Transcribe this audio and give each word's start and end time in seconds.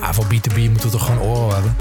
Ah, 0.00 0.12
voor 0.12 0.24
B2B 0.24 0.56
moeten 0.56 0.82
we 0.82 0.90
toch 0.90 1.04
gewoon 1.06 1.20
oren 1.20 1.54
hebben? 1.54 1.76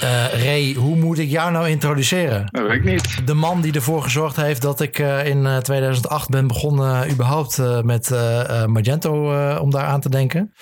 Eh, 0.00 0.44
Ray, 0.44 0.74
hoe 0.74 0.96
moet 0.96 1.18
ik 1.18 1.30
jou 1.30 1.52
nou 1.52 1.68
introduceren? 1.68 2.48
Niet. 2.82 3.26
De 3.26 3.34
man 3.34 3.60
die 3.60 3.72
ervoor 3.72 4.02
gezorgd 4.02 4.36
heeft 4.36 4.62
dat 4.62 4.80
ik 4.80 4.98
eh, 4.98 5.26
in 5.26 5.46
eh, 5.46 5.56
2008 5.56 6.28
ben 6.28 6.46
begonnen 6.46 7.02
eh, 7.04 7.12
überhaupt 7.12 7.58
eh, 7.58 7.80
met 7.82 8.10
eh, 8.10 8.62
eh, 8.62 8.68
Magento 8.68 9.32
eh, 9.32 9.60
om 9.62 9.70
daar 9.70 9.84
aan 9.84 10.00
te 10.00 10.08
denken. 10.08 10.52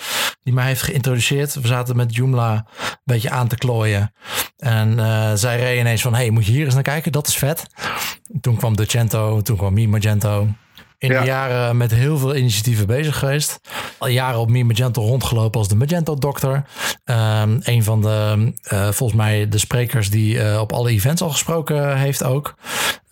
Die 0.43 0.53
mij 0.53 0.65
heeft 0.65 0.81
geïntroduceerd. 0.81 1.53
We 1.53 1.67
zaten 1.67 1.95
met 1.95 2.15
Joomla 2.15 2.53
een 2.53 2.97
beetje 3.03 3.29
aan 3.29 3.47
te 3.47 3.55
klooien. 3.55 4.13
En 4.57 4.99
eh 4.99 5.31
zei 5.33 5.61
Ray 5.61 5.79
ineens 5.79 6.01
van, 6.01 6.13
hey, 6.15 6.29
moet 6.29 6.45
je 6.45 6.51
hier 6.51 6.65
eens 6.65 6.73
naar 6.73 6.83
kijken? 6.83 7.11
Dat 7.11 7.27
is 7.27 7.35
vet. 7.37 7.65
Toen 8.41 8.55
kwam 8.55 8.75
Docento, 8.75 9.41
toen 9.41 9.57
kwam 9.57 9.73
Mi 9.73 9.87
Magento. 9.87 10.47
In 11.03 11.11
Ja. 11.11 11.19
de 11.19 11.25
jaren 11.25 11.77
met 11.77 11.91
heel 11.91 12.17
veel 12.17 12.35
initiatieven 12.35 12.87
bezig 12.87 13.19
geweest. 13.19 13.59
Al 13.97 14.07
jaren 14.07 14.39
op 14.39 14.49
Mi 14.49 14.63
Magento 14.63 15.01
rondgelopen 15.01 15.59
als 15.59 15.69
de 15.69 15.75
Magento-dokter. 15.75 16.63
Ehm, 17.03 17.59
een 17.63 17.83
van 17.83 18.01
de, 18.01 18.51
eh, 18.63 18.89
volgens 18.91 19.19
mij, 19.19 19.47
de 19.49 19.57
sprekers 19.57 20.09
die 20.09 20.39
eh, 20.39 20.59
op 20.59 20.71
alle 20.73 20.89
events 20.89 21.21
al 21.21 21.29
gesproken 21.29 21.97
heeft 21.97 22.23
ook. 22.23 22.55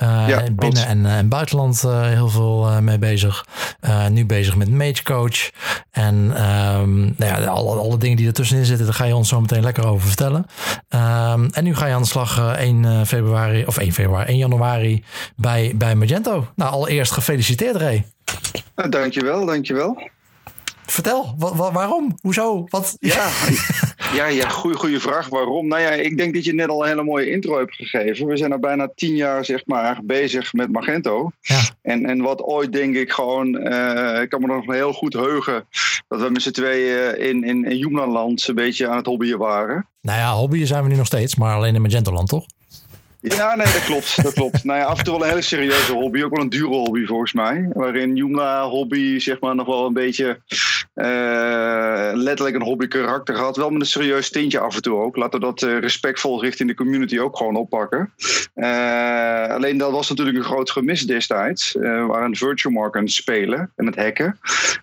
Eh, 0.01 0.27
Ja, 0.27 0.43
binnen 0.51 0.85
en, 0.87 1.05
eh, 1.05 1.17
en 1.17 1.27
buitenland 1.29 1.83
eh, 1.83 2.01
heel 2.01 2.29
veel 2.29 2.81
mee 2.81 2.97
bezig. 2.97 3.45
Nu 4.09 4.25
bezig 4.25 4.55
met 4.55 4.69
Mage 4.71 5.03
Coach. 5.03 5.49
En 5.91 6.31
ehm, 6.35 6.99
nou 6.99 7.13
ja, 7.25 7.35
alle, 7.45 7.75
alle 7.79 7.97
dingen 7.97 8.17
die 8.17 8.27
ertussenin 8.27 8.65
zitten, 8.65 8.85
daar 8.85 8.95
ga 8.95 9.03
je 9.05 9.15
ons 9.15 9.29
zo 9.29 9.41
meteen 9.41 9.61
lekker 9.63 9.87
over 9.87 10.07
vertellen. 10.07 10.45
Ehm, 10.89 11.47
en 11.51 11.63
nu 11.63 11.75
ga 11.75 11.85
je 11.85 11.93
aan 11.93 12.01
de 12.01 12.07
slag 12.07 12.37
eh, 12.37 12.65
1 12.67 12.85
eh, 12.85 13.01
februari, 13.05 13.65
of 13.65 13.77
1 13.77 13.93
februari, 13.93 14.27
1 14.29 14.37
januari 14.37 15.03
bij, 15.35 15.71
bij 15.75 15.95
Magento. 15.95 16.47
Nou, 16.55 16.71
allereerst 16.71 17.11
gefeliciteerd, 17.11 17.75
Ray. 17.75 18.05
Nou, 18.75 18.89
dankjewel, 18.89 19.45
dankjewel. 19.45 20.09
Vertel, 20.85 21.35
wa- 21.37 21.55
wa- 21.55 21.71
waarom? 21.71 22.17
Hoezo? 22.21 22.65
Wat? 22.69 22.95
Ja, 22.99 23.27
ja, 24.13 24.25
ja 24.27 24.49
goede, 24.49 24.77
goede 24.77 24.99
vraag. 24.99 25.29
Waarom? 25.29 25.67
Nou 25.67 25.81
ja, 25.81 25.89
ik 25.89 26.17
denk 26.17 26.33
dat 26.33 26.45
je 26.45 26.53
net 26.53 26.69
al 26.69 26.81
een 26.81 26.89
hele 26.89 27.03
mooie 27.03 27.31
intro 27.31 27.57
hebt 27.57 27.75
gegeven. 27.75 28.27
We 28.27 28.37
zijn 28.37 28.51
al 28.51 28.59
bijna 28.59 28.89
tien 28.95 29.15
jaar 29.15 29.45
zeg 29.45 29.65
maar, 29.65 29.99
bezig 30.03 30.53
met 30.53 30.71
Magento. 30.71 31.31
Ja. 31.41 31.61
En, 31.81 32.05
en 32.05 32.21
wat 32.21 32.41
ooit 32.41 32.73
denk 32.73 32.95
ik 32.95 33.11
gewoon, 33.11 33.57
eh, 33.57 34.21
ik 34.21 34.29
kan 34.29 34.41
me 34.41 34.47
nog 34.47 34.65
heel 34.65 34.93
goed 34.93 35.13
heugen... 35.13 35.67
dat 36.07 36.21
we 36.21 36.29
met 36.29 36.41
z'n 36.41 36.51
tweeën 36.51 37.19
in, 37.19 37.43
in, 37.43 37.65
in 37.65 37.77
Joemlandland 37.77 38.47
een 38.47 38.55
beetje 38.55 38.87
aan 38.87 38.97
het 38.97 39.05
hobbyen 39.05 39.37
waren. 39.37 39.87
Nou 40.01 40.19
ja, 40.19 40.33
hobbyen 40.33 40.67
zijn 40.67 40.83
we 40.83 40.89
nu 40.89 40.95
nog 40.95 41.05
steeds, 41.05 41.35
maar 41.35 41.55
alleen 41.55 41.75
in 41.75 41.81
Magentoland, 41.81 42.27
toch? 42.27 42.45
Ja, 43.21 43.55
nee, 43.55 43.65
dat 43.65 43.83
klopt. 43.83 44.23
Dat 44.23 44.33
klopt. 44.33 44.63
nou 44.63 44.79
ja, 44.79 44.85
af 44.85 44.97
en 44.97 45.03
toe 45.03 45.13
wel 45.13 45.23
een 45.23 45.29
hele 45.29 45.41
serieuze 45.41 45.93
hobby. 45.93 46.23
Ook 46.23 46.35
wel 46.35 46.43
een 46.43 46.49
dure 46.49 46.75
hobby 46.75 47.05
volgens 47.05 47.33
mij. 47.33 47.69
Waarin 47.73 48.15
Joomla 48.15 48.63
hobby 48.63 49.19
zeg 49.19 49.39
maar 49.39 49.55
nog 49.55 49.67
wel 49.67 49.85
een 49.85 49.93
beetje 49.93 50.39
eh, 50.93 52.11
letterlijk 52.13 52.55
een 52.55 52.61
hobby 52.61 52.87
karakter 52.87 53.37
had. 53.37 53.57
Wel 53.57 53.69
met 53.69 53.81
een 53.81 53.87
serieus 53.87 54.29
tintje 54.29 54.59
af 54.59 54.75
en 54.75 54.81
toe 54.81 54.97
ook. 54.97 55.15
Laten 55.15 55.39
we 55.39 55.45
dat 55.45 55.61
eh, 55.61 55.79
respectvol 55.79 56.41
richting 56.41 56.69
de 56.69 56.75
community 56.75 57.19
ook 57.19 57.37
gewoon 57.37 57.55
oppakken. 57.55 58.13
Eh, 58.53 59.47
alleen 59.47 59.77
dat 59.77 59.91
was 59.91 60.09
natuurlijk 60.09 60.37
een 60.37 60.43
groot 60.43 60.71
gemis 60.71 61.01
destijds. 61.05 61.71
We 61.71 62.05
waren 62.07 62.35
virtual 62.35 62.73
market 62.73 63.11
spelen 63.11 63.71
en 63.75 63.85
het 63.85 63.95
hacken. 63.95 64.39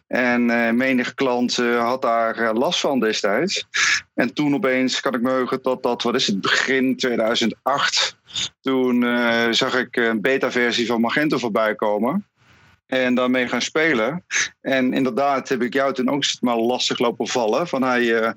En 0.06 0.76
menig 0.76 1.14
klant 1.14 1.56
had 1.56 2.02
daar 2.02 2.54
last 2.54 2.80
van 2.80 3.00
destijds. 3.00 3.66
En 4.14 4.34
toen 4.34 4.54
opeens 4.54 5.00
kan 5.00 5.14
ik 5.14 5.20
me 5.20 5.30
heugen 5.30 5.58
dat 5.62 5.82
dat, 5.82 6.02
wat 6.02 6.14
is 6.14 6.26
het, 6.26 6.40
begin 6.40 6.96
2008. 6.96 8.16
Toen 8.60 9.04
eh, 9.04 9.46
zag 9.50 9.74
ik 9.74 9.96
een 9.96 10.20
beta-versie 10.20 10.86
van 10.86 11.00
Magento 11.00 11.38
voorbij 11.38 11.74
komen. 11.74 12.26
En 12.88 13.14
daarmee 13.14 13.48
gaan 13.48 13.62
spelen. 13.62 14.24
En 14.60 14.92
inderdaad 14.92 15.48
heb 15.48 15.62
ik 15.62 15.72
jou 15.72 15.94
toen 15.94 16.10
ook 16.10 16.24
maar 16.40 16.56
lastig 16.56 16.98
lopen 16.98 17.28
vallen. 17.28 17.68
Van 17.68 17.82
hey, 17.82 18.14
eh, 18.14 18.32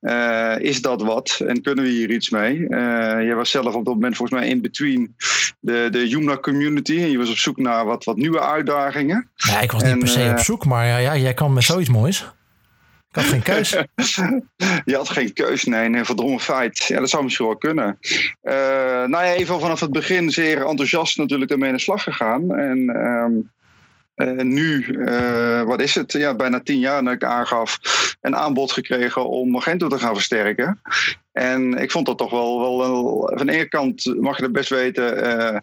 eh, 0.00 0.60
is 0.60 0.82
dat 0.82 1.02
wat? 1.02 1.40
En 1.46 1.62
kunnen 1.62 1.84
we 1.84 1.90
hier 1.90 2.10
iets 2.10 2.30
mee? 2.30 2.68
Eh 2.68 3.22
jij 3.22 3.34
was 3.34 3.50
zelf 3.50 3.74
op 3.74 3.84
dat 3.84 3.94
moment 3.94 4.16
volgens 4.16 4.40
mij 4.40 4.48
in 4.48 4.60
between 4.60 5.16
de, 5.60 5.88
de 5.90 6.08
Joomla 6.08 6.38
community. 6.38 7.00
En 7.00 7.10
je 7.10 7.18
was 7.18 7.30
op 7.30 7.36
zoek 7.36 7.56
naar 7.56 7.84
wat, 7.84 8.04
wat 8.04 8.16
nieuwe 8.16 8.40
uitdagingen. 8.40 9.30
Ja, 9.34 9.60
ik 9.60 9.72
was 9.72 9.82
niet 9.82 9.92
En, 9.92 9.98
per 9.98 10.08
se 10.08 10.30
op 10.30 10.38
zoek, 10.38 10.64
maar 10.64 10.86
ja, 10.86 10.96
ja, 10.96 11.16
jij 11.16 11.34
kwam 11.34 11.52
met 11.52 11.64
zoiets 11.64 11.90
moois. 11.90 12.24
Had 13.16 13.24
geen 13.24 13.42
keus. 13.42 13.70
Je 14.84 14.96
had 14.96 15.08
geen 15.08 15.32
keus, 15.32 15.64
nee, 15.64 15.88
nee, 15.88 16.04
verdrongen 16.04 16.40
feit. 16.40 16.84
Ja, 16.84 17.00
dat 17.00 17.10
zou 17.10 17.24
misschien 17.24 17.46
wel 17.46 17.56
kunnen. 17.56 17.98
Eh, 18.42 18.54
nou 19.04 19.24
ja, 19.24 19.32
even 19.32 19.60
vanaf 19.60 19.80
het 19.80 19.92
begin 19.92 20.30
zeer 20.30 20.66
enthousiast 20.66 21.16
natuurlijk 21.16 21.50
ermee 21.50 21.68
aan 21.68 21.76
de 21.76 21.80
slag 21.80 22.02
gegaan. 22.02 22.54
En 22.54 22.88
ehm, 22.88 23.32
eh, 24.16 24.32
nu, 24.32 24.96
eh, 25.04 25.62
wat 25.62 25.80
is 25.80 25.94
het? 25.94 26.12
Ja, 26.12 26.34
bijna 26.34 26.60
tien 26.60 26.78
jaar 26.78 27.04
dat 27.04 27.12
ik 27.12 27.24
aangaf, 27.24 27.78
een 28.20 28.36
aanbod 28.36 28.72
gekregen 28.72 29.28
om 29.28 29.50
Magento 29.50 29.88
te 29.88 29.98
gaan 29.98 30.14
versterken. 30.14 30.80
En 31.32 31.74
ik 31.74 31.90
vond 31.90 32.06
dat 32.06 32.18
toch 32.18 32.30
wel, 32.30 32.60
wel, 32.60 32.78
wel 32.78 33.32
van 33.34 33.46
de 33.46 33.52
ene 33.52 33.68
kant 33.68 34.14
mag 34.20 34.36
je 34.36 34.42
het 34.42 34.52
best 34.52 34.70
weten, 34.70 35.22
eh, 35.22 35.58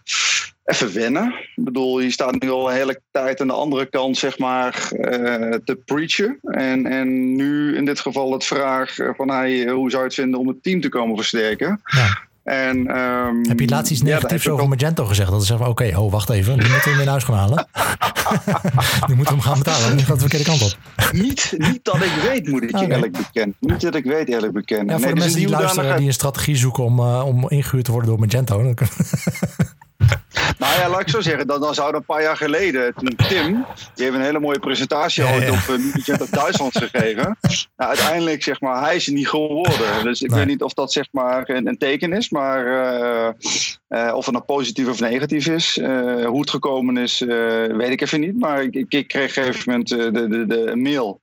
even 0.64 0.94
wennen. 0.94 1.34
Ik 1.56 1.64
bedoel, 1.64 2.00
je 2.00 2.12
staat 2.12 2.42
nu 2.42 2.50
al 2.50 2.70
een 2.70 2.76
hele 2.76 3.02
tijd 3.12 3.42
aan 3.42 3.48
de 3.48 3.54
andere 3.54 3.86
kant, 3.86 4.18
zeg 4.18 4.38
maar, 4.38 4.88
te 5.64 5.82
preachen. 5.86 6.40
En, 6.42 6.86
en 6.86 7.36
nu 7.36 7.76
in 7.76 7.86
dit 7.86 8.00
geval 8.00 8.32
het 8.34 8.46
vraag 8.46 8.96
van, 9.16 9.30
hey, 9.30 9.68
hoe 9.68 9.90
zou 9.90 10.02
je 10.02 10.08
het 10.08 10.18
vinden 10.18 10.40
om 10.40 10.48
het 10.48 10.64
team 10.64 10.82
te 10.82 10.90
komen 10.90 11.16
versterken? 11.16 11.82
Ja. 11.84 12.32
En, 12.44 12.88
ehm, 12.88 13.48
Heb 13.48 13.60
je 13.60 13.68
laatst 13.68 13.92
iets 13.92 14.02
negatiefs 14.02 14.50
over 14.50 14.68
Magento 14.68 15.06
gezegd? 15.06 15.32
Dat 15.32 15.42
ze 15.42 15.48
zeggen, 15.48 15.68
oké, 15.68 15.94
oh, 15.96 16.12
wacht 16.12 16.30
even. 16.30 16.58
Nu 16.58 16.70
moeten 16.70 16.84
we 16.84 16.90
hem 16.90 17.02
in 17.02 17.08
huis 17.08 17.24
gaan 17.24 17.36
halen. 17.36 17.68
nu 19.08 19.16
moeten 19.16 19.36
we 19.36 19.42
hem 19.42 19.42
gaan 19.42 19.58
betalen. 19.58 19.96
Nu 19.96 20.00
gaat 20.00 20.08
het 20.08 20.20
de 20.20 20.30
verkeerde 20.30 20.46
kant 20.46 20.62
op. 20.62 20.78
Niet, 21.12 21.54
niet 21.58 21.84
dat 21.84 21.96
ik 21.96 22.12
weet, 22.30 22.48
moet 22.48 22.64
ik 22.64 22.70
je 22.70 22.78
Oké. 22.78 22.94
eerlijk 22.94 23.12
bekennen. 23.12 23.56
Niet 23.60 23.82
dat 23.82 23.96
ik 23.96 24.04
weet, 24.04 24.28
eerlijk 24.30 24.54
bekennen. 24.54 24.86
Ja, 24.88 24.92
voor 24.94 25.02
Nee, 25.06 25.14
de 25.14 25.20
mensen 25.20 25.40
die 25.40 25.50
luisteren 25.50 25.98
die 25.98 26.08
een 26.08 26.14
strategie 26.14 26.56
zoeken 26.56 26.84
om, 26.84 27.00
eh, 27.00 27.26
om 27.26 27.50
ingehuurd 27.50 27.86
te 27.86 27.92
worden 27.92 28.10
door 28.10 28.20
Magento. 28.20 28.62
Nou 30.58 30.80
ja, 30.80 30.90
laat 30.90 31.00
ik 31.02 31.10
zo 31.10 31.22
zeggen. 31.22 31.48
Dan, 31.48 31.62
dan 31.62 31.74
zou 31.74 31.96
een 31.96 32.06
paar 32.06 32.22
jaar 32.22 32.38
geleden, 32.38 32.94
toen 32.94 33.16
Tim, 33.28 33.66
die 33.94 34.04
heeft 34.06 34.14
een 34.16 34.22
hele 34.24 34.40
mooie 34.40 34.60
presentatie 34.60 35.24
Ja, 35.24 35.32
ja. 35.34 35.52
op 35.52 35.58
uh, 35.70 35.94
Magento 35.94 36.26
Duitsland 36.32 36.78
gegeven. 36.78 37.38
Nou, 37.76 37.90
uiteindelijk, 37.90 38.44
zeg 38.44 38.62
maar, 38.62 38.82
hij 38.82 38.96
is 38.96 39.08
niet 39.08 39.28
geworden. 39.28 40.04
Dus 40.04 40.22
ik 40.22 40.30
Nee. 40.30 40.40
weet 40.40 40.48
niet 40.48 40.62
of 40.62 40.74
dat, 40.74 40.92
zeg 40.94 41.08
maar, 41.12 41.50
een, 41.50 41.68
een 41.68 41.78
teken 41.78 42.14
is, 42.14 42.30
maar 42.30 42.66
eh, 42.68 43.30
eh, 43.94 44.14
of 44.16 44.26
het 44.26 44.34
nou 44.34 44.46
positief 44.46 44.88
of 44.88 45.00
negatief 45.00 45.48
is. 45.48 45.78
Eh, 45.78 46.26
hoe 46.26 46.40
het 46.40 46.50
gekomen 46.50 46.98
is, 46.98 47.22
eh, 47.22 47.66
weet 47.66 47.90
ik 47.90 48.02
even 48.02 48.20
niet. 48.20 48.40
Maar 48.40 48.64
ik, 48.64 48.76
ik, 48.76 49.08
kreeg 49.08 49.30
op 49.30 49.38
een 49.38 49.44
gegeven 49.44 49.72
moment 49.72 49.88
de, 49.88 50.28
de, 50.28 50.46
de 50.46 50.76
mail 50.76 51.22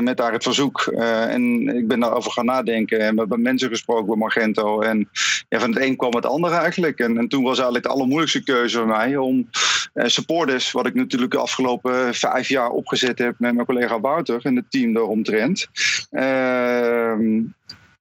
met 0.00 0.16
daar 0.16 0.32
het 0.32 0.42
verzoek. 0.42 0.80
En 1.28 1.68
ik 1.76 1.88
ben 1.88 2.00
daarover 2.00 2.32
gaan 2.32 2.44
nadenken 2.44 3.00
en 3.00 3.14
met, 3.14 3.28
met 3.28 3.38
mensen 3.38 3.68
gesproken 3.68 4.06
bij 4.06 4.16
Magento. 4.16 4.80
En 4.80 5.08
ja, 5.48 5.58
van 5.58 5.74
het 5.74 5.82
een 5.82 5.96
kwam 5.96 6.14
het 6.14 6.26
andere 6.26 6.54
eigenlijk. 6.54 6.98
En, 6.98 7.18
en 7.18 7.28
toen 7.28 7.42
was 7.42 7.54
eigenlijk 7.54 7.84
de 7.84 7.92
allermoeilijkste 7.92 8.42
keuze 8.42 8.78
voor 8.78 8.86
mij 8.86 9.16
om 9.16 9.48
supporters, 9.94 10.72
wat 10.72 10.86
ik 10.86 10.94
natuurlijk 10.94 11.32
de 11.32 11.38
afgelopen 11.38 12.14
vijf 12.14 12.48
jaar 12.48 12.70
opgezet 12.70 13.18
heb 13.18 13.34
met 13.38 13.54
mijn 13.54 13.66
collega 13.66 14.00
Wouter 14.00 14.40
en 14.42 14.56
het 14.56 14.70
team 14.70 14.92
daaromtrent. 14.92 15.68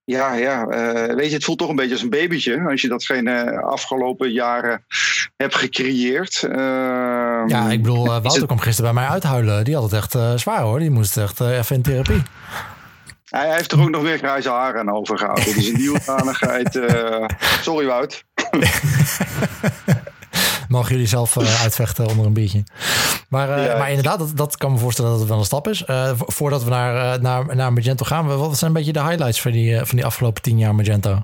Ja, 0.06 0.34
ja 0.34 0.66
eh, 0.68 1.16
weet 1.16 1.28
je, 1.30 1.36
het 1.36 1.44
voelt 1.44 1.58
toch 1.58 1.70
een 1.70 1.76
beetje 1.76 1.92
als 1.94 2.02
een 2.02 2.10
babytje 2.10 2.62
als 2.70 2.82
je 2.82 2.88
datgene 2.88 3.62
afgelopen 3.62 4.32
jaren 4.32 4.86
hebt 5.38 5.56
gecreëerd. 5.56 6.44
Ehm, 6.44 7.48
Ja, 7.48 7.70
ik 7.70 7.82
bedoel, 7.82 7.98
eh, 7.98 8.04
is 8.04 8.10
Wouter 8.10 8.32
het- 8.36 8.46
kwam 8.46 8.60
gisteren 8.60 8.94
bij 8.94 9.02
mij 9.04 9.12
uithuilen. 9.12 9.64
Die 9.64 9.74
had 9.74 9.84
het 9.84 9.94
echt 9.94 10.16
eh, 10.16 10.34
zwaar 10.36 10.62
hoor. 10.62 10.80
Die 10.80 10.90
moest 10.92 11.18
echt 11.18 11.40
eh, 11.40 11.58
even 11.58 11.76
in 11.76 11.82
therapie. 11.82 12.22
Hij 13.30 13.56
heeft 13.56 13.72
er 13.72 13.82
ook 13.82 13.90
nog 13.90 14.02
weer 14.02 14.18
grijze 14.18 14.50
haren 14.50 14.80
aan 14.80 14.92
overgehouden. 14.96 15.54
Dus 15.54 15.68
in 15.72 15.76
die 15.76 15.90
hoedanigheid. 15.90 16.76
eh 16.76 17.26
sorry, 17.62 17.86
Wout. 17.86 18.24
Mogen 20.74 20.92
jullie 20.92 21.08
zelf 21.08 21.38
eh, 21.38 21.62
uitvechten 21.66 22.08
onder 22.08 22.26
een 22.26 22.34
biertje. 22.34 22.64
Maar, 23.30 23.50
eh, 23.58 23.66
Ja. 23.66 23.78
maar 23.78 23.90
inderdaad, 23.90 24.20
dat, 24.20 24.32
dat 24.38 24.58
kan 24.58 24.72
me 24.72 24.78
voorstellen 24.78 25.12
dat 25.12 25.20
het 25.20 25.30
wel 25.30 25.38
een 25.38 25.46
stap 25.46 25.68
is. 25.68 25.86
Eh, 25.86 26.12
vo- 26.16 26.26
voordat 26.28 26.64
we 26.64 26.70
naar, 26.70 27.22
naar, 27.22 27.56
naar 27.56 27.74
Magento 27.74 28.06
gaan, 28.06 28.26
wat 28.38 28.58
zijn 28.58 28.70
een 28.72 28.78
beetje 28.78 28.94
de 28.94 29.04
highlights 29.04 29.42
van 29.42 29.52
die, 29.52 29.78
van 29.78 29.96
die 29.96 30.06
afgelopen 30.06 30.42
tien 30.42 30.58
jaar 30.58 30.76
Magento? 30.76 31.24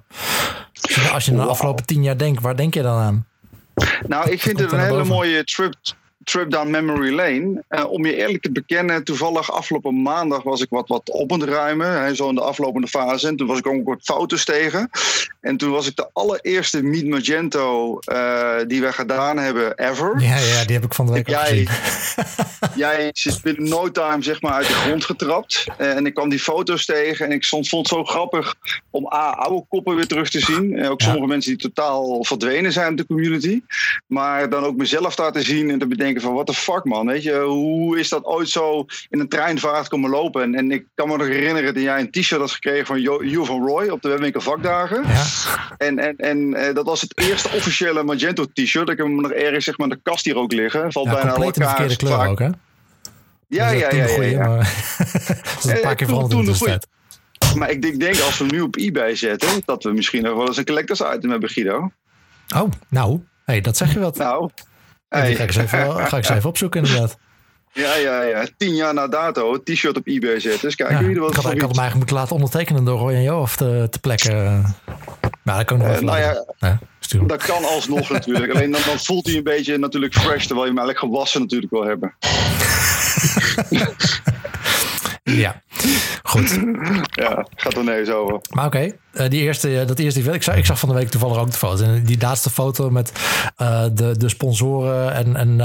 Als 1.14 1.26
je, 1.26 1.32
naar 1.32 1.46
de 1.46 1.52
afgelopen 1.52 1.86
tien 1.86 2.04
jaar 2.04 2.18
denkt, 2.18 2.42
waar 2.42 2.56
denk 2.56 2.74
je 2.74 2.82
dan 2.82 2.98
aan? 2.98 3.26
Nou, 4.08 4.30
ik 4.30 4.42
vind 4.42 4.60
het 4.60 4.72
een 4.72 4.80
hele 4.80 4.92
boven? 4.98 5.08
mooie 5.08 5.44
trip. 5.44 5.74
Trip 6.30 6.52
down 6.52 6.70
memory 6.70 7.12
lane. 7.12 7.64
Uh, 7.70 7.92
om 7.92 8.06
je 8.06 8.16
eerlijk 8.16 8.42
te 8.42 8.52
bekennen, 8.52 9.04
toevallig 9.04 9.52
afgelopen 9.52 10.02
maandag 10.02 10.44
was 10.44 10.62
ik 10.62 10.70
wat, 10.70 10.88
wat 10.88 11.10
op 11.12 11.30
het 11.30 11.44
ruimen. 11.44 12.04
Hè, 12.04 12.16
zo 12.16 12.30
in 12.30 12.36
de 12.36 12.42
aflopende 12.42 12.88
fase. 12.88 13.28
En 13.28 13.36
toen 13.36 13.48
was 13.48 13.58
ik 13.58 13.68
ook 13.68 13.86
wat 13.86 14.00
foto's 14.02 14.46
tegen. 14.46 14.90
En 15.42 15.58
toen 15.58 15.72
was 15.72 15.88
ik 15.88 15.96
de 15.96 16.10
allereerste 16.14 16.84
Meet 16.84 17.08
Magento 17.08 18.00
uh, 18.12 18.56
die 18.68 18.82
we 18.82 18.94
gedaan 18.94 19.38
hebben 19.38 19.78
ever. 19.78 20.22
Ja, 20.22 20.38
ja, 20.38 20.66
die 20.66 20.76
heb 20.76 20.86
ik 20.86 20.94
van 20.94 21.06
de 21.06 21.12
week 21.12 21.28
jij, 21.28 21.66
gezien. 21.66 21.68
jij 22.86 23.10
zit 23.14 23.42
binnen 23.42 23.70
no 23.70 23.92
time 23.92 24.24
zeg 24.24 24.42
maar 24.42 24.54
uit 24.54 24.68
de 24.68 24.74
grond 24.74 25.06
getrapt. 25.06 25.66
Uh, 25.78 25.96
en 25.96 26.06
ik 26.06 26.14
kwam 26.14 26.30
die 26.30 26.40
foto's 26.40 26.86
tegen. 26.86 27.26
En 27.26 27.32
ik 27.32 27.46
vond, 27.46 27.70
vond 27.70 27.90
het 27.90 27.98
zo 27.98 28.04
grappig 28.04 28.56
om 28.90 29.14
A, 29.14 29.30
oude 29.30 29.66
koppen 29.70 29.96
weer 29.96 30.08
terug 30.08 30.30
te 30.30 30.40
zien. 30.40 30.88
ook 30.88 31.02
sommige 31.02 31.28
mensen 31.28 31.58
die 31.58 31.62
totaal 31.62 32.24
verdwenen 32.24 32.72
zijn 32.72 32.90
in 32.90 32.96
de 32.96 33.06
community. 33.06 33.62
Maar 34.08 34.50
dan 34.50 34.64
ook 34.64 34.76
mezelf 34.76 35.16
daar 35.16 35.32
te 35.32 35.42
zien 35.42 35.70
en 35.70 35.80
te 35.80 35.88
bedenken 35.88 36.19
van... 36.20 36.34
what 36.34 36.46
the 36.46 36.54
fuck 36.54 36.84
man, 36.84 37.06
weet 37.06 37.24
je? 37.24 37.40
Hoe 37.40 38.00
is 38.00 38.10
dat 38.10 38.24
ooit 38.24 38.50
zo 38.50 38.86
in 39.10 39.20
een 39.20 39.30
treinvaart 39.30 39.88
komen 39.88 40.10
lopen? 40.10 40.42
En, 40.42 40.56
en 40.56 40.72
ik 40.72 40.86
kan 40.96 41.08
me 41.08 41.18
nog 41.18 41.28
herinneren 41.28 41.74
dat 41.74 41.84
jij 41.84 42.00
een 42.00 42.12
t-shirt 42.12 42.42
had 42.42 42.52
gekregen 42.52 42.86
van 42.86 43.02
Jo 43.02 43.44
van 43.44 43.68
Roy... 43.68 43.88
op 43.88 44.02
de 44.02 44.10
Webwinkel 44.10 44.42
vakdagen. 44.42 45.04
Ja. 45.08 45.26
En, 45.78 46.00
en, 46.00 46.16
en 46.18 46.38
uh, 46.38 46.74
dat 46.74 46.86
was 46.86 47.02
het 47.02 47.20
eerste 47.20 47.50
officiële 47.50 48.04
Magento 48.04 48.46
t-shirt. 48.54 48.90
Ik 48.90 48.98
heb 48.98 49.06
hem 49.06 49.22
nog 49.22 49.32
ergens 49.32 49.66
zeg 49.66 49.78
maar, 49.78 49.88
in 49.88 49.94
de 49.94 50.02
kast 50.04 50.26
hier 50.26 50.36
ook 50.36 50.52
liggen. 50.52 50.92
Valt 50.92 51.06
ja, 51.06 51.14
bijna 51.14 51.32
compleet 51.32 51.56
de 51.56 51.64
verkeerde 51.64 51.96
kleur 51.96 52.12
vaak. 52.12 52.30
ook 52.30 52.40
hè? 52.40 52.50
Ja, 53.48 53.70
ja, 53.70 53.92
ja. 53.92 54.06
ja, 54.06 54.24
ja. 54.24 54.48
Maar, 54.48 54.58
dat 55.56 55.64
is 55.64 55.72
een 55.72 55.82
paar 55.82 55.96
keer 55.96 56.08
veranderd 56.08 56.46
de 56.46 56.66
tijd. 56.66 56.88
Maar 57.56 57.70
ik 57.70 57.82
denk, 57.82 58.00
denk 58.00 58.20
als 58.20 58.38
we 58.38 58.46
hem 58.46 58.54
nu 58.54 58.62
op 58.62 58.76
eBay 58.76 59.16
zetten, 59.16 59.62
dat 59.66 59.84
we 59.84 59.92
misschien 59.92 60.24
nog 60.24 60.36
wel 60.36 60.48
eens 60.48 60.58
een 60.58 60.66
collectors 60.66 61.02
item 61.16 61.30
hebben, 61.30 61.50
Guido. 61.50 61.92
Oh, 62.56 62.72
nou, 62.90 63.20
hey, 63.46 63.62
dat 63.62 63.78
zeg 63.78 63.94
je 63.94 64.00
wat. 64.00 64.18
Nou, 64.18 64.50
hey. 65.10 65.28
die 65.28 65.36
ga 65.36 65.44
ik 65.44 65.56
eens 65.56 65.58
even, 65.58 65.96
ga 65.96 66.06
ik 66.06 66.14
eens 66.14 66.30
even 66.30 66.50
opzoeken 66.50 66.84
inderdaad. 66.84 67.18
Ja, 67.74 67.96
ja, 67.96 68.22
ja. 68.22 68.48
Tien 68.58 68.76
jaar 68.76 68.94
na 68.94 69.08
dato, 69.08 69.64
t-shirt 69.64 69.98
op 69.98 70.08
eBay 70.08 70.40
zetten. 70.40 70.62
Dus 70.62 70.76
kijk, 70.76 70.90
ja, 70.90 71.02
er 71.02 71.20
wat 71.20 71.30
ik, 71.30 71.36
had, 71.36 71.54
ik 71.54 71.62
had 71.62 71.70
hem 71.70 71.80
eigenlijk 71.80 71.96
moeten 71.96 72.16
laten 72.16 72.36
ondertekenen 72.36 72.86
door 72.86 73.00
Roy 73.00 73.14
en 73.14 73.24
Joaf 73.24 73.56
te, 73.56 73.88
te 73.90 74.00
plekken. 74.00 74.76
Nou, 75.44 75.58
dat 75.58 75.66
kan 75.66 75.78
nog 75.78 75.88
uh, 75.88 76.00
nou 76.00 76.20
ja, 76.20 76.46
ja 76.58 76.80
dat 77.26 77.44
kan 77.44 77.66
alsnog 77.66 78.10
natuurlijk. 78.10 78.54
Alleen 78.54 78.72
dan, 78.72 78.82
dan, 78.86 79.00
voelt 79.00 79.26
hij 79.26 79.36
een 79.36 79.44
beetje 79.44 79.78
natuurlijk 79.78 80.14
fresh, 80.14 80.46
terwijl 80.46 80.68
je 80.68 80.74
hem 80.74 80.80
eigenlijk 80.80 81.00
gewassen 81.00 81.42
natuurlijk 81.42 81.72
wil 81.72 81.84
hebben. 81.84 82.16
ja, 85.44 85.62
goed. 86.24 86.60
Ja, 87.12 87.46
gaat 87.56 87.74
er 87.74 87.84
nee 87.84 88.16
over. 88.16 88.40
Maar 88.50 88.66
oké, 88.66 88.92
uh, 89.14 89.30
die 89.30 89.42
eerste, 89.42 89.84
dat 89.88 90.00
eerste 90.00 90.20
event. 90.20 90.36
Ik 90.36 90.44
zag, 90.44 90.56
ik 90.56 90.66
zag 90.66 90.80
van 90.80 90.90
de 90.90 90.96
week 90.96 91.10
toevallig 91.10 91.38
ook 91.38 91.52
de 91.52 91.58
foto. 91.58 91.84
En 91.84 92.04
die 92.04 92.18
laatste 92.22 92.50
foto 92.50 92.90
met 92.90 93.12
uh, 93.62 93.84
de, 93.94 94.18
de 94.18 94.30
sponsoren 94.30 95.14
en, 95.14 95.36
en 95.36 95.60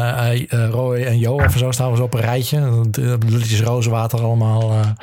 uh, 0.53 0.69
Roy 0.71 1.03
en 1.03 1.19
Jo 1.19 1.35
of 1.35 1.57
zo 1.57 1.71
staan 1.71 1.91
we 1.91 1.97
zo 1.97 2.03
op 2.03 2.15
een 2.15 2.21
rijtje. 2.21 2.85
Lulletjes 3.29 3.61
rozenwater 3.61 4.21
allemaal. 4.21 4.95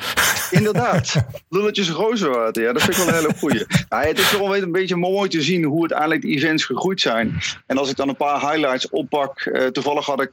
Inderdaad, 0.50 1.24
lulletjes 1.48 1.90
rozenwater. 1.90 2.62
Ja, 2.62 2.72
dat 2.72 2.82
vind 2.82 2.96
ik 2.96 3.04
wel 3.04 3.14
een 3.14 3.20
hele 3.20 3.38
goeie. 3.38 3.66
Ja, 3.88 4.00
het 4.06 4.18
is 4.18 4.32
wel 4.32 4.56
een 4.56 4.72
beetje 4.72 4.96
mooi 4.96 5.28
te 5.28 5.42
zien 5.42 5.64
hoe 5.64 5.82
het 5.82 5.92
eigenlijk 5.92 6.22
de 6.22 6.28
events 6.28 6.64
gegroeid 6.64 7.00
zijn. 7.00 7.40
En 7.66 7.78
als 7.78 7.90
ik 7.90 7.96
dan 7.96 8.08
een 8.08 8.16
paar 8.16 8.40
highlights 8.40 8.88
oppak. 8.88 9.50
toevallig 9.72 10.06
had 10.06 10.20
ik 10.20 10.30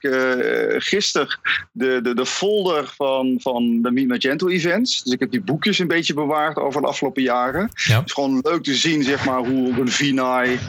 gisteren 0.77 1.39
de, 1.72 2.00
de, 2.01 2.13
de 2.13 2.25
folder 2.25 2.94
van, 2.95 3.38
van 3.42 3.81
de 3.81 3.92
Meet 3.92 4.07
Magento 4.07 4.48
events. 4.69 5.04
Dus 5.04 5.13
ik 5.13 5.19
heb 5.19 5.31
die 5.31 5.42
boekjes 5.42 5.80
een 5.80 5.88
beetje 5.88 6.13
bewaard 6.13 6.57
over 6.57 6.81
de 6.81 6.88
afgelopen 6.88 7.21
jaren. 7.21 7.71
Ja. 7.74 7.98
Het 7.98 8.06
is 8.06 8.13
gewoon 8.13 8.39
leuk 8.42 8.63
te 8.63 8.75
zien, 8.75 9.04
zeg 9.04 9.25
maar, 9.25 9.39
hoe 9.39 9.80
een 9.80 9.92
Vinay 9.92 10.60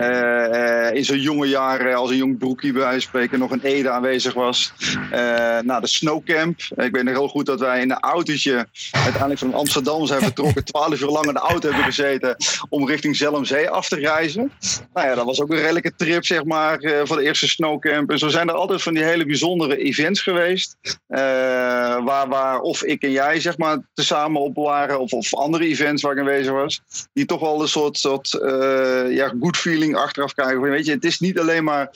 uh, 0.00 0.94
in 0.94 1.04
zijn 1.04 1.20
jonge 1.20 1.46
jaren, 1.46 1.94
als 1.94 2.10
een 2.10 2.16
jong 2.16 2.38
broekie 2.38 2.72
bij 2.72 2.82
wijze 2.82 3.00
spreken, 3.00 3.38
nog 3.38 3.50
een 3.50 3.62
Ede 3.62 3.90
aanwezig 3.90 4.34
was. 4.34 4.72
Uh, 5.12 5.18
nou, 5.60 5.80
de 5.80 5.86
Snowcamp. 5.86 6.60
Ik 6.60 6.92
weet 6.92 7.02
nog 7.02 7.14
heel 7.14 7.28
goed 7.28 7.46
dat 7.46 7.60
wij 7.60 7.80
in 7.80 7.90
een 7.90 8.00
autootje 8.00 8.66
uiteindelijk 8.90 9.40
van 9.40 9.54
Amsterdam 9.54 10.06
zijn 10.06 10.22
vertrokken. 10.22 10.64
Twaalf 10.70 11.00
uur 11.00 11.08
lang 11.08 11.26
in 11.26 11.34
de 11.34 11.40
auto 11.40 11.68
hebben 11.68 11.84
gezeten 11.84 12.36
om 12.68 12.86
richting 12.86 13.16
Zelmzee 13.16 13.70
af 13.70 13.88
te 13.88 13.96
reizen. 13.96 14.52
Nou 14.94 15.06
ja, 15.06 15.14
dat 15.14 15.24
was 15.24 15.40
ook 15.40 15.50
een 15.50 15.60
redelijke 15.60 15.92
trip, 15.96 16.24
zeg 16.24 16.44
maar, 16.44 16.82
uh, 16.82 17.00
voor 17.04 17.16
de 17.16 17.22
eerste 17.22 17.48
Snowcamp. 17.48 18.10
En 18.10 18.18
zo 18.18 18.28
zijn 18.28 18.48
er 18.48 18.54
altijd 18.54 18.82
van 18.82 18.94
die 18.94 19.04
hele 19.04 19.26
bijzondere 19.26 19.76
events 19.76 20.22
geweest. 20.22 20.76
waar, 21.06 22.28
waar 22.28 22.60
of 22.60 22.82
ik 22.82 23.02
en 23.02 23.10
jij, 23.10 23.37
zeg 23.40 23.58
maar, 23.58 23.78
tezamen 23.94 24.40
op 24.40 24.54
waren. 24.54 25.00
Of, 25.00 25.12
of 25.12 25.34
andere 25.34 25.66
events 25.66 26.02
waar 26.02 26.12
ik 26.12 26.18
aanwezig 26.18 26.52
was. 26.52 26.82
Die 27.12 27.24
toch 27.24 27.40
wel 27.40 27.62
een 27.62 27.68
soort, 27.68 27.98
soort 27.98 28.38
uh, 28.42 29.14
ja, 29.14 29.34
good 29.40 29.56
feeling 29.56 29.96
achteraf 29.96 30.34
krijgen. 30.34 30.60
Weet 30.60 30.86
je, 30.86 30.92
het 30.92 31.04
is 31.04 31.18
niet 31.18 31.38
alleen 31.38 31.64
maar 31.64 31.90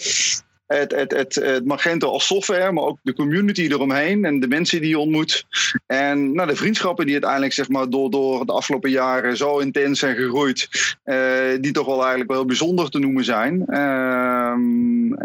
het, 0.78 0.92
het, 0.92 1.12
het, 1.12 1.34
het, 1.34 1.64
Magento 1.64 2.08
als 2.08 2.26
software, 2.26 2.72
maar 2.72 2.84
ook 2.84 2.98
de 3.02 3.14
community 3.14 3.62
eromheen 3.62 4.24
en 4.24 4.40
de 4.40 4.48
mensen 4.48 4.80
die 4.80 4.88
je 4.88 4.98
ontmoet. 4.98 5.46
En 5.86 6.32
nou, 6.32 6.48
de 6.48 6.56
vriendschappen 6.56 7.04
die 7.04 7.14
uiteindelijk 7.14 7.52
zeg 7.52 7.68
maar, 7.68 7.90
door, 7.90 8.10
door 8.10 8.46
de 8.46 8.52
afgelopen 8.52 8.90
jaren 8.90 9.36
zo 9.36 9.58
intens 9.58 9.98
zijn 9.98 10.16
gegroeid, 10.16 10.68
uh, 11.04 11.16
die 11.60 11.72
toch 11.72 11.86
wel 11.86 11.98
eigenlijk 11.98 12.28
wel 12.28 12.38
heel 12.38 12.46
bijzonder 12.46 12.90
te 12.90 12.98
noemen 12.98 13.24
zijn. 13.24 13.64
Uh, 13.68 14.54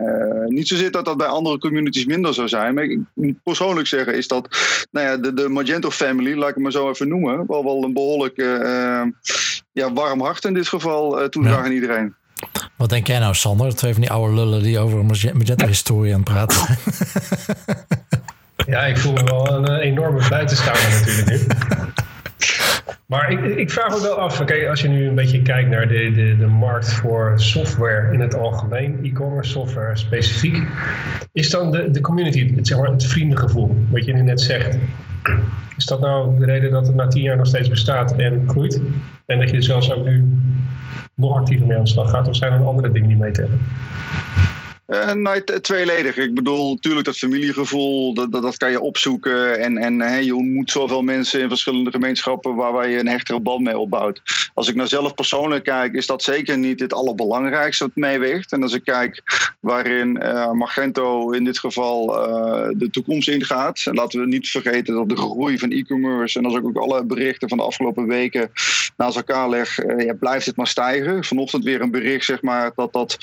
uh, 0.04 0.46
niet 0.46 0.68
zozeer 0.68 0.92
dat 0.92 1.06
dat 1.06 1.18
bij 1.18 1.28
andere 1.28 1.58
communities 1.58 2.06
minder 2.06 2.34
zou 2.34 2.48
zijn, 2.48 2.74
maar 2.74 2.84
ik 2.84 3.00
moet 3.14 3.44
persoonlijk 3.44 3.88
zeggen 3.88 4.16
is 4.16 4.28
dat 4.28 4.48
nou 4.92 5.08
ja, 5.08 5.18
de, 5.18 5.34
de 5.34 5.50
Magento 5.50 5.90
family, 5.90 6.34
laat 6.34 6.50
ik 6.50 6.54
het 6.54 6.64
maar 6.64 6.72
zo 6.72 6.90
even 6.90 7.08
noemen, 7.08 7.44
wel, 7.48 7.64
wel 7.64 7.84
een 7.84 7.94
behoorlijk 7.94 8.38
ja, 9.72 9.94
warm 9.94 10.22
hart 10.22 10.46
in 10.46 10.54
dit 10.54 10.68
geval 10.68 11.30
toedragen 11.30 11.64
aan 11.64 11.72
iedereen. 11.72 12.16
Wat 12.76 12.90
denk 12.90 13.08
jij 13.08 13.20
nou, 13.20 13.36
Sander? 13.36 13.76
Twee 13.76 13.94
van 13.94 14.02
die 14.02 14.12
oude 14.12 14.34
lullen 14.34 14.64
die 14.64 14.80
over 14.80 15.06
Magenta-historie 15.06 16.14
aan 16.14 16.20
het 16.20 16.30
praten. 16.30 16.62
Ja, 18.68 18.86
ik 18.86 18.98
voel 18.98 19.14
me 19.14 19.24
wel 19.24 19.52
een 19.52 19.66
eh, 19.66 19.86
enorme 19.86 20.30
buitenstaander 20.30 20.90
natuurlijk. 20.90 21.56
Maar 23.06 23.32
ik, 23.32 23.44
ik, 23.58 23.72
vraag 23.72 23.90
me 23.90 24.02
wel 24.02 24.20
af, 24.20 24.44
kijk, 24.44 24.68
als 24.68 24.82
je 24.82 24.88
nu 24.88 25.08
een 25.08 25.16
beetje 25.16 25.42
kijkt 25.42 25.70
naar 25.70 25.88
de, 25.88 26.12
de, 26.12 26.38
de 26.38 26.48
markt 26.48 26.94
voor 26.94 27.34
software 27.36 28.14
in 28.14 28.20
het 28.20 28.36
algemeen, 28.36 29.00
e-commerce 29.04 29.52
software 29.52 29.98
specifiek, 29.98 30.64
is 31.32 31.50
dan 31.50 31.72
de, 31.72 31.92
de 31.92 32.02
community, 32.02 32.56
het, 32.56 32.68
zeg 32.68 32.78
maar, 32.78 32.92
het 32.92 33.06
vriendengevoel, 33.06 33.76
wat 33.90 34.06
je 34.06 34.14
nu 34.14 34.22
net 34.22 34.42
zegt, 34.42 34.78
is 35.78 35.86
dat 35.86 36.00
nou 36.00 36.40
de 36.40 36.46
reden 36.46 36.72
dat 36.72 36.88
het 36.88 36.96
na 36.96 37.08
tien 37.08 37.22
jaar 37.22 37.38
nog 37.38 37.48
steeds 37.48 37.70
bestaat 37.70 38.16
en 38.16 38.44
groeit? 38.48 38.82
En 39.26 39.40
dat 39.40 39.50
je 39.50 39.62
zelfs 39.62 39.92
ook 39.92 40.06
nu 40.06 40.26
nog 41.18 41.38
actiever 41.38 41.68
mee 41.68 41.78
aan 41.78 41.84
de 41.84 41.90
slag 41.90 42.10
gaat? 42.10 42.28
Of 42.28 42.36
zijn 42.36 42.54
er 42.54 42.66
andere 42.66 42.92
dingen 42.92 43.08
die 43.08 43.18
mee 43.18 43.32
te 43.32 43.42
hebben? 43.42 43.60
Uh, 44.88 45.12
nou, 45.12 45.44
tweeledig. 45.62 46.18
Ik 46.18 46.34
bedoel, 46.34 46.74
natuurlijk 46.74 47.06
dat 47.06 47.18
familiegevoel, 47.18 48.14
dat, 48.14 48.32
dat, 48.32 48.42
dat 48.42 48.58
kan 48.58 48.72
je 48.72 48.82
opzoeken. 48.82 49.60
En, 49.60 49.78
en 49.78 50.00
hè, 50.02 50.18
je 50.18 50.36
ontmoet 50.36 50.72
zoveel 50.72 51.02
mensen 51.02 51.42
in 51.42 51.48
verschillende 51.48 51.92
gemeenschappen 51.92 52.56
waar 52.56 52.90
je 52.90 53.00
een 53.00 53.08
hechtere 53.08 53.40
band 53.40 53.64
mee 53.64 53.78
opbouwt. 53.78 54.22
Als 54.54 54.68
ik 54.68 54.76
naar 54.76 54.88
zelf 54.88 55.14
persoonlijk 55.14 55.64
kijk, 55.64 55.94
is 55.94 56.06
dat 56.06 56.24
zeker 56.24 56.58
niet 56.58 56.80
het 56.80 56.94
allerbelangrijkste 56.94 57.84
wat 57.84 57.96
meeweegt. 57.96 58.52
En 58.52 58.64
als 58.64 58.74
ik 58.74 58.84
kijk 58.84 59.24
waarin 59.60 60.20
uh, 60.24 60.52
Magento 60.52 61.32
in 61.32 61.44
dit 61.44 61.60
geval 61.60 62.28
uh, 62.30 62.68
de 62.78 62.90
toekomst 62.90 63.30
ingaat. 63.30 63.82
En 63.86 63.96
laten 63.96 64.20
we 64.20 64.28
niet 64.28 64.50
vergeten 64.50 64.94
dat 64.94 65.10
de 65.10 65.18
groei 65.18 65.60
van 65.60 65.72
e-commerce, 65.72 66.40
en 66.40 66.46
als 66.46 66.56
ik 66.56 66.66
ook 66.66 66.78
alle 66.78 67.04
berichten 67.04 67.50
van 67.50 67.58
de 67.58 67.64
afgelopen 67.64 68.08
weken 68.08 68.52
naast 68.98 69.16
elkaar 69.16 69.50
leg, 69.50 69.78
ja, 69.98 70.14
blijft 70.14 70.46
het 70.46 70.56
maar 70.56 70.68
stijgen. 70.68 71.24
Vanochtend 71.24 71.64
weer 71.64 71.82
een 71.82 71.92
bericht, 71.92 72.26
zeg 72.26 72.42
maar, 72.42 72.72
dat 72.76 72.94
dat 72.94 73.18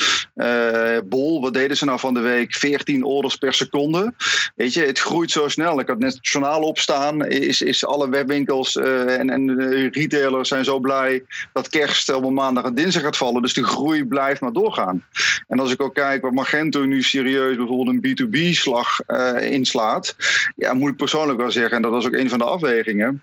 bol, 1.05 1.41
deden 1.55 1.77
ze 1.77 1.85
nou 1.85 1.99
van 1.99 2.15
de 2.15 2.21
week? 2.21 2.55
14 2.55 3.05
orders 3.05 3.37
per 3.37 3.55
seconde. 3.55 4.13
Weet 4.55 4.75
je, 4.75 4.85
het 4.85 4.99
groeit 4.99 5.31
zo 5.31 5.49
snel. 5.49 5.81
Ik 5.81 5.89
had 5.89 5.99
net 5.99 6.15
het 6.15 6.29
journaal 6.29 6.63
opstaan. 6.63 7.27
Is, 7.27 7.63
is 7.63 7.87
alle 7.87 8.09
webwinkels 8.09 8.75
uh, 8.77 9.19
en, 9.19 9.31
en 9.31 9.59
retailers 9.91 10.49
zijn 10.49 10.65
zo 10.65 10.79
blij 10.79 11.25
dat 11.53 11.69
kerst 11.69 12.13
op 12.13 12.31
maandag 12.31 12.65
en 12.65 12.75
dinsdag 12.75 13.03
gaat 13.03 13.17
vallen. 13.17 13.43
Dus 13.43 13.55
de 13.55 13.65
groei 13.65 14.05
blijft 14.05 14.41
maar 14.41 14.53
doorgaan. 14.53 15.05
En 15.49 15.61
als 15.61 15.73
ik 15.73 15.83
ook 15.83 15.95
kijk 15.95 16.23
wat 16.23 16.33
Magento 16.33 16.85
nu 16.85 17.03
serieus 17.03 17.57
bijvoorbeeld 17.57 18.05
een 18.05 18.29
B2B-slag 18.29 19.01
uh, 19.07 19.31
eh, 19.31 19.53
inslaat. 19.53 20.17
Ja, 20.57 20.75
moet 20.75 20.91
ik 20.91 20.97
persoonlijk 20.97 21.39
wel 21.39 21.51
zeggen, 21.51 21.77
en 21.77 21.83
dat 21.83 21.91
was 21.91 22.07
ook 22.07 22.15
een 22.15 22.29
van 22.29 22.39
de 22.39 22.45
afwegingen 22.45 23.23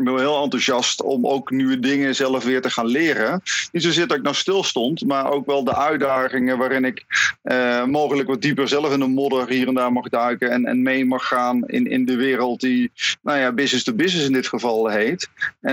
ik 0.00 0.06
ben 0.06 0.18
heel 0.18 0.42
enthousiast 0.42 1.02
om 1.02 1.26
ook 1.26 1.50
nieuwe 1.50 1.78
dingen 1.78 2.14
zelf 2.14 2.44
weer 2.44 2.62
te 2.62 2.70
gaan 2.70 2.86
leren. 2.86 3.42
Niet 3.72 3.82
zozeer 3.82 4.06
dat 4.06 4.16
ik 4.16 4.22
nou 4.22 4.34
stil 4.34 4.64
stond, 4.64 5.06
maar 5.06 5.30
ook 5.30 5.46
wel 5.46 5.64
de 5.64 5.76
uitdagingen 5.76 6.58
waarin 6.58 6.84
ik 6.84 7.04
eh, 7.42 7.84
mogelijk 7.84 8.28
wat 8.28 8.42
dieper 8.42 8.68
zelf 8.68 8.92
in 8.92 8.98
de 8.98 9.06
modder 9.06 9.48
hier 9.48 9.68
en 9.68 9.74
daar 9.74 9.92
mag 9.92 10.08
duiken 10.08 10.50
en, 10.50 10.64
en 10.64 10.82
mee 10.82 11.04
mag 11.04 11.26
gaan 11.26 11.66
in, 11.66 11.86
in 11.86 12.04
de 12.04 12.16
wereld 12.16 12.60
die, 12.60 12.90
nou 13.22 13.38
ja, 13.38 13.52
business 13.52 13.84
to 13.84 13.92
business 13.92 14.26
in 14.26 14.32
dit 14.32 14.46
geval 14.46 14.88
heet. 14.88 15.28
Uh, 15.62 15.72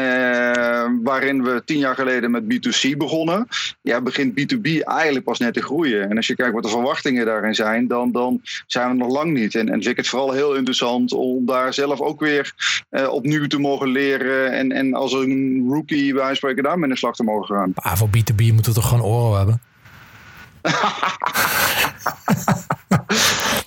waarin 1.04 1.44
we 1.44 1.62
tien 1.66 1.78
jaar 1.78 1.96
geleden 1.96 2.32
met 2.32 2.44
B2C 2.44 2.98
begonnen. 2.98 3.48
Ja, 3.82 4.02
begint 4.02 4.40
B2B 4.40 4.84
eigenlijk 4.84 5.26
pas 5.26 5.40
net 5.40 5.54
te 5.54 5.62
groeien. 5.62 6.10
En 6.10 6.18
als 6.18 6.28
je 6.28 6.36
kijkt 6.36 6.54
wat 6.54 6.64
de 6.64 6.70
verwachtingen 6.70 7.26
daarin 7.26 7.56
zijn, 7.56 7.88
dan, 7.88 8.12
dan 8.12 8.42
zijn 8.68 8.90
we 8.90 8.96
nog 8.96 9.12
lang 9.12 9.34
niet. 9.34 9.56
En, 9.56 9.68
en 9.68 9.74
vind 9.74 9.86
ik 9.86 9.98
het 9.98 10.08
vooral 10.08 10.32
heel 10.32 10.56
interessant 10.56 11.14
om 11.14 11.46
daar 11.46 11.74
zelf 11.74 12.02
ook 12.02 12.20
weer 12.20 12.54
uh, 12.92 13.10
opnieuw 13.10 13.48
te 13.48 13.60
mogen 13.60 13.88
leren 13.88 14.17
en, 14.26 14.72
en 14.72 14.94
als 14.94 15.14
een 15.14 15.66
rookie 15.70 16.14
bij 16.14 16.36
spreken 16.36 16.64
daar 16.64 16.80
met 16.80 16.90
een 16.90 16.98
slag 16.98 17.16
te 17.16 17.24
mogen 17.24 17.56
gaan. 17.56 17.72
Maar 17.84 17.98
voor 17.98 18.08
B2B 18.08 18.54
moeten 18.54 18.74
we 18.74 18.74
toch 18.74 18.88
gewoon 18.88 19.04
oren 19.04 19.38
hebben? 19.38 19.62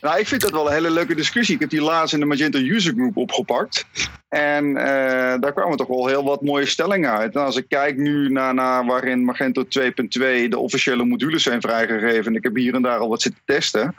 Nou, 0.00 0.18
ik 0.18 0.28
vind 0.28 0.40
dat 0.40 0.50
wel 0.50 0.66
een 0.66 0.72
hele 0.72 0.90
leuke 0.90 1.14
discussie. 1.14 1.54
Ik 1.54 1.60
heb 1.60 1.70
die 1.70 1.82
laatst 1.82 2.14
in 2.14 2.20
de 2.20 2.26
Magento 2.26 2.58
User 2.58 2.92
Group 2.92 3.16
opgepakt. 3.16 3.86
En 4.28 4.76
eh, 4.76 5.40
daar 5.40 5.52
kwamen 5.52 5.76
toch 5.76 5.86
wel 5.86 6.06
heel 6.06 6.24
wat 6.24 6.42
mooie 6.42 6.66
stellingen 6.66 7.10
uit. 7.10 7.34
En 7.34 7.44
als 7.44 7.56
ik 7.56 7.64
kijk 7.68 7.96
nu 7.96 8.28
naar, 8.28 8.54
naar 8.54 8.86
waarin 8.86 9.24
Magento 9.24 9.64
2.2 9.64 9.68
de 10.10 10.58
officiële 10.58 11.04
modules 11.04 11.42
zijn 11.42 11.60
vrijgegeven. 11.60 12.24
En 12.24 12.34
ik 12.34 12.42
heb 12.42 12.54
hier 12.54 12.74
en 12.74 12.82
daar 12.82 12.98
al 12.98 13.08
wat 13.08 13.22
zitten 13.22 13.40
testen. 13.44 13.94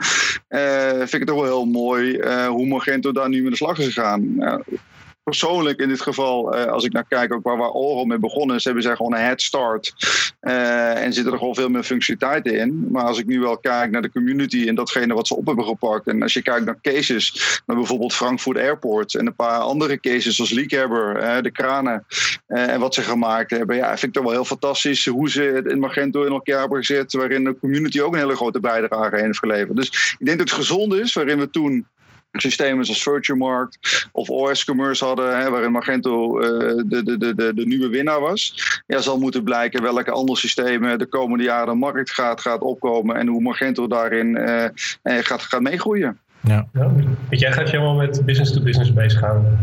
Uh, 0.49 0.89
vind 0.89 1.13
ik 1.13 1.19
het 1.19 1.27
toch 1.27 1.41
wel 1.41 1.45
heel 1.45 1.65
mooi 1.65 2.17
uh, 2.17 2.47
hoe 2.47 2.67
Magento 2.67 3.11
daar 3.11 3.29
nu 3.29 3.41
met 3.41 3.51
de 3.51 3.57
slag 3.57 3.79
is 3.79 3.85
gegaan 3.85 4.35
persoonlijk 5.31 5.79
in 5.79 5.87
dit 5.87 6.01
geval, 6.01 6.57
uh, 6.57 6.65
als 6.65 6.83
ik 6.83 6.93
naar 6.93 7.05
kijk 7.07 7.33
ook 7.33 7.43
waar, 7.43 7.57
waar 7.57 7.69
Oral 7.69 8.05
mee 8.05 8.19
begonnen 8.19 8.55
is, 8.55 8.63
hebben 8.63 8.83
zij 8.83 8.95
gewoon 8.95 9.13
een 9.13 9.19
head 9.19 9.41
start. 9.41 9.93
Uh, 10.41 11.03
en 11.03 11.13
zitten 11.13 11.31
er 11.33 11.39
gewoon 11.39 11.55
veel 11.55 11.69
meer 11.69 11.83
functionaliteiten 11.83 12.59
in. 12.59 12.87
Maar 12.91 13.03
als 13.03 13.19
ik 13.19 13.25
nu 13.25 13.39
wel 13.39 13.57
kijk 13.57 13.91
naar 13.91 14.01
de 14.01 14.11
community 14.11 14.67
en 14.67 14.75
datgene 14.75 15.13
wat 15.13 15.27
ze 15.27 15.35
op 15.35 15.45
hebben 15.45 15.65
gepakt. 15.65 16.07
En 16.07 16.21
als 16.21 16.33
je 16.33 16.41
kijkt 16.41 16.65
naar 16.65 16.81
cases, 16.81 17.59
naar 17.65 17.77
bijvoorbeeld 17.77 18.13
Frankfurt 18.13 18.57
Airport 18.57 19.15
en 19.15 19.25
een 19.27 19.35
paar 19.35 19.59
andere 19.59 19.99
cases 19.99 20.35
zoals 20.35 20.51
Leakhebber, 20.51 21.21
uh, 21.21 21.41
de 21.41 21.51
kranen 21.51 22.05
en 22.47 22.79
wat 22.79 22.93
ze 22.93 23.01
gemaakt 23.01 23.51
hebben. 23.51 23.75
Ja, 23.75 23.87
vind 23.87 24.03
ik 24.03 24.13
toch 24.13 24.23
wel 24.23 24.31
heel 24.31 24.45
fantastisch 24.45 25.05
hoe 25.05 25.29
ze 25.29 25.41
het 25.41 25.65
in 25.65 25.79
Magento 25.79 26.23
in 26.23 26.31
elkaar 26.31 26.59
hebben 26.59 26.85
gezet. 26.85 27.13
Waarin 27.13 27.43
de 27.43 27.59
community 27.59 28.01
ook 28.01 28.13
een 28.13 28.19
hele 28.19 28.35
grote 28.35 28.59
bijdrage 28.59 29.15
heeft 29.15 29.37
geleverd. 29.37 29.75
Dus 29.75 30.15
ik 30.19 30.25
denk 30.25 30.37
dat 30.37 30.49
het 30.49 30.57
gezond 30.57 30.93
is, 30.93 31.13
waarin 31.13 31.39
we 31.39 31.49
toen 31.49 31.85
systemen 32.31 32.85
zoals 32.85 33.03
VirtueMarkt 33.03 34.07
of 34.11 34.29
OS 34.29 34.65
Commerce 34.65 35.05
hadden, 35.05 35.37
hè, 35.37 35.49
waarin 35.49 35.71
Magento 35.71 36.39
uh, 36.39 36.47
de, 36.85 37.03
de, 37.03 37.35
de, 37.35 37.53
de, 37.53 37.65
nieuwe 37.65 37.89
winnaar 37.89 38.19
was. 38.19 38.55
Ja, 38.87 38.99
zal 39.01 39.19
moeten 39.19 39.43
blijken 39.43 39.81
welke 39.81 40.11
andere 40.11 40.37
systemen 40.37 40.99
de 40.99 41.05
komende 41.05 41.43
jaren 41.43 41.73
de 41.73 41.79
markt 41.79 42.11
gaat, 42.11 42.41
gaat 42.41 42.61
opkomen 42.61 43.15
en 43.15 43.27
hoe 43.27 43.41
Magento 43.41 43.87
daarin 43.87 44.35
uh, 44.35 44.65
gaat, 45.03 45.41
gaat 45.41 45.61
meegroeien. 45.61 46.19
Ja. 46.43 46.67
ja. 46.73 46.91
jij 47.29 47.51
gaat 47.51 47.69
helemaal 47.69 47.95
met 47.95 48.25
business-to-business 48.25 48.93
bezig 48.93 49.19
gaan. 49.19 49.59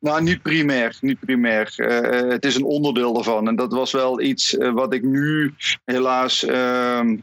Nou, 0.00 0.22
niet 0.22 0.42
primair. 0.42 0.96
Niet 1.00 1.20
primair. 1.20 1.74
Uh, 1.76 2.30
het 2.30 2.44
is 2.44 2.54
een 2.54 2.64
onderdeel 2.64 3.12
daarvan. 3.12 3.48
En 3.48 3.56
dat 3.56 3.72
was 3.72 3.92
wel 3.92 4.20
iets 4.20 4.56
wat 4.74 4.94
ik 4.94 5.02
nu 5.02 5.54
helaas 5.84 6.44
ehm, 6.44 7.16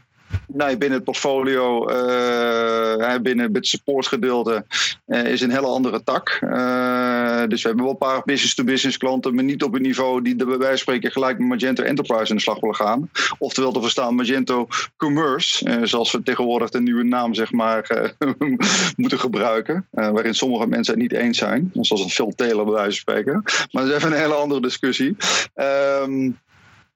Nee, 0.46 0.76
binnen 0.76 0.96
het 0.96 1.04
portfolio, 1.04 1.90
uh, 1.90 3.16
binnen 3.22 3.54
het 3.54 3.66
supportgedeelte, 3.66 4.64
uh, 5.06 5.24
is 5.24 5.40
een 5.40 5.50
hele 5.50 5.66
andere 5.66 6.02
tak. 6.02 6.40
Uh, 6.44 7.42
dus 7.48 7.62
we 7.62 7.68
hebben 7.68 7.84
wel 7.84 7.92
een 7.92 7.98
paar 7.98 8.22
business-to-business 8.24 8.96
klanten, 8.96 9.34
maar 9.34 9.44
niet 9.44 9.62
op 9.62 9.74
een 9.74 9.82
niveau 9.82 10.22
die 10.22 10.36
bij 10.36 10.58
wijze 10.58 10.76
spreken 10.76 11.12
gelijk 11.12 11.38
met 11.38 11.48
Magento 11.48 11.82
Enterprise 11.82 12.30
in 12.30 12.36
de 12.36 12.42
slag 12.42 12.60
willen 12.60 12.76
gaan. 12.76 13.10
Oftewel 13.38 13.72
te 13.72 13.80
verstaan 13.80 14.14
Magento 14.14 14.66
Commerce, 14.96 15.78
zoals 15.82 16.12
we 16.12 16.22
tegenwoordig 16.22 16.70
de 16.70 16.80
nieuwe 16.80 17.04
naam 17.04 17.34
zeg 17.34 17.52
maar 17.52 18.12
moeten 18.96 19.18
gebruiken. 19.18 19.86
waarin 19.90 20.34
sommige 20.34 20.66
mensen 20.66 20.94
het 20.94 21.02
niet 21.02 21.12
eens 21.12 21.38
zijn, 21.38 21.70
zoals 21.72 22.02
een 22.02 22.10
Phil 22.10 22.32
Taylor 22.36 22.64
bij 22.64 22.74
wijze 22.74 23.00
van 23.04 23.14
spreken. 23.14 23.42
Maar 23.70 23.82
dat 23.82 23.86
is 23.86 23.96
even 23.96 24.12
een 24.12 24.18
hele 24.18 24.34
andere 24.34 24.60
discussie. 24.60 25.16
Um, 25.54 26.38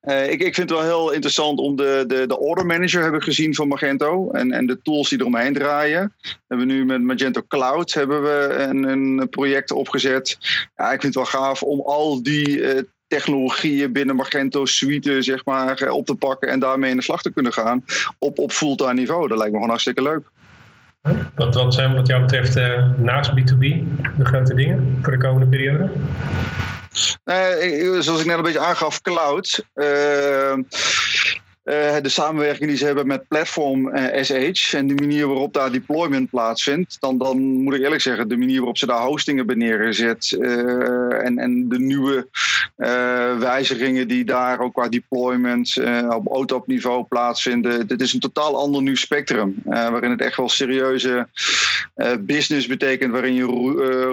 uh, 0.07 0.31
ik, 0.31 0.43
ik 0.43 0.55
vind 0.55 0.71
het 0.71 0.79
wel 0.79 0.89
heel 0.89 1.13
interessant 1.13 1.59
om 1.59 1.77
de, 1.77 2.05
de, 2.07 2.27
de 2.27 2.39
order 2.39 2.67
manager 2.67 3.03
hebben 3.03 3.23
gezien 3.23 3.55
van 3.55 3.69
Magento. 3.69 4.31
En, 4.31 4.53
en 4.53 4.67
de 4.67 4.83
tools 4.83 5.09
die 5.09 5.21
eromheen 5.21 5.53
draaien. 5.53 6.13
We 6.21 6.39
hebben 6.49 6.67
nu 6.67 6.85
met 6.85 7.03
Magento 7.03 7.43
Cloud 7.49 7.93
hebben 7.93 8.23
we 8.23 8.57
een, 8.59 8.83
een 8.83 9.29
project 9.29 9.71
opgezet. 9.71 10.39
Ja, 10.77 10.85
ik 10.93 11.01
vind 11.01 11.15
het 11.15 11.15
wel 11.15 11.41
gaaf 11.41 11.63
om 11.63 11.81
al 11.81 12.23
die 12.23 12.49
uh, 12.49 12.81
technologieën 13.07 13.93
binnen 13.93 14.17
Magento 14.17 14.65
Suite 14.65 15.23
zeg 15.23 15.45
maar, 15.45 15.77
eh, 15.77 15.93
op 15.93 16.07
te 16.07 16.15
pakken. 16.15 16.49
En 16.49 16.61
daarmee 16.61 16.91
in 16.91 16.97
de 16.97 17.03
slag 17.03 17.23
te 17.23 17.33
kunnen 17.33 17.53
gaan 17.53 17.85
op, 18.19 18.39
op 18.39 18.53
fulltime 18.53 18.95
niveau. 18.95 19.29
Dat 19.29 19.39
lijkt 19.39 19.53
me 19.53 19.57
gewoon 19.57 19.69
hartstikke 19.69 20.03
leuk. 20.03 20.31
Wat, 21.35 21.55
wat 21.55 21.75
zijn 21.75 21.95
wat 21.95 22.07
jou 22.07 22.21
betreft 22.21 22.55
naast 22.97 23.31
B2B 23.31 23.59
de 24.17 24.25
grote 24.25 24.55
dingen 24.55 24.99
voor 25.03 25.13
de 25.13 25.19
komende 25.19 25.47
periode? 25.47 25.91
Zoals 27.99 28.21
ik 28.21 28.27
net 28.27 28.37
een 28.37 28.43
beetje 28.43 28.59
aangaf, 28.59 29.01
cloud. 29.01 29.65
Uh, 29.75 30.55
uh, 31.65 31.97
de 32.03 32.09
samenwerking 32.09 32.69
die 32.69 32.79
ze 32.79 32.87
hebben 32.87 33.07
met 33.07 33.29
Platform 33.29 33.91
SH 34.23 34.75
en 34.75 34.87
de 34.87 34.95
manier 34.95 35.27
waarop 35.27 35.53
daar 35.53 35.73
deployment 35.73 36.31
plaatsvindt, 36.31 36.97
dan, 37.01 37.19
dan 37.19 37.39
moet 37.39 37.75
ik 37.75 37.83
eerlijk 37.83 38.01
zeggen, 38.01 38.29
de 38.29 38.37
manier 38.37 38.57
waarop 38.57 38.79
ze 38.79 38.87
daar 38.87 39.01
hostingen 39.01 39.39
hebben 39.39 39.59
neergezet 39.59 40.37
uh, 40.41 41.25
en, 41.25 41.39
en 41.39 41.69
de 41.69 41.79
nieuwe 41.79 42.29
wijzigingen 43.39 44.09
die 44.09 44.25
daar 44.25 44.61
ook 44.61 44.73
qua 44.73 44.89
deployment 44.89 45.77
op 46.09 46.29
OTOP 46.29 46.67
niveau 46.67 47.05
plaatsvinden, 47.05 47.87
dit 47.87 48.01
is 48.01 48.13
een 48.13 48.21
totaal 48.21 48.57
ander 48.57 48.83
nieuw 48.83 48.95
spectrum, 48.95 49.55
waarin 49.65 50.11
het 50.11 50.21
echt 50.21 50.37
wel 50.37 50.49
serieuze 50.49 51.29
business 52.21 52.67
betekent, 52.67 53.13
waarin 53.13 53.35
je 53.35 53.45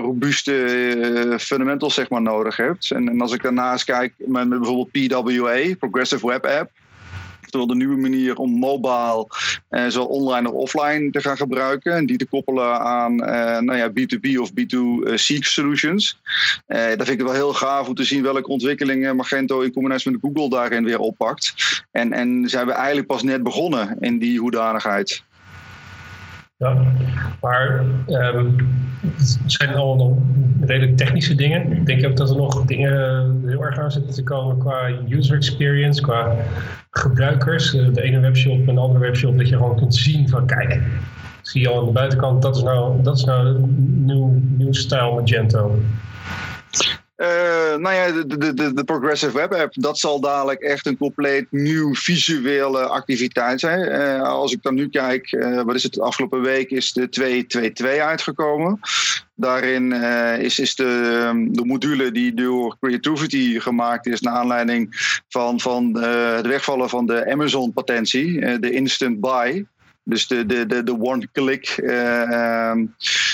robuuste 0.01 1.35
fundamentals 1.39 1.93
zeg 1.93 2.09
maar 2.09 2.21
nodig 2.21 2.55
hebt. 2.57 2.91
En, 2.91 3.09
en 3.09 3.21
als 3.21 3.33
ik 3.33 3.41
daarnaast 3.41 3.85
kijk 3.85 4.13
met 4.17 4.49
bijvoorbeeld 4.49 4.91
PWA, 4.91 5.75
Progressive 5.79 6.27
Web 6.27 6.45
App, 6.45 6.69
oftewel 7.53 7.77
de 7.77 7.85
nieuwe 7.85 8.01
manier 8.01 8.35
om 8.35 8.51
mobile 8.51 9.27
eh, 9.69 9.87
zowel 9.87 10.07
online 10.07 10.51
of 10.51 10.53
offline 10.53 11.11
te 11.11 11.21
gaan 11.21 11.37
gebruiken. 11.37 11.95
En 11.95 12.05
die 12.05 12.17
te 12.17 12.25
koppelen 12.25 12.79
aan 12.79 13.23
eh, 13.23 13.59
nou 13.59 13.77
ja, 13.77 13.89
B2B 13.89 14.39
of 14.39 14.51
B2C 14.51 15.37
solutions. 15.39 16.19
Eh, 16.65 16.87
dat 16.87 17.07
vind 17.07 17.19
ik 17.19 17.25
wel 17.25 17.33
heel 17.33 17.53
gaaf 17.53 17.87
om 17.87 17.95
te 17.95 18.03
zien 18.03 18.23
welke 18.23 18.47
ontwikkelingen 18.47 19.15
Magento 19.15 19.61
in 19.61 19.73
combinatie 19.73 20.11
met 20.11 20.19
Google 20.21 20.49
daarin 20.49 20.83
weer 20.83 20.99
oppakt. 20.99 21.53
En, 21.91 22.13
en 22.13 22.49
zijn 22.49 22.65
we 22.65 22.71
eigenlijk 22.71 23.07
pas 23.07 23.23
net 23.23 23.43
begonnen 23.43 23.97
in 23.99 24.19
die 24.19 24.39
hoedanigheid. 24.39 25.23
Ja, 26.57 26.77
maar 27.41 27.85
um, 28.07 28.55
het 29.01 29.39
zijn 29.45 29.75
allemaal 29.75 30.07
nog 30.07 30.17
redelijk 30.61 30.97
technische 30.97 31.35
dingen. 31.35 31.71
Ik 31.71 31.85
denk 31.85 32.05
ook 32.05 32.15
dat 32.15 32.29
er 32.29 32.35
nog 32.35 32.65
dingen 32.65 33.43
heel 33.45 33.63
erg 33.63 33.79
aan 33.79 33.91
zitten 33.91 34.13
te 34.13 34.23
komen 34.23 34.57
qua 34.57 34.89
user 35.09 35.35
experience, 35.35 36.01
qua 36.01 36.35
gebruikers. 36.91 37.73
Eh, 37.73 37.93
de 37.93 38.01
ene 38.01 38.19
webshop 38.19 38.67
en 38.67 38.75
de 38.75 38.81
andere 38.81 38.99
webshop, 38.99 39.37
dat 39.37 39.49
je 39.49 39.55
gewoon 39.55 39.75
kunt 39.75 39.95
zien 39.95 40.29
van 40.29 40.45
kijk, 40.45 40.81
zie 41.41 41.61
je 41.61 41.69
al 41.69 41.79
aan 41.79 41.85
de 41.85 41.91
buitenkant, 41.91 42.41
dat 42.41 42.55
is 42.55 42.61
nou, 42.61 43.01
dat 43.01 43.17
is 43.17 43.23
nou 43.23 43.59
nieuw, 43.79 44.41
nieuw 44.57 44.73
stijl 44.73 45.13
Magento. 45.13 45.79
Uh, 47.17 47.60
nou 47.77 47.95
ja, 47.95 48.11
de, 48.11 48.83
Progressive 48.85 49.37
Web 49.37 49.53
App, 49.53 49.73
dat 49.73 49.99
zal 49.99 50.19
dadelijk 50.19 50.61
echt 50.61 50.85
een 50.85 50.97
compleet 50.97 51.45
nieuw 51.49 51.95
visuele 51.95 52.79
activiteit 52.79 53.59
zijn. 53.59 53.79
Uh, 53.79 54.21
als 54.21 54.53
ik 54.53 54.61
dan 54.61 54.73
nu 54.73 54.89
kijk, 54.89 55.31
uh, 55.31 55.61
wat 55.61 55.75
is 55.75 55.83
het, 55.83 55.99
afgelopen 55.99 56.41
week 56.41 56.69
is 56.69 56.93
de 56.93 57.07
2.2.2 57.81 57.85
uitgekomen. 58.01 58.79
Daarin 59.35 59.91
is, 60.41 60.59
is 60.59 60.75
de, 60.75 61.19
ehm, 61.23 61.51
de 61.51 61.65
module 61.65 62.11
die 62.11 62.33
door 62.33 62.77
Creativity 62.79 63.59
gemaakt 63.59 64.07
is, 64.07 64.21
naar 64.21 64.33
aanleiding 64.33 64.89
van, 65.29 65.59
van 65.59 65.95
het 66.01 66.47
wegvallen 66.47 66.89
van 66.89 67.05
de 67.05 67.31
Amazon-patentie, 67.31 68.59
de 68.59 68.71
Instant 68.71 69.19
Buy. 69.19 69.65
Dus 70.03 70.27
de, 70.27 70.45
de, 70.45 70.65
de, 70.65 70.83
de 70.83 70.99
one-click, 70.99 71.77
uh, 71.77 72.73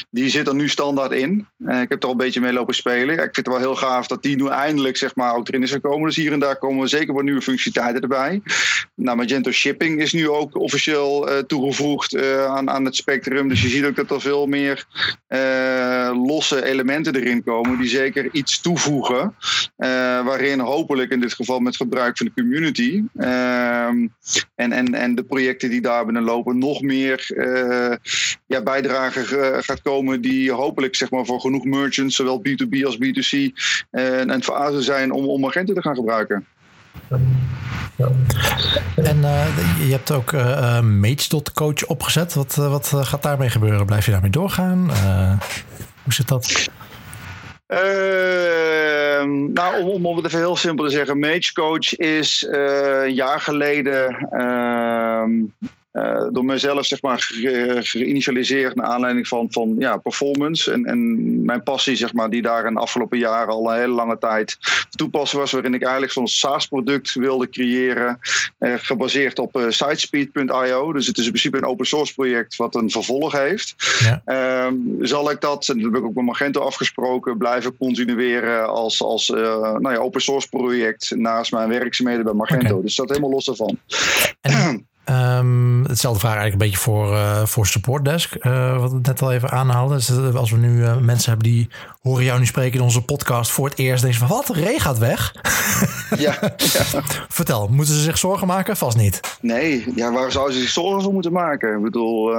die 0.10 0.30
zit 0.30 0.48
er 0.48 0.56
nu 0.56 0.70
standaard 0.70 1.12
in. 1.12 1.48
Uh, 1.60 1.82
ik 1.82 1.90
heb 1.90 2.00
er 2.02 2.06
al 2.06 2.12
een 2.12 2.18
beetje 2.18 2.42
mee 2.42 2.54
lopen 2.54 2.76
spelen. 2.76 3.14
Ik 3.14 3.20
vind 3.20 3.36
het 3.36 3.48
wel 3.48 3.58
heel 3.58 3.76
gaaf 3.76 4.08
dat 4.08 4.24
die 4.24 4.36
nu 4.36 4.48
eindelijk 4.48 4.98
zeg 4.98 5.16
maar, 5.16 5.36
ook 5.36 5.48
erin 5.48 5.64
is 5.64 5.72
gekomen. 5.72 6.08
Dus 6.08 6.16
hier 6.16 6.32
en 6.32 6.40
daar 6.40 6.58
komen 6.58 6.90
zeker 6.90 7.14
wat 7.14 7.24
nieuwe 7.24 7.42
functionaliteiten 7.42 8.10
erbij. 8.10 8.42
Nou, 8.96 9.18
Magento 9.18 9.52
Shipping 9.52 10.02
is 10.02 10.14
nu 10.14 10.30
ook 10.30 10.56
officieel 10.56 11.32
uh, 11.32 11.38
toegevoegd 11.38 12.18
aan, 12.48 12.70
aan 12.70 12.86
het 12.86 12.96
spectrum. 12.96 13.50
Dus 13.50 13.62
je 13.62 13.70
ziet 13.70 13.86
ook 13.86 13.96
dat 13.96 14.12
er 14.12 14.22
veel 14.22 14.46
meer 14.46 14.86
losse 16.14 16.66
elementen 16.66 17.16
erin 17.16 17.44
komen 17.44 17.78
die 17.78 17.90
zeker 17.90 18.30
iets 18.32 18.62
toevoegen. 18.62 19.36
waarin 20.26 20.60
hopelijk 20.60 21.12
in 21.12 21.20
dit 21.20 21.34
geval 21.34 21.60
met 21.60 21.76
gebruik 21.76 22.18
van 22.18 22.26
de 22.26 22.42
community 22.42 23.04
ehm, 23.18 24.08
en, 24.56 24.72
en, 24.72 24.94
en 24.94 25.16
de 25.16 25.24
projecten 25.24 25.70
die 25.70 25.82
daar 25.82 26.06
binnen 26.06 26.24
lopen 26.24 26.57
nog 26.58 26.82
meer 26.82 27.30
uh, 27.36 27.96
ja, 28.46 28.62
bijdrage 28.64 29.58
gaat 29.62 29.82
komen 29.82 30.22
die 30.22 30.52
hopelijk 30.52 30.96
zeg 30.96 31.12
maar, 31.12 31.26
voor 31.26 31.40
genoeg 31.40 31.66
merchants, 31.66 32.16
zowel 32.16 32.42
B2B 32.48 32.86
als 32.86 32.98
B2C, 32.98 33.38
uh, 33.92 34.20
een 34.20 34.44
fase 34.44 34.82
zijn 34.82 35.12
om, 35.12 35.26
om 35.26 35.46
agenten 35.46 35.76
te 35.76 35.82
gaan 35.82 35.96
gebruiken. 35.96 36.46
Ja. 37.96 38.12
En 38.96 39.18
uh, 39.18 39.88
je 39.88 39.92
hebt 39.92 40.12
ook 40.12 40.32
uh, 40.32 40.82
Mates.coach 40.82 41.86
opgezet. 41.86 42.34
Wat, 42.34 42.56
wat 42.56 42.94
gaat 42.96 43.24
daarmee 43.24 43.50
gebeuren? 43.50 43.86
Blijf 43.86 44.06
je 44.06 44.12
daarmee 44.12 44.30
doorgaan? 44.30 44.92
hoe 46.04 46.14
zit 46.14 46.28
dat? 46.28 46.70
Ehm, 47.68 49.52
nou, 49.54 49.84
om, 49.84 50.06
om 50.06 50.16
het 50.16 50.26
even 50.26 50.40
heel 50.40 50.56
simpel 50.56 50.86
te 50.86 50.92
zeggen, 50.92 51.20
Mage 51.20 51.54
Coach 51.54 51.96
is 51.96 52.48
een 52.50 53.14
jaar 53.14 53.40
geleden 53.40 54.28
ehm, 55.98 56.34
door 56.34 56.46
mezelf 56.46 56.86
zeg 56.86 57.02
maar 57.02 57.30
geïnitialiseerd 57.80 58.76
naar 58.76 58.86
aanleiding 58.86 59.28
van, 59.28 59.48
van 59.50 59.76
ja, 59.80 59.98
performance. 59.98 60.72
En, 60.72 60.86
en 60.86 61.46
mijn 61.46 61.64
passie, 61.64 61.96
zeg 61.96 62.14
maar, 62.14 62.30
die 62.30 62.42
daar 62.42 62.66
in 62.66 62.74
de 62.74 62.80
afgelopen 62.80 63.18
jaren 63.18 63.54
al 63.54 63.72
een 63.72 63.80
hele 63.80 63.94
lange 63.94 64.18
tijd 64.18 64.58
toepassen 64.90 65.40
was. 65.40 65.52
Waarin 65.52 65.74
ik 65.74 65.82
eigenlijk 65.82 66.12
zo'n 66.12 66.28
SaaS-product 66.28 67.14
wilde 67.14 67.50
creëren. 67.50 68.20
gebaseerd 68.60 69.40
op 69.40 69.66
sitespeed.io. 69.70 70.94
Dus 70.94 71.08
het 71.08 71.18
is 71.18 71.24
in 71.24 71.32
principe 71.32 71.58
een 71.58 71.66
open 71.66 71.86
source 71.86 72.14
project 72.14 72.56
wat 72.56 72.76
een 72.76 72.90
vervolg 72.90 73.32
heeft. 73.32 73.76
Ja. 74.00 74.22
Ehm, 74.26 74.76
zal 75.02 75.32
ik 75.32 75.42
dat, 75.42 75.68
en 75.68 75.82
dat 75.82 75.92
heb 75.92 76.02
ik 76.02 76.08
ook 76.08 76.16
met 76.16 76.26
Magento 76.26 76.62
afgesproken, 76.62 77.38
blijven 77.38 77.78
continueren 77.78 78.68
als, 78.68 79.02
als 79.02 79.28
nou 79.28 79.92
ja, 79.92 79.98
open 79.98 80.22
source 80.22 80.50
project 80.50 81.16
naast 81.16 81.52
mijn 81.52 81.70
werkzaamheden 81.70 82.24
bij 82.24 82.34
Magento. 82.34 82.82
Dus 82.82 82.96
dat 82.96 83.10
helemaal 83.10 83.30
los 83.30 83.46
daarvan. 83.46 83.80
En, 84.42 84.87
um, 85.10 85.84
hetzelfde 85.88 86.20
vraag 86.20 86.36
eigenlijk 86.36 86.62
een 86.62 86.70
beetje 86.70 86.84
voor, 86.84 87.12
uh, 87.14 87.46
voor 87.46 87.68
Support 87.68 88.06
Desk, 88.06 88.36
uh, 88.46 88.80
wat 88.80 88.92
we 88.92 89.00
net 89.02 89.22
al 89.22 89.32
even 89.32 89.50
aanhaalden. 89.50 89.98
Dus 89.98 90.10
eh, 90.10 90.36
als 90.36 90.52
we 90.52 90.58
nu 90.58 90.78
uh, 90.78 90.98
mensen 90.98 91.30
hebben 91.30 91.50
die 91.50 91.70
horen 92.02 92.24
jou 92.24 92.40
nu 92.40 92.46
spreken 92.46 92.78
in 92.78 92.84
onze 92.84 93.02
podcast 93.02 93.52
voor 93.52 93.70
het 93.70 93.80
eerst, 93.80 94.02
denken 94.02 94.20
van 94.20 94.28
wat, 94.28 94.50
Ray 94.50 94.80
gaat 94.80 94.98
weg? 94.98 95.32
Ja, 96.18 96.38
ja. 96.58 97.02
Vertel, 97.28 97.68
moeten 97.68 97.94
ze 97.94 98.02
zich 98.02 98.18
zorgen 98.18 98.48
maken? 98.48 98.78
Vast 98.78 98.98
niet. 98.98 99.38
Nee, 99.42 99.94
ja, 99.96 100.12
waar 100.12 100.32
zouden 100.32 100.54
ze 100.54 100.62
zich 100.62 100.70
zorgen 100.70 101.02
voor 101.02 101.14
moeten 101.14 101.32
maken? 101.32 101.76
Ik 101.78 101.84
bedoel, 101.84 102.34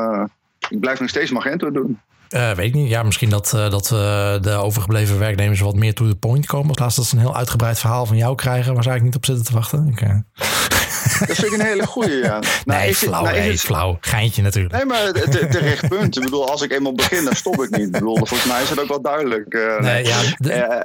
ik 0.68 0.80
blijf 0.80 1.00
nog 1.00 1.08
steeds 1.08 1.30
Magento 1.30 1.70
doen. 1.70 1.98
Uh, 2.30 2.50
weet 2.50 2.66
ik 2.66 2.75
niet. 2.75 2.88
Ja, 2.88 3.02
misschien 3.02 3.30
dat, 3.30 3.52
uh, 3.54 3.70
dat 3.70 3.90
uh, 3.92 4.40
de 4.40 4.50
overgebleven 4.50 5.18
werknemers 5.18 5.61
wat 5.61 5.75
meer 5.75 5.94
to 5.94 6.08
the 6.08 6.14
point 6.14 6.47
komen. 6.47 6.68
Als 6.68 6.78
laatst 6.78 6.97
dat 6.97 7.06
ze 7.06 7.14
een 7.14 7.20
heel 7.20 7.37
uitgebreid 7.37 7.78
verhaal 7.78 8.06
van 8.06 8.16
jou 8.16 8.35
krijgen. 8.35 8.75
Waar 8.75 8.82
zou 8.82 8.97
ik 8.97 9.02
niet 9.02 9.16
op 9.16 9.25
zitten 9.25 9.44
te 9.44 9.52
wachten? 9.52 9.97
Dat 11.26 11.37
vind 11.37 11.52
ik 11.52 11.58
een 11.58 11.66
hele 11.66 11.87
goede, 11.87 12.16
ja. 12.16 12.38
Nou, 12.64 12.80
nee, 12.80 12.94
flauw, 12.94 13.23
nou, 13.23 13.37
het... 13.37 13.61
flauw. 13.61 13.99
Geintje 14.00 14.42
natuurlijk. 14.42 14.75
Nee, 14.75 14.85
maar 14.85 15.12
terecht 15.50 15.88
punt. 15.88 16.16
Ik 16.16 16.23
bedoel, 16.23 16.50
als 16.50 16.62
ik 16.62 16.73
eenmaal 16.73 16.94
begin, 16.94 17.25
dan 17.25 17.35
stop 17.35 17.62
ik 17.62 17.70
niet. 17.70 17.87
Ik 17.87 17.92
bedoel, 17.92 18.16
volgens 18.16 18.44
mij 18.44 18.62
is 18.62 18.70
het 18.70 18.80
ook 18.80 18.88
wel 18.88 19.02
duidelijk. 19.02 19.52
Nee, 19.80 20.04
ja, 20.04 20.20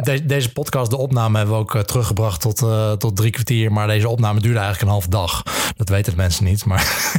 de, 0.02 0.26
deze 0.26 0.52
podcast, 0.52 0.90
de 0.90 0.98
opname 0.98 1.38
hebben 1.38 1.56
we 1.56 1.62
ook 1.62 1.84
teruggebracht 1.84 2.42
tot, 2.42 2.58
tot 3.00 3.16
drie 3.16 3.32
kwartier. 3.32 3.72
Maar 3.72 3.88
deze 3.88 4.10
opname 4.10 4.40
duurde 4.40 4.60
eigenlijk 4.60 4.86
een 4.88 4.94
halve 4.94 5.10
dag. 5.10 5.44
Dat 5.76 5.90
weten 5.90 6.12
de 6.12 6.18
mensen 6.18 6.46
niet, 6.46 6.66
maar... 6.66 7.12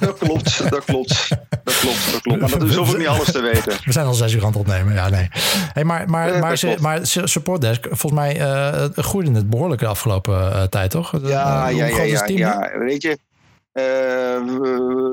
dat 0.00 0.18
klopt, 0.18 0.70
dat 0.70 0.84
klopt. 0.84 1.28
Dat 1.64 1.78
klopt, 1.78 2.12
dat 2.12 2.20
klopt. 2.20 2.40
Maar 2.40 2.50
dat 2.50 2.62
is 2.62 2.76
ik 2.76 2.98
niet 2.98 3.06
alles 3.20 3.32
te 3.32 3.40
weten. 3.40 3.72
We 3.84 3.92
zijn 3.92 4.06
al 4.06 4.14
zes 4.14 4.32
uur 4.32 4.40
aan 4.40 4.46
het 4.46 4.56
opnemen, 4.56 4.94
ja, 4.94 5.08
nee. 5.08 5.28
Hey, 5.72 5.84
maar, 5.84 6.10
maar, 6.10 6.38
maar, 6.38 6.58
maar 6.80 7.00
Support 7.04 7.60
Desk, 7.60 7.86
volgens 7.86 8.12
mij 8.12 8.40
uh, 8.40 8.84
groeide 8.96 9.32
het 9.32 9.50
behoorlijk 9.50 9.80
de 9.80 9.86
afgelopen 9.86 10.34
uh, 10.34 10.62
tijd, 10.62 10.90
toch? 10.90 11.12
Ja, 11.22 11.70
uh, 11.70 11.76
ja, 11.76 11.86
ja, 11.86 12.02
ja, 12.02 12.26
ja. 12.26 12.78
Weet 12.78 13.02
je, 13.02 13.18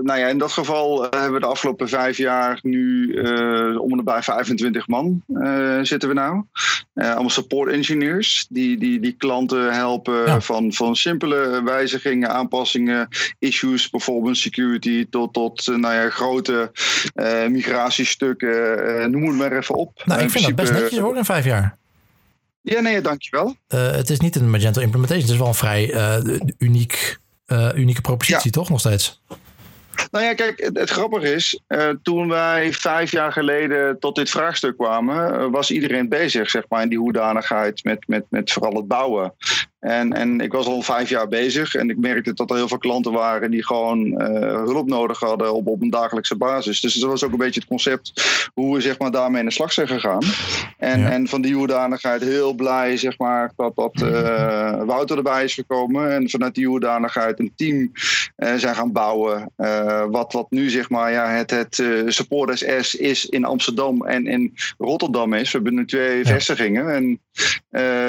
nou 0.02 0.20
ja, 0.20 0.28
in 0.28 0.38
dat 0.38 0.52
geval 0.52 1.02
hebben 1.02 1.34
we 1.34 1.40
de 1.40 1.46
afgelopen 1.46 1.90
vijf 1.90 2.18
jaar 2.18 2.60
nu 2.62 3.14
uh, 3.14 3.82
om 3.82 3.92
en 3.92 4.04
bij 4.04 4.24
25 4.24 4.88
man 4.88 5.24
uh, 5.28 5.80
zitten 5.82 6.10
we 6.10 6.16
nou. 6.16 6.44
allemaal 6.94 7.30
support 7.30 7.72
engineers 7.72 8.46
die, 8.50 8.78
die, 8.78 9.00
die 9.00 9.12
klanten 9.12 9.74
helpen 9.74 10.42
van, 10.42 10.74
van 10.74 10.96
simpele 10.96 11.62
wijzigingen, 11.64 12.30
aanpassingen, 12.30 13.08
issues, 13.40 13.90
performance, 13.90 14.42
security 14.42 15.08
tot, 15.10 15.34
tot 15.34 15.68
nou 15.68 15.94
ja, 15.94 16.10
grote 16.10 16.72
migratiestukken. 17.50 19.12
noem 19.12 19.28
het 19.28 19.36
maar 19.36 19.52
even 19.52 19.76
op. 19.76 20.02
Nou, 20.06 20.22
ik 20.22 20.30
vind 20.30 20.46
dat 20.46 20.56
best 20.56 20.72
netjes 20.72 21.00
hoor 21.00 21.18
in 21.18 21.26
vijf 21.26 21.46
jaar. 21.46 21.78
Ja, 22.62 22.82
nee, 22.82 23.02
dankjewel. 23.02 23.56
het 23.68 24.10
is 24.10 24.20
niet 24.20 24.36
een 24.36 24.50
Magento 24.50 24.82
implementation, 24.82 25.24
het 25.24 25.34
is 25.34 25.40
wel 25.40 25.48
een 25.48 25.54
vrij 25.54 25.94
uniek 26.58 27.18
uh, 27.48 27.70
unieke 27.76 28.02
propositie, 28.02 28.52
toch 28.52 28.70
nog 28.70 28.80
steeds? 28.80 29.22
Nou 30.12 30.26
ja, 30.26 30.34
kijk, 30.34 30.60
het, 30.60 30.78
het 30.78 30.90
grappige 30.90 31.34
is, 31.34 31.62
uh, 31.68 31.90
toen 32.04 32.30
wij 32.30 32.74
vijf 32.74 33.12
jaar 33.12 33.32
geleden 33.32 34.00
tot 34.00 34.16
dit 34.16 34.30
vraagstuk 34.30 34.78
kwamen, 34.78 35.34
uh, 35.34 35.48
was 35.52 35.72
iedereen 35.72 36.10
bezig, 36.10 36.50
zeg 36.50 36.64
maar, 36.70 36.82
in 36.82 36.90
die 36.90 36.98
hoedanigheid 36.98 37.84
met, 37.84 38.08
met, 38.08 38.26
met 38.30 38.52
vooral 38.52 38.76
het 38.76 38.88
bouwen. 38.88 39.34
En, 39.80 40.14
en 40.14 40.42
ik 40.42 40.52
was 40.52 40.66
al 40.66 40.82
vijf 40.82 41.10
jaar 41.10 41.28
bezig 41.28 41.76
en 41.76 41.90
ik 41.90 41.98
merkte 41.98 42.34
dat 42.34 42.50
er 42.50 42.56
heel 42.56 42.68
veel 42.68 42.78
klanten 42.78 43.12
waren 43.12 43.52
die 43.52 43.66
gewoon 43.66 44.06
uh, 44.08 44.64
hulp 44.64 44.88
nodig 44.88 45.20
hadden 45.20 45.54
op, 45.54 45.68
op 45.68 45.82
een 45.82 45.90
dagelijkse 45.90 46.36
basis. 46.36 46.82
Dus 46.82 46.94
dat 46.94 47.10
was 47.10 47.24
ook 47.24 47.32
een 47.32 47.38
beetje 47.38 47.60
het 47.60 47.70
concept 47.70 48.14
hoe 48.54 48.76
we 48.76 48.82
zeg 48.82 49.00
maar, 49.00 49.12
daarmee 49.12 49.40
in 49.40 49.48
de 49.48 49.54
slag 49.54 49.74
zijn 49.74 49.88
gegaan. 49.88 50.22
En, 50.78 51.00
ja. 51.00 51.12
en 51.12 51.28
van 51.28 51.42
die 51.42 51.56
hoedanigheid 51.56 52.22
heel 52.22 52.54
blij 52.54 52.98
zeg 52.98 53.18
maar, 53.18 53.52
dat, 53.56 53.76
dat 53.76 54.02
uh, 54.04 54.84
Wouter 54.84 55.18
erbij 55.18 55.44
is 55.44 55.54
gekomen. 55.54 56.12
En 56.12 56.30
vanuit 56.30 56.56
die 56.56 56.68
hoedanigheid 56.68 57.40
een 57.40 57.54
team 57.56 57.92
uh, 58.38 58.54
zijn 58.56 58.76
gaan 58.76 58.92
bouwen. 58.92 59.52
wat, 60.10 60.34
wat 60.34 60.48
nu 60.50 60.70
zeg 60.70 60.90
maar, 60.90 61.12
ja, 61.12 61.30
het, 61.30 61.52
het 61.52 61.84
Support 62.06 62.58
SS 62.58 62.96
is 62.96 63.26
in 63.26 63.46
Amsterdam 63.46 64.06
en 64.06 64.28
in 64.28 64.54
Rotterdam 64.78 65.34
is. 65.34 65.52
We 65.52 65.58
hebben 65.58 65.76
nu 65.76 65.86
twee 65.86 66.18
ja. 66.18 66.24
vestigingen. 66.24 66.94
En 66.94 67.20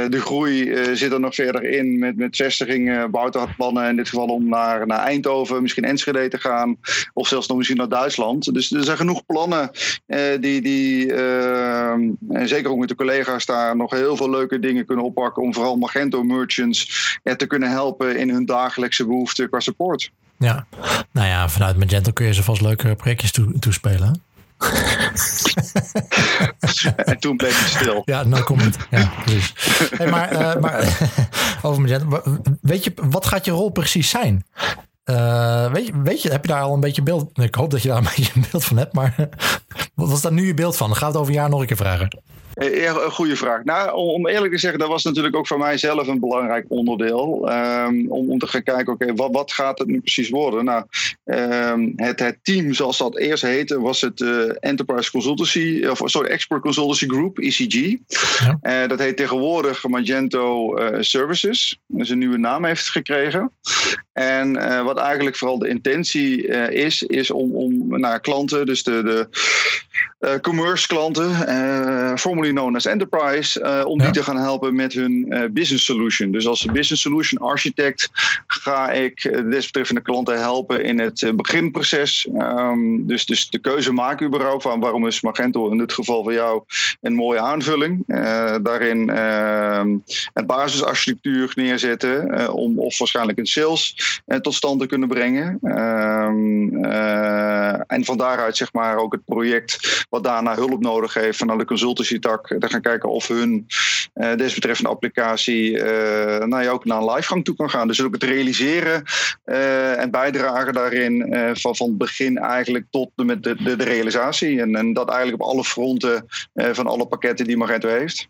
de 0.09 0.21
groei 0.21 0.77
zit 0.97 1.13
er 1.13 1.21
nog 1.21 1.35
verder 1.35 1.65
in 1.65 1.99
met, 1.99 2.17
met 2.17 2.37
vestigingen. 2.37 3.11
Wouter 3.11 3.41
had 3.41 3.57
plannen 3.57 3.89
in 3.89 3.97
dit 3.97 4.09
geval 4.09 4.27
om 4.27 4.49
naar, 4.49 4.87
naar 4.87 4.99
Eindhoven, 4.99 5.63
misschien 5.63 5.85
Enschede 5.85 6.29
te 6.29 6.39
gaan. 6.39 6.77
Of 7.13 7.29
zelfs 7.29 7.47
nog 7.47 7.57
misschien 7.57 7.79
naar 7.79 7.89
Duitsland. 7.89 8.55
Dus 8.55 8.73
er 8.73 8.85
zijn 8.85 8.97
genoeg 8.97 9.27
plannen 9.27 9.71
eh, 10.07 10.41
die, 10.41 10.61
die 10.61 11.13
eh, 11.13 11.91
en 11.91 12.49
zeker 12.49 12.71
ook 12.71 12.79
met 12.79 12.89
de 12.89 12.95
collega's 12.95 13.47
daar 13.47 13.77
nog 13.77 13.91
heel 13.91 14.17
veel 14.17 14.31
leuke 14.31 14.59
dingen 14.59 14.87
kunnen 14.87 15.05
oppakken. 15.05 15.43
Om 15.43 15.55
vooral 15.55 15.77
Magento 15.77 16.23
merchants 16.23 17.19
eh, 17.23 17.35
te 17.35 17.47
kunnen 17.47 17.71
helpen 17.71 18.19
in 18.19 18.31
hun 18.31 18.47
dagelijkse 18.47 19.07
behoeften 19.07 19.49
qua 19.49 19.61
support. 19.61 20.11
Ja, 20.39 20.67
nou 21.13 21.27
ja, 21.27 21.49
vanuit 21.49 21.77
Magento 21.77 22.13
kun 22.13 22.27
je 22.27 22.35
ze 22.35 22.43
vast 22.43 22.61
leuke 22.61 22.95
projectjes 22.95 23.33
toespelen 23.59 24.23
en 27.19 27.25
toen 27.25 27.37
bleef 27.37 27.61
het 27.61 27.81
stil. 27.81 28.03
Ja, 28.05 28.25
nou 28.25 28.43
komt 28.43 28.65
het. 28.65 28.77
Ja, 28.91 29.13
precies. 29.25 29.53
Hey, 29.99 30.11
maar 30.11 30.33
uh, 30.33 30.57
maar 30.57 30.99
over 31.63 31.83
Magento, 31.83 32.23
weet 32.61 32.85
je, 32.85 32.93
wat 33.11 33.27
gaat 33.27 33.45
je 33.45 33.51
rol 33.51 33.71
precies 33.71 34.11
zijn? 34.11 34.47
Uh, 35.05 35.73
weet, 35.73 35.87
je, 35.87 36.03
weet 36.03 36.23
je, 36.23 36.31
heb 36.31 36.45
je 36.45 36.53
daar 36.53 36.63
al 36.63 36.75
een 36.75 36.81
beetje 36.81 37.03
beeld? 37.03 37.39
Ik 37.39 37.55
hoop 37.55 37.71
dat 37.71 37.83
je 37.83 37.89
daar 37.89 37.97
een 37.97 38.09
beetje 38.17 38.33
een 38.35 38.45
beeld 38.51 38.65
van 38.65 38.77
hebt, 38.77 38.93
maar 38.93 39.29
wat 39.95 40.11
is 40.11 40.21
daar 40.21 40.33
nu 40.33 40.47
je 40.47 40.55
beeld 40.55 40.77
van? 40.77 40.89
Dan 40.89 40.97
gaat 40.97 41.09
het 41.09 41.17
over 41.17 41.33
een 41.33 41.39
jaar 41.39 41.49
nog 41.49 41.61
een 41.61 41.67
keer 41.67 41.77
vragen. 41.77 42.19
Ja, 42.59 42.95
een 42.95 43.11
goede 43.11 43.37
vraag. 43.37 43.65
Nou, 43.65 43.93
om 43.93 44.29
eerlijk 44.29 44.53
te 44.53 44.59
zeggen, 44.59 44.79
dat 44.79 44.89
was 44.89 45.05
natuurlijk 45.05 45.37
ook 45.37 45.47
voor 45.47 45.59
mij 45.59 45.79
zelf 45.79 46.07
een 46.07 46.21
belangrijk 46.21 46.65
onderdeel. 46.69 47.53
Um, 47.53 48.11
om, 48.11 48.31
om 48.31 48.39
te 48.39 48.47
gaan 48.47 48.63
kijken, 48.63 48.93
oké, 48.93 49.15
wat, 49.15 49.33
wat 49.33 49.53
gaat 49.53 49.79
het 49.79 49.89
nu 49.89 50.01
precies 50.01 50.29
worden? 50.29 50.65
Nou, 50.65 50.85
um, 51.25 51.93
het, 51.97 52.21
het 52.21 52.39
team, 52.43 52.73
zoals 52.73 52.99
dat 52.99 53.19
eerst 53.19 53.43
heette, 53.43 53.81
was 53.81 54.01
het 54.01 54.21
uh, 54.21 54.53
Enterprise 54.61 55.11
Consultancy, 55.11 55.87
of 55.87 56.01
sorry, 56.05 56.31
Expert 56.31 56.63
Consultancy 56.63 57.07
Group, 57.07 57.39
ECG. 57.39 57.75
Ja. 58.39 58.83
Uh, 58.83 58.89
dat 58.89 58.99
heet 58.99 59.17
tegenwoordig 59.17 59.89
Magento 59.89 60.79
uh, 60.79 60.97
Services. 61.01 61.81
Is 61.97 62.11
een 62.11 62.19
nieuwe 62.19 62.39
naam 62.39 62.65
heeft 62.65 62.89
gekregen. 62.89 63.53
En 64.13 64.53
wat 64.85 64.99
eigenlijk 64.99 65.37
vooral 65.37 65.59
de 65.59 65.69
intentie 65.69 66.47
is, 66.73 67.03
is 67.03 67.31
om, 67.31 67.55
om 67.55 68.01
naar 68.01 68.21
klanten, 68.21 68.67
dus 68.67 68.83
de, 68.83 69.03
de 69.03 69.29
commerce 70.41 70.87
klanten, 70.87 71.31
uh, 71.49 72.13
formerly 72.49 72.53
known 72.53 72.77
as 72.77 72.87
enterprise, 72.87 73.61
uh, 73.61 73.87
om 73.87 73.99
ja. 73.99 74.05
die 74.05 74.13
te 74.13 74.23
gaan 74.23 74.37
helpen 74.37 74.75
met 74.75 74.93
hun 74.93 75.29
business 75.53 75.85
solution. 75.85 76.33
Dus 76.33 76.47
als 76.47 76.65
business 76.65 77.03
solution 77.03 77.43
architect 77.43 78.11
ga 78.47 78.91
ik 78.91 79.23
de 79.23 79.49
desbetreffende 79.49 80.01
klanten 80.01 80.39
helpen 80.39 80.85
in 80.85 80.99
het 80.99 81.33
beginproces. 81.37 82.29
Um, 82.39 83.07
dus, 83.07 83.27
dus 83.27 83.51
de 83.51 83.59
keuze 83.59 83.93
maken 83.93 84.27
überhaupt 84.27 84.63
van 84.63 84.81
waarom 84.81 85.07
is 85.07 85.21
Magento 85.21 85.71
in 85.71 85.79
dit 85.79 85.93
geval 85.93 86.23
voor 86.23 86.33
jou 86.33 86.63
een 87.01 87.15
mooie 87.15 87.41
aanvulling. 87.41 88.03
daarin 88.63 89.11
ehm, 89.11 89.89
een 90.35 90.47
basisarchitectuur 90.47 91.53
neerzetten 91.55 92.53
om 92.53 92.79
of 92.79 92.99
waarschijnlijk 92.99 93.39
een 93.39 93.47
sales 93.47 94.21
tot 94.41 94.55
stand 94.55 94.81
te 94.81 94.87
kunnen 94.87 95.09
brengen. 95.09 95.59
Um, 95.63 96.85
en 97.87 98.05
van 98.05 98.17
daaruit 98.17 98.57
zeg 98.57 98.73
maar 98.73 98.97
ook 98.97 99.13
het 99.13 99.25
project 99.25 100.07
wat 100.11 100.25
daarna 100.25 100.55
hulp 100.55 100.81
nodig 100.81 101.15
heeft 101.15 101.39
vanuit 101.39 101.59
de 101.59 101.65
consultancy-tak. 102.41 102.61
Daar 102.61 102.71
gaan 102.71 102.81
kijken 102.81 103.09
of 103.09 103.29
hun 103.29 103.67
uh, 104.15 104.35
desbetreffende 104.37 104.91
applicatie 104.91 105.71
uh, 105.71 105.85
nou 106.39 106.63
ja, 106.63 106.71
ook 106.71 106.85
naar 106.85 106.99
een 106.99 107.11
livegang 107.11 107.45
toe 107.45 107.57
kan 107.57 107.71
gaan. 107.71 107.87
Dus 107.87 108.03
ook 108.03 108.15
het 108.15 108.23
realiseren 108.23 109.03
uh, 109.47 110.01
en 110.01 110.11
bijdragen 110.11 110.73
daarin 110.73 111.37
van, 111.53 111.77
van 111.77 111.89
het 111.89 111.99
begin 111.99 112.39
eigenlijk 112.39 112.85
tot 112.91 113.11
de, 113.15 113.41
de, 113.41 113.55
de, 113.63 113.77
de 113.77 113.85
realisatie. 113.85 114.61
En, 114.61 114.75
en 114.77 114.93
dat 114.93 115.09
eigenlijk 115.09 115.43
op 115.43 115.49
alle 115.49 115.65
fronten 115.65 116.27
van 116.55 116.87
alle 116.87 117.07
pakketten 117.07 117.47
die 117.47 117.57
Magento 117.57 117.89
heeft. 117.89 118.29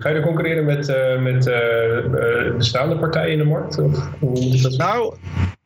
Ga 0.00 0.08
je 0.08 0.14
er 0.14 0.22
concurreren 0.22 0.64
met, 0.64 0.88
uh, 0.88 1.22
met 1.22 1.46
uh, 1.46 2.56
bestaande 2.56 2.98
partijen 2.98 3.32
in 3.32 3.38
de 3.38 3.44
markt? 3.44 3.78
Of 3.78 4.08
hoe 4.18 4.30
moet 4.30 4.62
dat 4.62 4.76
nou, 4.76 5.14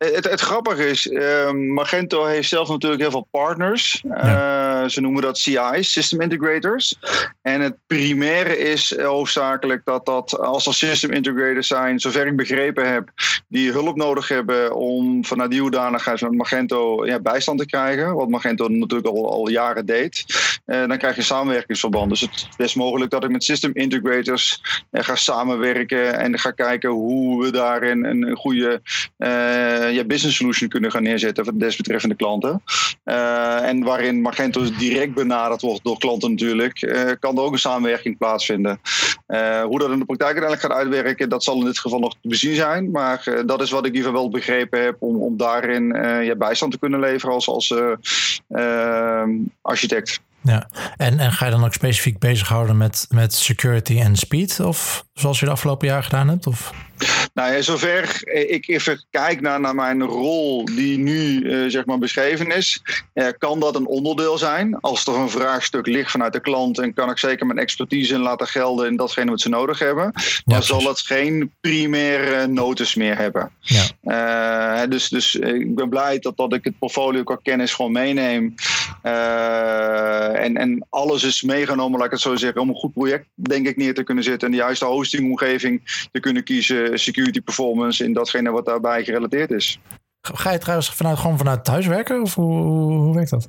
het, 0.03 0.31
het, 0.31 0.41
grappige 0.41 0.89
is, 0.89 1.09
ehm, 1.09 1.73
Magento 1.73 2.25
heeft 2.25 2.49
zelf 2.49 2.69
natuurlijk 2.69 3.01
heel 3.01 3.11
veel 3.11 3.29
partners. 3.31 4.05
Ja. 4.09 4.89
ze 4.89 5.01
noemen 5.01 5.23
dat 5.23 5.39
CI's, 5.39 5.93
System 5.93 6.21
Integrators. 6.21 6.99
En 7.43 7.61
het 7.61 7.77
primaire 7.87 8.59
is 8.59 8.99
hoofdzakelijk 8.99 9.85
dat, 9.85 10.07
dat 10.07 10.39
als 10.39 10.67
er 10.67 10.75
System 10.75 11.11
Integrators 11.11 11.67
zijn, 11.67 12.01
zover 12.01 12.27
ik 12.27 12.37
begrepen 12.37 12.93
heb, 12.93 13.09
die 13.49 13.73
hulp 13.73 13.97
nodig 13.97 14.29
hebben 14.29 14.75
om 14.75 15.25
vanuit 15.25 15.51
die 15.51 15.61
hoedanigheid 15.61 16.21
met 16.21 16.33
Magento 16.33 17.07
ja, 17.07 17.21
bijstand 17.21 17.59
te 17.59 17.67
krijgen. 17.67 18.15
Wat 18.15 18.29
Magento 18.29 18.69
natuurlijk 18.69 19.17
al, 19.17 19.31
al 19.33 19.49
jaren 19.49 19.87
deed. 19.87 20.25
dan 20.65 20.99
krijg 20.99 21.17
je 21.17 21.23
samenwerkingsverband. 21.23 22.11
Dus 22.11 22.21
het 22.21 22.35
is 22.35 22.49
best 22.57 22.77
mogelijk 22.77 23.11
dat 23.11 23.25
ik 23.25 23.31
met 23.31 23.45
System 23.45 23.71
Integrators 23.75 24.63
ga 24.93 25.17
samenwerken 25.17 26.19
en 26.19 26.39
ga 26.39 26.51
kijken 26.51 26.91
hoe 26.91 27.43
we 27.45 27.51
daarin 27.51 28.05
een, 28.05 28.37
goede 28.37 28.81
uh, 29.93 29.99
ja, 29.99 30.05
business 30.05 30.37
solution 30.37 30.69
kunnen 30.69 30.91
gaan 30.91 31.03
neerzetten 31.03 31.45
voor 31.45 31.59
desbetreffende 31.59 32.15
klanten. 32.15 32.63
Uh, 33.05 33.69
en 33.69 33.83
waarin 33.83 34.21
Magento 34.21 34.65
direct 34.79 35.15
benaderd 35.15 35.61
wordt 35.61 35.85
door 35.85 35.99
klanten 35.99 36.31
natuurlijk, 36.31 36.83
uh, 36.83 37.11
kan 37.21 37.37
er 37.37 37.43
ook 37.43 37.53
een 37.53 37.59
samenwerking 37.59 38.19
plaatsvinden. 38.19 38.81
hoe 39.67 39.79
dat 39.79 39.91
in 39.91 39.99
de 39.99 40.05
praktijk 40.05 40.21
uiteindelijk 40.21 40.61
gaat 40.61 40.73
uitwerken, 40.73 41.29
dat 41.29 41.45
zal 41.45 41.59
in 41.59 41.65
dit 41.65 41.79
geval 41.79 41.99
nog 41.99 42.13
te 42.13 42.29
bezien 42.29 42.55
zijn. 42.55 42.91
Maar 42.91 43.43
dat 43.47 43.63
is 43.63 43.71
wat 43.71 43.87
ik 43.87 43.95
liever 43.95 44.13
wel 44.13 44.31
begrepen 44.31 44.83
heb 44.83 44.97
om, 44.99 45.17
om 45.17 45.37
daarin 45.37 45.87
ja, 46.25 46.35
bijstand 46.35 46.73
te 46.73 46.79
kunnen 46.79 47.01
leveren 47.01 47.35
als, 47.35 47.49
als 47.49 47.75
architect. 49.63 50.21
Ja, 50.43 50.69
en, 50.97 51.19
en 51.19 51.33
ga 51.33 51.45
je 51.45 51.51
dan 51.51 51.65
ook 51.65 51.73
specifiek 51.73 52.19
bezighouden 52.19 52.77
met, 52.77 53.07
met 53.11 53.35
security 53.35 54.01
en 54.01 54.17
speed? 54.17 54.61
Of 54.61 55.05
zoals 55.15 55.41
je 55.41 55.47
de 55.47 55.53
afgelopen 55.53 55.89
jaar 55.89 56.03
gedaan 56.03 56.29
hebt? 56.29 56.47
Of? 56.47 56.73
Nou 57.35 57.53
ja, 57.53 57.63
zover 57.63 58.23
ik 58.51 58.69
even 58.69 59.05
kijk 59.11 59.41
naar, 59.41 59.61
naar 59.61 59.75
mijn 59.75 60.03
rol 60.03 60.65
die 60.65 60.99
nu 60.99 61.41
uh, 61.41 61.71
zeg 61.71 61.87
maar 61.87 61.99
beschreven 61.99 62.51
is, 62.51 62.83
uh, 63.15 63.27
kan 63.39 63.61
dat 63.61 63.77
een 63.77 63.87
onderdeel 63.87 64.39
zijn. 64.39 64.81
Als 64.81 65.07
er 65.07 65.15
een 65.15 65.31
vraagstuk 65.31 65.87
ligt 65.87 66.11
vanuit 66.11 66.33
de 66.33 66.41
klant 66.41 66.79
en 66.79 66.95
kan 66.95 67.11
ik 67.11 67.19
zeker 67.19 67.47
mijn 67.47 67.59
expertise 67.59 68.15
in 68.15 68.21
laten 68.21 68.47
gelden 68.47 68.87
in 68.87 68.97
datgene 68.97 69.31
wat 69.31 69.41
ze 69.41 69.49
nodig 69.49 69.79
hebben. 69.79 70.13
Maar 70.45 70.63
zal 70.63 70.85
het 70.85 71.01
geen 71.01 71.53
primaire 71.61 72.47
notus 72.47 72.95
meer 72.95 73.17
hebben. 73.17 73.51
Ja. 73.61 74.83
Uh, 74.83 74.91
dus, 74.91 75.09
dus 75.09 75.35
ik 75.35 75.75
ben 75.75 75.89
blij 75.89 76.19
dat, 76.19 76.37
dat 76.37 76.53
ik 76.53 76.65
het 76.65 76.79
portfolio 76.79 77.23
qua 77.23 77.39
kennis 77.43 77.75
gewoon 77.75 77.93
meeneem. 77.93 78.55
en, 79.03 80.57
en 80.57 80.87
alles 80.91 81.23
is 81.23 81.43
meegenomen, 81.43 81.97
laat 81.97 82.07
ik 82.07 82.13
het 82.13 82.21
zo 82.21 82.37
zeggen, 82.37 82.61
om 82.61 82.69
een 82.69 82.75
goed 82.75 82.93
project 82.93 83.27
denk 83.35 83.67
ik 83.67 83.77
neer 83.77 83.95
te 83.95 84.03
kunnen 84.03 84.25
zetten 84.25 84.49
en 84.49 84.55
de 84.55 84.61
juiste 84.61 84.85
hostingomgeving 85.03 86.07
te 86.13 86.21
kunnen 86.21 86.45
kiezen 86.45 86.99
security 86.99 87.41
performance 87.41 88.05
in 88.05 88.13
datgene 88.13 88.51
wat 88.51 88.65
daarbij 88.65 89.05
gerelateerd 89.05 89.51
is. 89.51 89.81
Ga 90.21 90.53
je 90.53 90.59
trouwens 90.59 90.91
vanuit, 90.91 91.19
gewoon 91.19 91.39
vanuit 91.39 91.65
thuis 91.65 91.87
werken? 91.87 92.23
Of 92.23 92.35
hoe, 92.35 92.63
hoe 92.83 93.15
werkt 93.15 93.31
dat? 93.31 93.49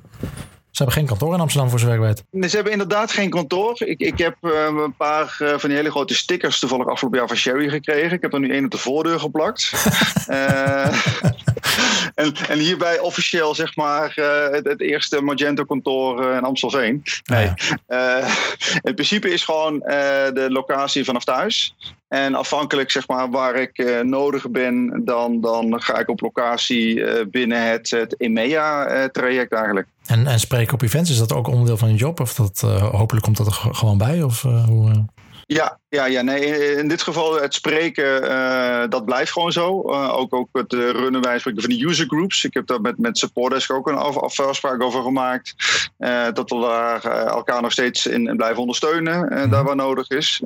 Ze 0.74 0.82
hebben 0.82 0.92
geen 0.92 1.06
kantoor 1.06 1.34
in 1.34 1.40
Amsterdam 1.40 1.70
voor 1.70 1.78
zover 1.78 1.94
ik 1.94 2.00
weet. 2.00 2.50
Ze 2.50 2.54
hebben 2.54 2.72
inderdaad 2.72 3.12
geen 3.12 3.30
kantoor. 3.30 3.74
Ik, 3.84 4.00
ik 4.00 4.18
heb 4.18 4.36
uh, 4.40 4.52
een 4.84 4.96
paar 4.96 5.36
uh, 5.42 5.58
van 5.58 5.68
die 5.68 5.78
hele 5.78 5.90
grote 5.90 6.14
stickers 6.14 6.58
toevallig 6.58 6.86
afgelopen 6.86 7.18
jaar 7.18 7.28
van 7.28 7.36
Sherry 7.36 7.68
gekregen. 7.68 8.12
Ik 8.12 8.22
heb 8.22 8.32
er 8.32 8.40
nu 8.40 8.50
één 8.50 8.64
op 8.64 8.70
de 8.70 8.78
voordeur 8.78 9.20
geplakt. 9.20 9.72
uh, 10.28 11.04
en, 12.14 12.34
en 12.48 12.58
hierbij 12.58 12.98
officieel 12.98 13.54
zeg 13.54 13.76
maar 13.76 14.12
het, 14.52 14.64
het, 14.64 14.80
eerste 14.80 15.20
Magento 15.20 15.64
kantoor 15.64 16.32
in 16.34 16.44
Amstelveen. 16.44 17.02
Nee. 17.24 17.52
Ah, 17.86 18.28
in 18.82 18.94
principe 18.94 19.32
is 19.32 19.44
gewoon 19.44 19.78
de 19.78 20.46
locatie 20.48 21.04
vanaf 21.04 21.24
thuis. 21.24 21.74
En 22.14 22.34
afhankelijk 22.34 22.90
zeg 22.90 23.08
maar, 23.08 23.30
waar 23.30 23.54
ik 23.54 23.78
uh, 23.78 24.00
nodig 24.00 24.50
ben, 24.50 25.02
dan, 25.04 25.40
dan 25.40 25.82
ga 25.82 25.98
ik 25.98 26.08
op 26.08 26.20
locatie 26.20 26.94
uh, 26.94 27.12
binnen 27.30 27.68
het, 27.68 27.90
het 27.90 28.20
EMEA-traject 28.20 29.52
uh, 29.52 29.58
eigenlijk. 29.58 29.88
En, 30.06 30.26
en 30.26 30.40
spreken 30.40 30.74
op 30.74 30.82
events, 30.82 31.10
is 31.10 31.18
dat 31.18 31.32
ook 31.32 31.48
onderdeel 31.48 31.76
van 31.76 31.88
je 31.88 31.94
job? 31.94 32.20
Of 32.20 32.34
dat, 32.34 32.60
hopelijk 32.90 33.24
komt 33.24 33.36
dat 33.36 33.46
er 33.46 33.52
gewoon 33.52 33.98
bij? 33.98 34.22
Of, 34.22 34.42
hoe, 34.42 35.04
ja, 35.46 35.78
ja, 35.94 36.06
ja, 36.06 36.22
nee, 36.22 36.76
in 36.76 36.88
dit 36.88 37.02
geval 37.02 37.40
het 37.40 37.54
spreken, 37.54 38.24
uh, 38.24 38.82
dat 38.88 39.04
blijft 39.04 39.32
gewoon 39.32 39.52
zo. 39.52 39.82
Uh, 39.86 40.16
ook, 40.16 40.34
ook 40.34 40.48
het 40.52 40.72
runnen 40.72 41.22
wij 41.22 41.40
van 41.40 41.54
de 41.54 41.84
user 41.86 42.06
groups. 42.06 42.44
Ik 42.44 42.54
heb 42.54 42.66
daar 42.66 42.80
met, 42.80 42.98
met 42.98 43.18
Supportdesk 43.18 43.72
ook 43.72 43.88
een 43.88 43.96
af, 43.96 44.40
afspraak 44.40 44.82
over 44.82 45.02
gemaakt. 45.02 45.54
Dat 46.32 46.50
we 46.50 46.60
daar 46.60 47.04
elkaar 47.26 47.62
nog 47.62 47.72
steeds 47.72 48.06
in 48.06 48.36
blijven 48.36 48.60
ondersteunen, 48.60 49.32
-hmm. 49.32 49.50
daar 49.50 49.64
waar 49.64 49.76
nodig 49.76 50.08
is. 50.08 50.40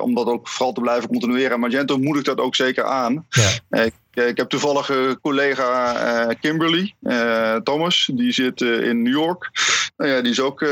om 0.00 0.14
dat 0.14 0.26
ook 0.26 0.48
vooral 0.48 0.72
te 0.72 0.80
blijven 0.80 1.08
continueren. 1.08 1.60
Magento 1.60 1.98
moedigt 1.98 2.26
dat 2.26 2.40
ook 2.40 2.54
zeker 2.54 2.84
aan. 2.84 3.26
Ja. 3.70 3.88
Ik 4.14 4.36
heb 4.36 4.48
toevallig 4.48 4.88
een 4.88 5.20
collega 5.20 6.34
Kimberly 6.40 6.94
uh, 7.02 7.56
Thomas, 7.56 8.10
die 8.12 8.32
zit 8.32 8.60
in 8.60 9.02
New 9.02 9.12
York. 9.12 9.50
Nou 9.96 10.10
ja, 10.10 10.20
die 10.20 10.30
is 10.30 10.40
ook 10.40 10.64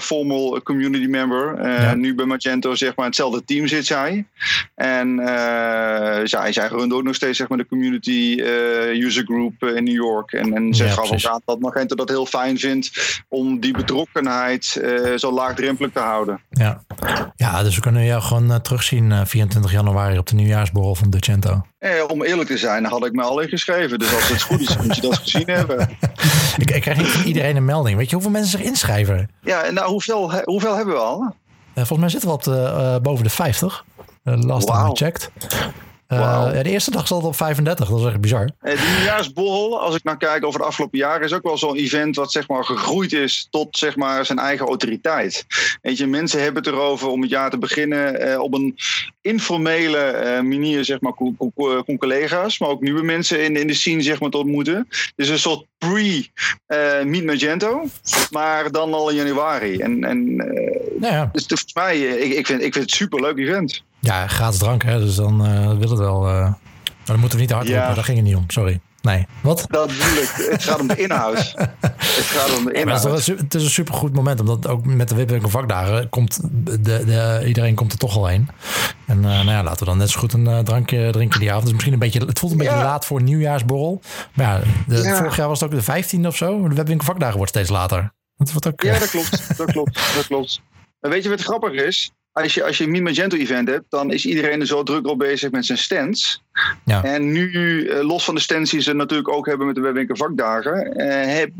formal 0.00 0.62
community 0.62 1.06
member. 1.06 1.68
Ja. 1.68 1.94
Nu 1.94 2.14
bij 2.14 2.26
Magento, 2.26 2.74
zeg 2.74 2.96
maar, 2.96 3.06
hetzelfde 3.18 3.44
team 3.44 3.66
zit 3.66 3.86
zij. 3.86 4.26
En 4.74 5.20
zij, 6.24 6.52
zij 6.52 6.68
runt 6.68 6.92
ook 6.92 7.02
nog 7.02 7.14
steeds 7.14 7.38
zeg 7.38 7.48
maar, 7.48 7.58
de 7.58 7.66
community 7.66 8.42
user 8.92 9.24
group 9.24 9.62
in 9.62 9.84
New 9.84 9.94
York. 9.94 10.32
En, 10.32 10.54
en 10.54 10.74
ze 10.74 10.84
ja, 10.84 11.40
dat 11.44 11.60
Magento 11.60 11.94
dat 11.94 12.08
heel 12.08 12.26
fijn 12.26 12.58
vindt 12.58 13.20
om 13.28 13.60
die 13.60 13.72
betrokkenheid 13.72 14.64
zo 15.16 15.32
laagdrempelig 15.32 15.92
te 15.92 15.98
houden. 15.98 16.40
Ja. 16.50 16.84
ja, 17.36 17.62
dus 17.62 17.74
we 17.74 17.80
kunnen 17.80 18.04
jou 18.04 18.22
gewoon 18.22 18.62
terugzien 18.62 19.26
24 19.26 19.72
januari 19.72 20.18
op 20.18 20.26
de 20.26 20.34
nieuwjaarsborrel 20.34 20.94
van 20.94 21.10
Docento. 21.10 21.62
Eh, 21.78 22.04
om 22.08 22.22
eerlijk 22.22 22.48
te 22.48 22.58
zijn, 22.58 22.84
had 22.84 23.06
ik 23.06 23.12
me 23.12 23.22
al 23.22 23.40
ingeschreven. 23.40 23.98
Dus 23.98 24.14
als 24.14 24.28
het 24.28 24.42
goed 24.42 24.60
is, 24.60 24.76
moet 24.76 24.94
je 24.94 25.00
dat 25.00 25.18
gezien 25.18 25.46
hebben. 25.50 25.80
ik, 26.56 26.70
ik 26.70 26.80
krijg 26.80 26.98
niet 26.98 27.06
van 27.06 27.24
iedereen 27.24 27.56
een 27.56 27.64
melding. 27.64 27.96
Weet 27.96 28.08
je 28.08 28.14
hoeveel 28.14 28.32
mensen 28.32 28.58
zich 28.58 28.66
inschrijven? 28.66 29.30
Ja, 29.42 29.70
nou, 29.70 29.90
hoeveel, 29.90 30.32
hoeveel 30.44 30.76
hebben 30.76 30.94
we 30.94 31.00
al? 31.00 31.34
Uh, 31.78 31.84
volgens 31.84 31.98
mij 31.98 32.08
zitten 32.08 32.28
we 32.28 32.34
op 32.34 32.42
de, 32.42 32.74
uh, 32.76 33.02
boven 33.02 33.24
de 33.24 33.30
50. 33.30 33.84
Uh, 34.24 34.34
last 34.42 34.68
wow. 34.68 34.76
time 34.76 34.90
I 34.90 34.96
checked. 34.96 35.30
Uh, 36.12 36.18
ja, 36.18 36.62
de 36.62 36.70
eerste 36.70 36.90
dag 36.90 37.06
zat 37.06 37.18
het 37.18 37.26
op 37.26 37.36
35, 37.36 37.88
dat 37.88 38.00
is 38.00 38.06
echt 38.06 38.20
bizar. 38.20 38.50
De 38.60 38.92
nieuwjaarsborrel, 38.96 39.80
als 39.80 39.94
ik 39.94 40.04
naar 40.04 40.16
kijk 40.16 40.44
over 40.44 40.60
de 40.60 40.66
afgelopen 40.66 40.98
jaren, 40.98 41.24
is 41.24 41.32
ook 41.32 41.42
wel 41.42 41.58
zo'n 41.58 41.76
event 41.76 42.16
wat 42.16 42.32
zeg 42.32 42.48
maar 42.48 42.64
gegroeid 42.64 43.12
is 43.12 43.46
tot 43.50 43.78
zeg 43.78 43.96
maar 43.96 44.26
zijn 44.26 44.38
eigen 44.38 44.66
autoriteit. 44.66 45.46
Weet 45.82 45.98
je, 45.98 46.06
mensen 46.06 46.42
hebben 46.42 46.62
het 46.62 46.72
erover 46.72 47.08
om 47.08 47.20
het 47.20 47.30
jaar 47.30 47.50
te 47.50 47.58
beginnen 47.58 48.28
uh, 48.28 48.40
op 48.40 48.54
een 48.54 48.76
informele 49.20 50.22
uh, 50.24 50.48
manier, 50.48 50.84
zeg 50.84 51.00
maar, 51.00 51.14
con 51.14 51.98
collega's, 51.98 52.58
maar 52.58 52.68
ook 52.68 52.80
nieuwe 52.80 53.02
mensen 53.02 53.44
in, 53.44 53.56
in 53.56 53.66
de 53.66 53.74
scene 53.74 54.02
zeg 54.02 54.20
maar 54.20 54.30
te 54.30 54.38
ontmoeten. 54.38 54.88
Dus 55.16 55.28
een 55.28 55.38
soort 55.38 55.66
pre-Meet 55.78 57.24
Magento, 57.24 57.84
maar 58.30 58.70
dan 58.70 58.94
al 58.94 59.10
in 59.10 59.16
januari. 59.16 59.78
En, 59.78 60.04
en 60.04 60.36
nou 60.36 61.12
ja. 61.12 61.28
dus 61.32 61.46
volgens 61.46 61.74
mij, 61.74 61.98
ik, 62.00 62.32
ik, 62.32 62.46
vind, 62.46 62.62
ik 62.62 62.72
vind 62.72 62.74
het 62.74 62.82
een 62.84 62.88
super 62.88 63.20
leuk 63.20 63.38
event. 63.38 63.82
Ja, 64.00 64.26
gratis 64.26 64.58
drank, 64.58 64.82
hè? 64.82 64.98
dus 64.98 65.14
dan 65.14 65.46
uh, 65.46 65.78
wil 65.78 65.90
het 65.90 65.98
wel. 65.98 66.20
Maar 66.20 66.58
dan 67.04 67.20
moeten 67.20 67.38
we 67.38 67.44
niet 67.44 67.52
hard 67.52 67.66
roepen, 67.66 67.82
ja. 67.82 67.94
daar 67.94 68.04
ging 68.04 68.16
het 68.16 68.26
niet 68.26 68.36
om, 68.36 68.44
sorry. 68.46 68.80
Nee, 69.02 69.26
wat? 69.40 69.64
Dat 69.68 69.86
bedoel 69.86 70.22
ik. 70.22 70.50
Het 70.50 70.62
gaat 70.62 70.80
om 70.80 70.86
de 70.86 70.96
inhoud. 70.96 71.36
het 71.80 72.24
gaat 72.24 72.58
om 72.58 72.64
de 72.64 72.72
inhoud. 72.72 73.02
Ja, 73.02 73.10
het, 73.10 73.18
is 73.18 73.26
het 73.26 73.54
is 73.54 73.62
een 73.62 73.70
supergoed 73.70 74.14
moment, 74.14 74.40
omdat 74.40 74.66
ook 74.66 74.86
met 74.86 75.08
de 75.08 75.14
Wipwinkel 75.14 75.48
vakdagen 75.48 76.08
komt 76.08 76.40
de, 76.52 76.80
de, 76.80 77.42
iedereen 77.46 77.74
komt 77.74 77.92
er 77.92 77.98
toch 77.98 78.16
al 78.16 78.26
heen. 78.26 78.48
En 79.06 79.18
uh, 79.18 79.24
nou 79.24 79.50
ja, 79.50 79.62
laten 79.62 79.78
we 79.78 79.84
dan 79.84 79.98
net 79.98 80.10
zo 80.10 80.18
goed 80.20 80.32
een 80.32 80.44
uh, 80.44 80.58
drankje 80.58 81.10
drinken 81.12 81.40
die 81.40 81.48
avond. 81.48 81.64
Dus 81.64 81.72
misschien 81.72 81.92
een 81.92 81.98
beetje, 81.98 82.20
het 82.20 82.38
voelt 82.38 82.52
een 82.52 82.58
beetje 82.58 82.74
ja. 82.74 82.82
laat 82.82 83.06
voor 83.06 83.18
een 83.18 83.24
nieuwjaarsborrel. 83.24 84.00
Maar 84.34 84.46
ja, 84.46 84.60
de, 84.86 85.02
ja, 85.02 85.16
vorig 85.16 85.36
jaar 85.36 85.48
was 85.48 85.60
het 85.60 85.72
ook 85.72 85.84
de 85.84 86.02
15e 86.18 86.26
of 86.26 86.36
zo. 86.36 86.68
De 86.68 86.74
Wipwinkel 86.74 87.06
vakdagen 87.06 87.36
wordt 87.36 87.50
steeds 87.50 87.70
later. 87.70 88.12
Dat 88.36 88.50
wordt 88.50 88.66
ook, 88.66 88.82
ja, 88.82 88.98
dat 88.98 89.10
klopt. 89.10 89.56
Dat 89.58 89.70
klopt. 89.70 90.14
Dat 90.14 90.26
klopt. 90.26 90.60
Maar 91.00 91.10
weet 91.10 91.22
je 91.22 91.28
wat 91.28 91.42
grappig 91.42 91.72
is? 91.72 92.12
Als 92.32 92.54
je, 92.54 92.64
als 92.64 92.78
je 92.78 92.84
een 92.84 93.02
Magento 93.02 93.36
event 93.36 93.68
hebt, 93.68 93.84
dan 93.88 94.12
is 94.12 94.26
iedereen 94.26 94.60
er 94.60 94.66
zo 94.66 94.82
druk 94.82 95.06
op 95.06 95.18
bezig 95.18 95.50
met 95.50 95.66
zijn 95.66 95.78
stands. 95.78 96.42
Ja. 96.84 97.04
En 97.04 97.32
nu, 97.32 97.86
eh, 97.86 98.04
los 98.04 98.24
van 98.24 98.34
de 98.34 98.40
stands 98.40 98.70
die 98.70 98.80
ze 98.80 98.92
natuurlijk 98.92 99.28
ook 99.28 99.46
hebben 99.46 99.66
met 99.66 99.74
de 99.74 99.80
webwinkel 99.80 100.16
vakdagen, 100.16 100.96
eh, 100.96 101.36
heb, 101.36 101.50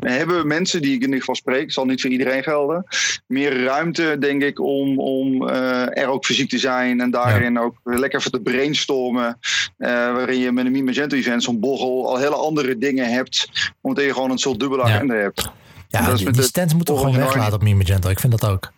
hebben 0.00 0.46
mensen 0.46 0.82
die 0.82 0.90
ik 0.90 1.00
in 1.00 1.04
ieder 1.04 1.18
geval 1.18 1.34
spreek, 1.34 1.72
zal 1.72 1.84
niet 1.84 2.00
voor 2.00 2.10
iedereen 2.10 2.42
gelden, 2.42 2.84
meer 3.26 3.64
ruimte, 3.64 4.16
denk 4.18 4.42
ik, 4.42 4.60
om, 4.60 5.00
om 5.00 5.48
uh, 5.48 5.98
er 5.98 6.06
ook 6.06 6.24
fysiek 6.24 6.48
te 6.48 6.58
zijn 6.58 7.00
en 7.00 7.10
daarin 7.10 7.58
ook 7.58 7.74
lekker 7.84 8.18
even 8.18 8.30
te 8.30 8.40
brainstormen. 8.40 9.38
Uh, 9.78 9.88
waarin 9.88 10.38
je 10.38 10.52
met 10.52 10.66
een 10.66 10.84
Magento 10.84 11.16
event, 11.16 11.42
zo'n 11.42 11.60
borrel, 11.60 12.08
al 12.08 12.18
hele 12.18 12.34
andere 12.34 12.78
dingen 12.78 13.12
hebt, 13.12 13.48
omdat 13.80 14.04
je 14.04 14.12
gewoon 14.12 14.30
een 14.30 14.38
soort 14.38 14.60
dubbele 14.60 14.82
agenda 14.82 15.14
hebt. 15.14 15.50
Ja, 15.88 16.14
die, 16.14 16.30
die 16.30 16.42
stands 16.42 16.74
moeten 16.74 16.94
we 16.94 17.00
gewoon 17.00 17.16
weglaten 17.16 17.54
op 17.54 17.62
Magento. 17.62 18.08
Ik 18.08 18.20
vind 18.20 18.40
dat 18.40 18.50
ook. 18.50 18.72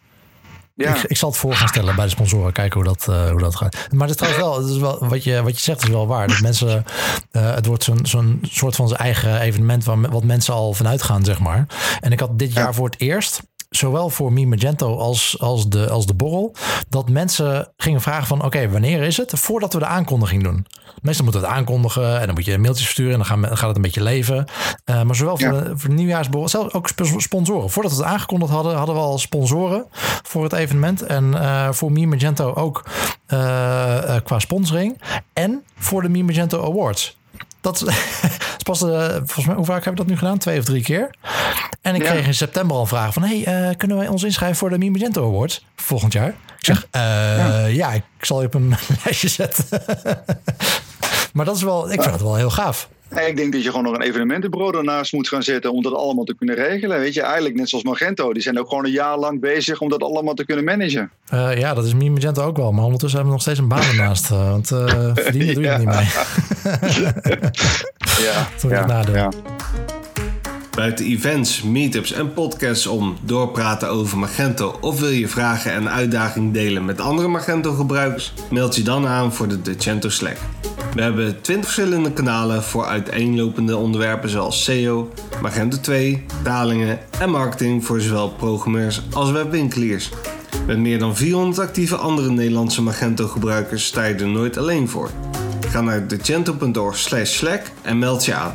Ja. 0.76 0.94
Ik, 0.94 1.02
ik, 1.02 1.16
zal 1.16 1.28
het 1.28 1.38
voor 1.38 1.54
gaan 1.54 1.68
stellen 1.68 1.94
bij 1.96 2.04
de 2.04 2.10
sponsoren, 2.10 2.52
kijken 2.52 2.80
hoe 2.80 2.88
dat, 2.88 3.06
uh, 3.10 3.30
hoe 3.30 3.40
dat 3.40 3.56
gaat. 3.56 3.88
Maar 3.90 4.08
het 4.08 4.10
is 4.10 4.16
trouwens 4.16 4.44
wel, 4.44 4.60
het 4.60 4.70
is 4.70 4.78
wel 4.78 5.08
wat, 5.08 5.24
je, 5.24 5.42
wat 5.42 5.56
je 5.56 5.62
zegt 5.62 5.82
is 5.82 5.88
wel 5.88 6.06
waar. 6.06 6.28
Dat 6.28 6.40
mensen, 6.40 6.84
uh, 7.32 7.54
het 7.54 7.66
wordt 7.66 7.84
zo'n 7.84 8.06
zo'n 8.06 8.38
soort 8.42 8.76
van 8.76 8.88
zijn 8.88 9.00
eigen 9.00 9.40
evenement 9.40 9.84
waar, 9.84 10.10
wat 10.10 10.24
mensen 10.24 10.54
al 10.54 10.72
vanuit 10.72 11.02
gaan, 11.02 11.24
zeg 11.24 11.38
maar. 11.38 11.66
En 12.00 12.12
ik 12.12 12.20
had 12.20 12.38
dit 12.38 12.52
jaar 12.52 12.74
voor 12.74 12.87
het 12.87 13.00
eerst 13.00 13.42
zowel 13.76 14.10
voor 14.10 14.32
Mi 14.32 14.46
Magento 14.46 14.96
als, 14.96 15.37
als, 15.40 15.68
de, 15.68 15.90
als 15.90 16.06
de 16.06 16.14
borrel, 16.14 16.54
dat 16.88 17.08
mensen 17.08 17.72
gingen 17.76 18.00
vragen 18.00 18.26
van 18.26 18.44
oké, 18.44 18.70
wanneer 18.70 19.02
is 19.02 19.16
het? 19.16 19.32
Voordat 19.38 19.72
we 19.72 19.78
de 19.78 19.87
aankondiging 19.87 20.42
doen. 20.42 20.66
Meestal 21.02 21.24
moeten 21.24 21.42
we 21.42 21.48
het 21.48 21.56
aankondigen 21.56 22.20
en 22.20 22.26
dan 22.26 22.34
moet 22.34 22.44
je 22.44 22.58
mailtjes 22.58 22.84
versturen 22.84 23.12
en 23.12 23.18
dan, 23.18 23.26
gaan, 23.26 23.56
gaat 23.56 23.66
het 23.66 23.76
een 23.76 23.82
beetje 23.82 24.02
leven. 24.02 24.44
Uh, 24.84 25.02
maar 25.02 25.16
zowel 25.16 25.38
voor, 25.38 25.50
de, 25.50 25.72
voor 25.74 25.88
de 25.88 25.94
nieuwjaarsborrel, 25.94 26.48
zelfs 26.48 26.74
ook 26.74 26.90
sponsoren. 27.16 27.70
Voordat 27.70 27.92
we 27.92 27.98
het 27.98 28.06
aangekondigd 28.06 28.52
hadden, 28.52 28.76
hadden 28.76 28.94
we 28.94 29.00
al 29.00 29.18
sponsoren 29.18 29.87
voor 30.22 30.42
het 30.42 30.52
evenement. 30.52 31.02
En 31.02 31.24
uh, 31.24 31.72
voor 31.72 31.92
Mi 31.92 32.06
Magento 32.06 32.52
ook 32.52 32.84
uh, 33.28 34.16
qua 34.24 34.38
sponsoring. 34.38 35.00
En 35.32 35.64
voor 35.78 36.02
de 36.02 36.08
Mi 36.08 36.24
Magento 36.24 36.64
Awards. 36.64 37.16
Dat 37.64 37.83
is 37.83 37.83
pas, 38.68 38.83
uh, 38.83 39.09
volgens 39.09 39.46
mij, 39.46 39.55
hoe 39.55 39.64
vaak 39.64 39.85
hebben 39.85 39.92
we 39.92 39.96
dat 39.96 40.07
nu 40.07 40.16
gedaan? 40.16 40.38
Twee 40.38 40.59
of 40.59 40.64
drie 40.64 40.83
keer. 40.83 41.14
En 41.81 41.94
ik 41.94 42.03
ja. 42.03 42.11
kreeg 42.11 42.27
in 42.27 42.35
september 42.35 42.77
al 42.77 42.87
vraag 42.87 43.12
van... 43.12 43.22
hey, 43.22 43.68
uh, 43.70 43.77
kunnen 43.77 43.96
wij 43.96 44.09
ons 44.09 44.22
inschrijven 44.22 44.57
voor 44.57 44.70
de 44.70 44.79
Mi 44.79 44.90
Magento 44.90 45.29
Awards 45.29 45.66
volgend 45.77 46.12
jaar? 46.12 46.29
Ik 46.29 46.64
zeg, 46.64 46.87
uh, 46.92 47.00
ja. 47.00 47.66
ja. 47.66 47.92
ik 47.92 48.03
zal 48.20 48.40
je 48.40 48.46
op 48.46 48.55
een 48.55 48.74
lijstje 49.05 49.29
zetten. 49.29 49.64
maar 51.35 51.44
dat 51.44 51.57
is 51.57 51.62
wel, 51.62 51.92
ik 51.92 52.00
vind 52.03 52.14
het 52.14 52.22
wel 52.22 52.35
heel 52.37 52.50
gaaf. 52.50 52.88
Ik 53.16 53.37
denk 53.37 53.53
dat 53.53 53.62
je 53.62 53.68
gewoon 53.68 53.85
nog 53.85 53.94
een 53.94 54.03
evenementenbureau 54.03 54.77
ernaast 54.77 55.12
moet 55.12 55.29
gaan 55.29 55.42
zetten 55.42 55.72
om 55.72 55.83
dat 55.83 55.92
allemaal 55.92 56.24
te 56.24 56.35
kunnen 56.35 56.55
regelen. 56.55 56.98
Weet 56.98 57.14
je, 57.14 57.22
eigenlijk 57.22 57.55
net 57.55 57.68
zoals 57.68 57.85
Magento, 57.85 58.33
die 58.33 58.42
zijn 58.42 58.59
ook 58.59 58.68
gewoon 58.68 58.85
een 58.85 58.90
jaar 58.90 59.18
lang 59.18 59.40
bezig 59.40 59.81
om 59.81 59.88
dat 59.88 60.03
allemaal 60.03 60.35
te 60.35 60.44
kunnen 60.44 60.64
managen. 60.64 61.11
Uh, 61.35 61.59
ja, 61.59 61.74
dat 61.74 61.85
is 61.85 61.94
Mi 61.94 62.11
Magento 62.11 62.42
ook 62.42 62.57
wel, 62.57 62.72
maar 62.72 62.85
ondertussen 62.85 63.20
hebben 63.20 63.38
we 63.38 63.44
nog 63.44 63.55
steeds 63.55 63.59
een 63.59 63.68
baan 63.68 63.98
ernaast. 63.98 64.31
Uh, 64.31 64.50
want 64.50 64.70
uh, 64.70 65.11
verdienen 65.14 65.55
doe 65.55 65.62
je 65.62 65.68
ja. 65.68 65.77
niet 65.77 65.87
mee. 65.87 65.96
ja, 68.27 68.48
is 68.57 68.62
ja, 68.68 68.87
nadeel. 68.87 69.14
Ja. 69.14 69.29
Buiten 70.74 71.06
events, 71.06 71.62
meetups 71.62 72.12
en 72.12 72.32
podcasts 72.32 72.87
om 72.87 73.16
doorpraten 73.22 73.88
over 73.88 74.18
Magento 74.18 74.78
of 74.80 75.00
wil 75.00 75.08
je 75.08 75.28
vragen 75.28 75.72
en 75.72 75.90
uitdagingen 75.90 76.52
delen 76.52 76.84
met 76.84 77.00
andere 77.00 77.28
Magento 77.28 77.72
gebruikers, 77.72 78.32
meld 78.50 78.76
je 78.76 78.82
dan 78.82 79.06
aan 79.06 79.32
voor 79.32 79.48
de 79.48 79.62
Decento 79.62 80.08
Slack. 80.08 80.37
We 80.94 81.02
hebben 81.02 81.40
20 81.40 81.72
verschillende 81.72 82.12
kanalen 82.12 82.62
voor 82.62 82.84
uiteenlopende 82.84 83.76
onderwerpen 83.76 84.28
zoals 84.28 84.64
SEO, 84.64 85.12
Magento 85.42 85.80
2, 85.80 86.24
dalingen 86.42 86.98
en 87.18 87.30
marketing 87.30 87.84
voor 87.84 88.00
zowel 88.00 88.28
programmeurs 88.28 89.02
als 89.12 89.30
webwinkeliers. 89.30 90.10
Met 90.66 90.78
meer 90.78 90.98
dan 90.98 91.16
400 91.16 91.58
actieve 91.58 91.96
andere 91.96 92.30
Nederlandse 92.30 92.82
Magento 92.82 93.26
gebruikers 93.26 93.87
sta 93.87 94.04
je 94.04 94.14
er 94.14 94.28
nooit 94.28 94.56
alleen 94.56 94.88
voor. 94.88 95.10
Ga 95.68 95.80
naar 95.80 96.06
decento.org 96.06 96.96
slash 96.96 97.44
en 97.82 97.98
meld 97.98 98.24
je 98.24 98.34
aan. 98.34 98.54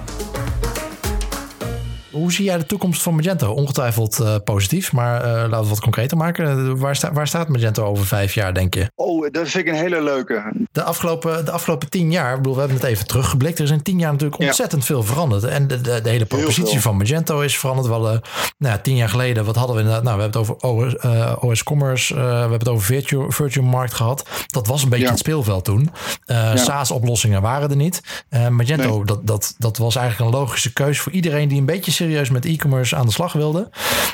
Hoe 2.11 2.31
zie 2.31 2.45
jij 2.45 2.57
de 2.57 2.65
toekomst 2.65 3.01
van 3.01 3.15
Magento? 3.15 3.51
Ongetwijfeld 3.51 4.19
uh, 4.21 4.35
positief, 4.43 4.91
maar 4.91 5.21
uh, 5.21 5.27
laten 5.27 5.49
we 5.49 5.55
het 5.55 5.67
wat 5.69 5.79
concreter 5.79 6.17
maken. 6.17 6.77
Waar, 6.77 6.95
sta, 6.95 7.13
waar, 7.13 7.27
staat 7.27 7.47
Magento 7.47 7.85
over 7.85 8.05
vijf 8.05 8.33
jaar, 8.33 8.53
denk 8.53 8.73
je? 8.73 8.91
Oh, 8.95 9.27
dat 9.31 9.49
vind 9.49 9.67
ik 9.67 9.73
een 9.73 9.79
hele 9.79 10.01
leuke. 10.01 10.51
De 10.71 10.83
afgelopen, 10.83 11.45
de 11.45 11.51
afgelopen 11.51 11.89
tien 11.89 12.11
jaar, 12.11 12.31
ik 12.31 12.37
bedoel, 12.37 12.53
we 12.53 12.59
hebben 12.59 12.77
het 12.77 12.85
even 12.85 13.07
teruggeblikt. 13.07 13.57
Er 13.57 13.63
is 13.63 13.71
in 13.71 13.81
tien 13.81 13.99
jaar 13.99 14.11
natuurlijk 14.11 14.41
ontzettend 14.41 14.81
ja. 14.81 14.87
veel 14.87 15.03
veranderd. 15.03 15.43
En 15.43 15.67
de, 15.67 15.81
de, 15.81 16.01
de 16.01 16.09
hele 16.09 16.25
propositie 16.25 16.81
van 16.81 16.97
Magento 16.97 17.39
is 17.39 17.57
veranderd. 17.57 17.87
We 17.87 17.93
hadden, 17.93 18.21
nou, 18.57 18.79
tien 18.81 18.95
jaar 18.95 19.09
geleden, 19.09 19.45
wat 19.45 19.55
hadden 19.55 19.75
we 19.75 19.81
inderdaad? 19.81 20.03
Nou, 20.03 20.15
we 20.15 20.21
hebben 20.21 20.41
het 20.41 20.49
over 20.49 20.69
OS, 20.69 20.95
uh, 21.05 21.35
OS 21.39 21.63
Commerce, 21.63 22.15
we 22.15 22.21
hebben 22.21 22.59
het 22.59 22.67
over 22.67 22.85
Virtual, 22.85 23.31
Virtual 23.31 23.65
Markt 23.65 23.93
gehad. 23.93 24.29
Dat 24.47 24.67
was 24.67 24.83
een 24.83 24.89
beetje 24.89 25.05
ja. 25.05 25.11
het 25.11 25.19
speelveld 25.19 25.65
toen. 25.65 25.89
Ja. 26.25 26.57
SaaS-oplossingen 26.57 27.41
waren 27.41 27.69
er 27.69 27.75
niet. 27.75 28.01
Magento, 28.49 28.95
nee. 28.95 29.05
dat, 29.05 29.27
dat, 29.27 29.55
dat 29.57 29.77
was 29.77 29.95
eigenlijk 29.95 30.31
een 30.31 30.39
logische 30.39 30.73
keuze 30.73 31.01
voor 31.01 31.11
iedereen 31.11 31.47
die 31.47 31.59
een 31.59 31.65
beetje 31.65 31.91
serieus 31.99 32.29
met 32.29 32.45
e-commerce 32.45 32.95
aan 32.95 33.05
de 33.05 33.11
slag 33.11 33.33
wilde. 33.33 33.69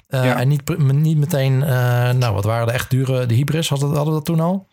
Uh, 0.09 0.25
ja. 0.25 0.39
En 0.39 0.47
niet, 0.47 0.77
niet 0.93 1.17
meteen, 1.17 1.53
uh, 1.53 2.11
nou 2.11 2.33
wat 2.33 2.43
waren 2.43 2.67
de 2.67 2.73
echt 2.73 2.89
dure, 2.89 3.25
de 3.25 3.33
hybrids, 3.33 3.69
hadden, 3.69 3.87
hadden 3.87 4.05
we 4.13 4.19
dat 4.19 4.25
toen 4.25 4.39
al? 4.39 4.67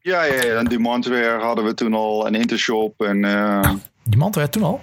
Ja, 0.00 0.24
ja, 0.24 0.34
ja. 0.34 0.58
en 0.58 0.64
Demandware 0.64 1.40
hadden 1.40 1.64
we 1.64 1.74
toen 1.74 1.94
al, 1.94 2.26
en 2.26 2.34
Intershop 2.34 3.00
en... 3.00 3.16
Uh... 3.16 3.70
Demandware 4.04 4.48
toen 4.48 4.62
al? 4.62 4.80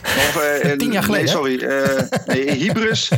Of, 0.00 0.60
Tien 0.78 0.92
jaar 0.92 1.02
geleden? 1.02 1.42
Nee, 1.42 1.58
sorry. 1.58 1.64
nee, 2.26 2.50
Hybris 2.50 3.10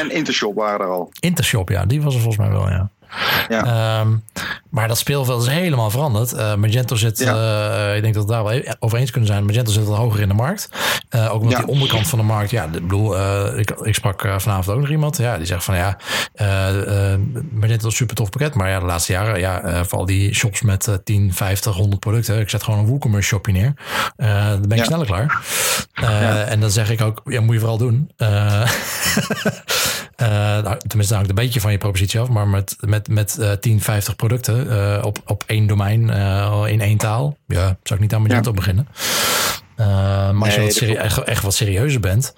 en 0.00 0.10
Intershop 0.10 0.54
waren 0.54 0.86
er 0.86 0.92
al. 0.92 1.12
Intershop, 1.20 1.68
ja. 1.68 1.84
Die 1.84 2.02
was 2.02 2.14
er 2.14 2.20
volgens 2.20 2.46
mij 2.46 2.56
wel, 2.56 2.68
ja. 2.68 2.90
Ja. 3.48 4.00
Um, 4.00 4.24
maar 4.74 4.88
dat 4.88 4.98
speelveld 4.98 5.42
is 5.42 5.48
helemaal 5.48 5.90
veranderd. 5.90 6.32
Uh, 6.32 6.54
Magento 6.54 6.96
zit, 6.96 7.18
ja. 7.18 7.88
uh, 7.88 7.96
ik 7.96 8.02
denk 8.02 8.14
dat 8.14 8.24
we 8.24 8.30
daar 8.30 8.44
wel 8.44 8.62
over 8.78 8.98
eens 8.98 9.10
kunnen 9.10 9.30
zijn. 9.30 9.44
Magento 9.44 9.70
zit 9.72 9.86
al 9.86 9.94
hoger 9.94 10.20
in 10.20 10.28
de 10.28 10.34
markt. 10.34 10.68
Uh, 11.10 11.32
ook 11.32 11.40
omdat 11.40 11.52
ja. 11.52 11.58
die 11.58 11.68
onderkant 11.68 12.08
van 12.08 12.18
de 12.18 12.24
markt, 12.24 12.50
ja, 12.50 12.64
ik 12.64 12.70
bedoel, 12.70 13.18
ik, 13.58 13.70
ik 13.70 13.94
sprak 13.94 14.20
vanavond 14.20 14.68
ook 14.68 14.80
nog 14.80 14.90
iemand. 14.90 15.16
Ja, 15.16 15.36
die 15.36 15.46
zegt 15.46 15.64
van 15.64 15.76
ja, 15.76 15.98
Magento 17.50 17.76
is 17.76 17.84
een 17.84 17.92
super 17.92 18.16
tof 18.16 18.30
pakket. 18.30 18.54
Maar 18.54 18.70
ja, 18.70 18.78
de 18.78 18.86
laatste 18.86 19.12
jaren, 19.12 19.38
ja, 19.38 19.84
vooral 19.84 20.06
die 20.06 20.34
shops 20.34 20.62
met 20.62 20.98
10, 21.04 21.34
50, 21.34 21.74
100 21.74 22.00
producten. 22.00 22.40
Ik 22.40 22.50
zet 22.50 22.62
gewoon 22.62 22.80
een 22.80 22.86
WooCommerce 22.86 23.28
shopje 23.28 23.52
neer. 23.52 23.74
dan 24.16 24.68
ben 24.68 24.78
ik 24.78 24.84
sneller 24.84 25.06
klaar. 25.06 25.44
En 26.48 26.60
dan 26.60 26.70
zeg 26.70 26.90
ik 26.90 27.00
ook, 27.00 27.20
ja, 27.24 27.40
moet 27.40 27.54
je 27.54 27.60
vooral 27.60 27.78
doen. 27.78 28.10
nou, 30.16 30.78
tenminste, 30.86 31.14
hangt 31.14 31.28
een 31.28 31.34
beetje 31.34 31.60
van 31.60 31.72
je 31.72 31.78
propositie 31.78 32.20
af. 32.20 32.28
Maar 32.28 32.48
met, 32.48 32.76
met, 32.80 33.08
met 33.08 33.56
10, 33.60 33.80
50 33.80 34.16
producten 34.16 34.66
uh, 34.66 35.04
op, 35.04 35.18
op 35.26 35.44
één 35.46 35.66
domein 35.66 36.00
in 36.68 36.80
één 36.80 36.98
taal. 36.98 37.36
Ja, 37.46 37.64
zou 37.64 37.94
ik 37.94 38.00
niet 38.00 38.14
aan 38.14 38.22
Magento 38.22 38.50
ja. 38.50 38.56
beginnen. 38.56 38.88
Uh, 39.76 39.86
maar 40.30 40.44
als 40.44 40.54
je 40.54 40.70
serie- 40.70 40.98
echt, 40.98 41.18
echt, 41.18 41.42
wat 41.42 41.54
serieuzer 41.54 42.00
bent, 42.00 42.34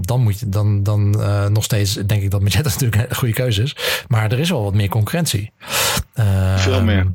dan 0.00 0.20
moet 0.20 0.38
je 0.38 0.48
dan, 0.48 0.82
dan 0.82 1.10
nog 1.52 1.64
steeds 1.64 1.94
denk 1.94 2.22
ik 2.22 2.30
dat 2.30 2.40
Magento 2.40 2.68
natuurlijk 2.78 3.10
een 3.10 3.16
goede 3.16 3.34
keuze 3.34 3.62
is. 3.62 3.76
Maar 4.08 4.32
er 4.32 4.38
is 4.38 4.50
wel 4.50 4.62
wat 4.62 4.74
meer 4.74 4.88
concurrentie. 4.88 5.52
Veel 6.56 6.82
meer. 6.82 7.12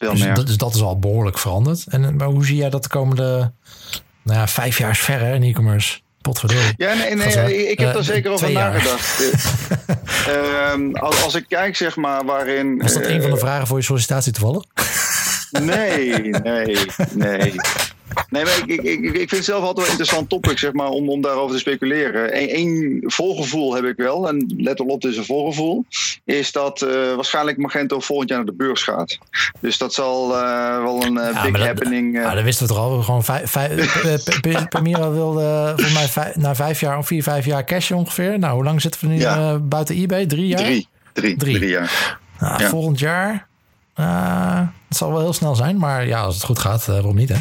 Veel 0.00 0.10
dus, 0.10 0.22
meer. 0.22 0.34
Dat, 0.34 0.46
dus 0.46 0.56
dat 0.56 0.74
is 0.74 0.82
al 0.82 0.98
behoorlijk 0.98 1.38
veranderd. 1.38 1.86
En 1.86 2.16
maar 2.16 2.28
hoe 2.28 2.44
zie 2.44 2.56
jij 2.56 2.70
dat 2.70 2.82
de 2.82 2.88
komende 2.88 3.52
nou 4.22 4.38
ja, 4.38 4.48
vijf 4.48 4.78
jaar 4.78 4.90
is 4.90 4.98
ver 4.98 5.20
hè, 5.20 5.34
in 5.34 5.42
e-commerce? 5.42 6.00
Potverdorie. 6.30 6.74
Ja, 6.76 6.94
nee, 6.94 7.14
nee, 7.14 7.36
nee 7.36 7.70
ik 7.70 7.78
heb 7.78 7.88
uh, 7.88 7.94
daar 7.94 8.04
zeker 8.04 8.30
over 8.30 8.52
nagedacht. 8.52 9.20
uh, 10.28 10.92
als, 10.92 11.22
als, 11.22 11.34
ik 11.34 11.44
kijk, 11.48 11.76
zeg 11.76 11.96
maar, 11.96 12.24
waarin... 12.24 12.78
Was 12.78 12.92
dat 12.92 13.04
een 13.06 13.22
van 13.22 13.30
de 13.30 13.36
vragen 13.36 13.66
voor 13.66 13.78
je 13.78 13.84
sollicitatie 13.84 14.32
toevallig? 14.32 14.64
Nee, 15.50 16.20
nee, 16.20 16.76
nee. 17.14 17.54
Nee, 18.30 18.44
maar 18.44 18.58
ik, 18.66 18.66
ik, 18.66 18.82
ik, 18.82 19.04
ik 19.04 19.28
vind 19.28 19.30
het 19.30 19.44
zelf 19.44 19.64
altijd 19.64 19.76
wel 19.76 19.84
een 19.84 19.90
interessant 19.90 20.28
topic, 20.28 20.58
zeg 20.58 20.72
maar, 20.72 20.88
om, 20.88 21.08
om 21.08 21.20
daarover 21.20 21.54
te 21.54 21.60
speculeren. 21.60 22.36
Eén, 22.40 22.48
één 22.48 23.02
voorgevoel 23.06 23.74
heb 23.74 23.84
ik 23.84 23.96
wel, 23.96 24.28
en 24.28 24.54
let 24.56 24.80
op, 24.80 25.00
dit 25.00 25.10
is 25.10 25.16
een 25.16 25.24
voorgevoel, 25.24 25.84
is 26.24 26.52
dat 26.52 26.82
uh, 26.82 27.14
waarschijnlijk 27.14 27.58
Magento 27.58 28.00
volgend 28.00 28.28
jaar 28.28 28.38
naar 28.38 28.46
de 28.46 28.52
beurs 28.56 28.82
gaat. 28.82 29.18
Dus 29.60 29.78
dat 29.78 29.94
zal 29.94 30.36
uh, 30.36 30.82
wel 30.82 31.04
een 31.04 31.16
uh, 31.16 31.30
ja, 31.32 31.50
big 31.50 31.64
happening... 31.64 32.14
Ja, 32.14 32.34
dat 32.34 32.44
wisten 32.44 32.66
we 32.66 32.72
toch 32.72 32.82
al. 32.82 33.02
Gewoon 33.02 33.24
vijf, 33.24 33.50
vijf, 33.50 34.68
Pamira 34.68 35.10
wilde 35.10 35.72
volgens 35.76 35.94
mij 35.94 36.08
vijf, 36.08 36.36
na 36.36 36.54
vijf 36.54 36.80
jaar 36.80 36.98
of 36.98 37.06
vier, 37.06 37.22
vijf 37.22 37.44
jaar 37.44 37.64
cash 37.64 37.90
ongeveer. 37.90 38.38
Nou, 38.38 38.54
hoe 38.54 38.64
lang 38.64 38.80
zitten 38.80 39.00
we 39.00 39.06
nu 39.06 39.18
ja. 39.18 39.58
buiten 39.58 39.96
eBay? 39.96 40.26
Drie 40.26 40.46
jaar? 40.46 40.60
Drie. 40.60 40.88
Drie, 41.12 41.36
drie. 41.36 41.54
drie 41.58 41.70
jaar. 41.70 42.18
Nou, 42.38 42.62
ja. 42.62 42.68
Volgend 42.68 42.98
jaar... 42.98 43.46
het 44.88 44.96
zal 44.96 45.12
wel 45.12 45.20
heel 45.20 45.32
snel 45.32 45.54
zijn, 45.54 45.76
maar 45.76 46.06
ja, 46.06 46.20
als 46.20 46.34
het 46.34 46.44
goed 46.44 46.58
gaat, 46.58 46.86
waarom 46.86 47.16
niet, 47.16 47.28
hè? 47.28 47.38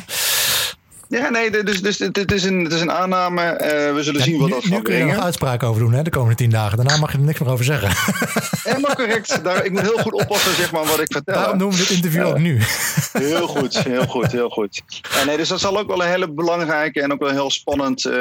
Ja, 1.10 1.30
nee, 1.30 1.64
dus, 1.64 1.82
dus 1.82 2.00
het, 2.00 2.32
is 2.32 2.44
een, 2.44 2.64
het 2.64 2.74
is 2.74 2.82
een 2.82 2.92
aanname. 2.92 3.42
Uh, 3.42 3.58
we 3.96 4.04
zullen 4.04 4.20
ja, 4.20 4.26
zien 4.26 4.40
wat 4.40 4.48
nu, 4.48 4.54
dat 4.54 4.64
gaat 4.64 4.70
brengen. 4.70 4.78
Nu 4.78 4.82
kun 4.82 5.08
je 5.08 5.14
nog 5.14 5.24
uitspraken 5.24 5.68
over 5.68 5.82
doen 5.82 5.94
hè, 5.94 6.02
de 6.02 6.10
komende 6.10 6.36
tien 6.36 6.50
dagen. 6.50 6.78
Daarna 6.78 6.98
mag 6.98 7.12
je 7.12 7.18
er 7.18 7.24
niks 7.24 7.40
meer 7.40 7.50
over 7.50 7.66
zeggen. 7.66 7.90
Helemaal 8.70 8.96
correct. 8.96 9.44
Daar, 9.44 9.66
ik 9.66 9.72
moet 9.72 9.82
heel 9.82 9.98
goed 9.98 10.14
oppassen 10.14 10.56
zeg 10.56 10.72
maar, 10.72 10.86
wat 10.86 11.00
ik 11.00 11.12
vertel. 11.12 11.34
Daarom 11.34 11.58
doen 11.58 11.72
we 11.72 11.78
dit 11.78 11.90
interview 11.90 12.26
ook 12.26 12.38
nu. 12.38 12.60
Heel 13.14 13.48
goed, 13.48 13.84
heel 13.84 14.06
goed, 14.06 14.32
heel 14.32 14.50
goed. 14.50 14.82
En 15.20 15.28
nee, 15.28 15.38
dus 15.38 15.48
dat 15.48 15.60
zal 15.60 15.80
ook 15.80 15.88
wel 15.88 16.04
een 16.04 16.10
hele 16.10 16.32
belangrijke 16.32 17.02
en 17.02 17.14
ook 17.14 17.20
wel 17.20 17.30
een 17.30 17.36
heel 17.36 17.52
spannend 17.52 18.06
uh, 18.06 18.14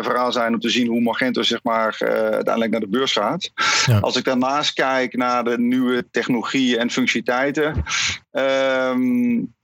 verhaal 0.00 0.32
zijn... 0.32 0.54
om 0.54 0.60
te 0.60 0.70
zien 0.70 0.86
hoe 0.86 1.00
Magento 1.00 1.42
zeg 1.42 1.58
maar, 1.62 1.96
uiteindelijk 2.08 2.70
naar 2.70 2.80
de 2.80 2.88
beurs 2.88 3.12
gaat. 3.12 3.50
Ja. 3.86 3.98
Als 3.98 4.16
ik 4.16 4.24
daarnaast 4.24 4.72
kijk 4.72 5.16
naar 5.16 5.44
de 5.44 5.58
nieuwe 5.58 6.06
technologieën 6.10 6.78
en 6.78 6.90
functionaliteiten... 6.90 7.84
Um, 8.32 9.56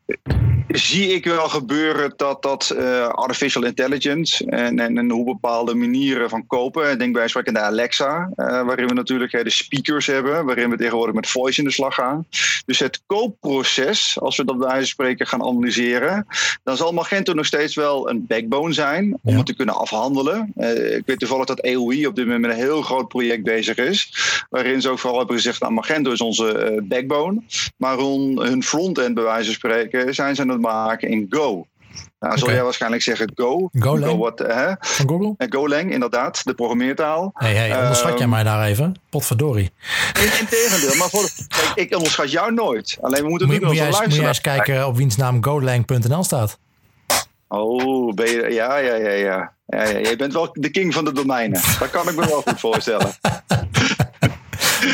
zie 0.69 1.15
ik 1.15 1.25
wel 1.25 1.49
gebeuren 1.49 2.13
dat, 2.17 2.43
dat 2.43 2.75
uh, 2.79 3.07
artificial 3.07 3.65
intelligence 3.65 4.47
en, 4.47 4.79
en, 4.79 4.99
en, 4.99 5.11
hoe 5.11 5.25
bepaalde 5.25 5.75
manieren 5.75 6.31
van 6.31 6.47
kopen, 6.47 6.99
denk 6.99 7.15
bij 7.15 7.29
spreken 7.29 7.55
de 7.55 7.61
Alexa, 7.61 8.31
uh, 8.37 8.47
waarin 8.47 8.87
we 8.87 8.95
natuurlijk 8.95 9.33
uh, 9.33 9.43
de 9.43 9.51
speakers 9.51 10.07
hebben, 10.07 10.45
waarin 10.45 10.71
we 10.71 10.77
tegenwoordig 10.77 11.15
met 11.15 11.29
voice 11.29 11.59
in 11.59 11.67
de 11.67 11.73
slag 11.73 11.95
gaan. 11.95 12.27
Dus 12.67 12.79
het 12.79 13.03
koopproces, 13.07 14.21
als 14.21 14.37
we 14.37 14.45
dat 14.45 14.59
bij 14.59 14.67
wijze 14.67 14.81
van 14.81 14.89
spreken 14.89 15.27
gaan 15.27 15.43
analyseren, 15.43 16.27
dan 16.63 16.77
zal 16.77 16.93
Magento 16.93 17.33
nog 17.33 17.47
steeds 17.47 17.75
wel 17.75 18.11
een 18.11 18.27
backbone 18.27 18.73
zijn 18.73 19.19
om 19.23 19.33
ja. 19.33 19.37
het 19.37 19.47
te 19.47 19.55
kunnen 19.55 19.77
afhandelen. 19.77 20.53
ik 20.97 21.03
weet 21.07 21.19
toevallig 21.19 21.47
dat 21.47 21.61
EOI 21.61 22.07
op 22.07 22.15
dit 22.15 22.25
moment 22.25 22.43
met 22.43 22.51
een 22.51 22.65
heel 22.65 22.83
groot 22.83 23.09
project 23.09 23.43
bezig 23.43 23.77
is, 23.77 24.13
waarin 24.51 24.81
ze 24.81 24.89
ook 24.89 24.99
vooral 24.99 25.19
hebben 25.19 25.37
gezegd, 25.37 25.61
nou 25.61 25.73
Magento 25.73 26.13
is 26.13 26.21
onze 26.21 26.81
backbone, 26.83 27.43
maar 27.77 27.99
hun, 27.99 28.39
hun 28.39 28.63
frontend 28.63 29.15
bij 29.15 29.25
wijze 29.25 29.45
van 29.45 29.55
spreken 29.55 30.15
zijn 30.15 30.35
ze 30.35 30.41
aan 30.41 30.54
maken 30.61 31.09
in 31.09 31.27
Go. 31.31 31.67
Nou, 32.19 32.39
zul 32.39 32.51
jij 32.51 32.63
waarschijnlijk 32.63 33.03
zeggen 33.03 33.33
Go. 33.35 33.69
Golang? 33.79 34.05
Go 34.13 34.17
wat, 34.17 34.39
hè? 34.39 34.73
Van 34.81 35.09
Google? 35.09 35.35
En 35.37 35.53
Golang, 35.53 35.93
inderdaad, 35.93 36.45
de 36.45 36.55
programmeertaal. 36.55 37.31
Hey, 37.35 37.55
hey, 37.55 37.79
onderschat 37.79 38.11
jij 38.13 38.21
Ehm, 38.21 38.29
mij 38.29 38.43
daar 38.43 38.65
even? 38.67 38.95
Potverdorie. 39.11 39.71
In, 40.21 40.23
in 40.41 40.47
tegendeel, 40.49 40.97
maar 40.97 41.09
voor, 41.09 41.29
kijk, 41.49 41.73
ik 41.75 41.97
onderschat 41.97 42.31
jou 42.31 42.53
nooit. 42.55 42.99
Alleen 43.01 43.23
we 43.23 43.29
moeten 43.29 43.47
Moet, 43.49 43.61
nu 43.61 43.67
moet, 43.67 43.77
jij, 43.77 43.87
eens- 43.87 44.01
moet 44.01 44.15
jij 44.15 44.27
eens 44.29 44.41
kijken 44.41 44.87
op 44.87 44.97
wiens 44.97 45.17
naam 45.17 45.45
golang.nl 45.45 46.23
staat? 46.25 46.59
Oh, 47.49 48.15
ben 48.15 48.31
je, 48.31 48.47
ja, 48.53 48.77
ja, 48.77 48.95
ja, 48.95 49.09
ja. 49.11 49.53
ja, 49.67 49.83
ja. 49.89 49.99
Je 50.09 50.17
bent 50.17 50.33
wel 50.33 50.49
de 50.53 50.71
king 50.71 50.95
van 50.95 51.05
de 51.05 51.13
domeinen. 51.13 51.61
Dat 51.79 51.91
kan 51.91 52.09
ik 52.09 52.15
me 52.17 52.27
wel 52.27 52.43
goed 52.43 52.61
voorstellen. 52.61 53.13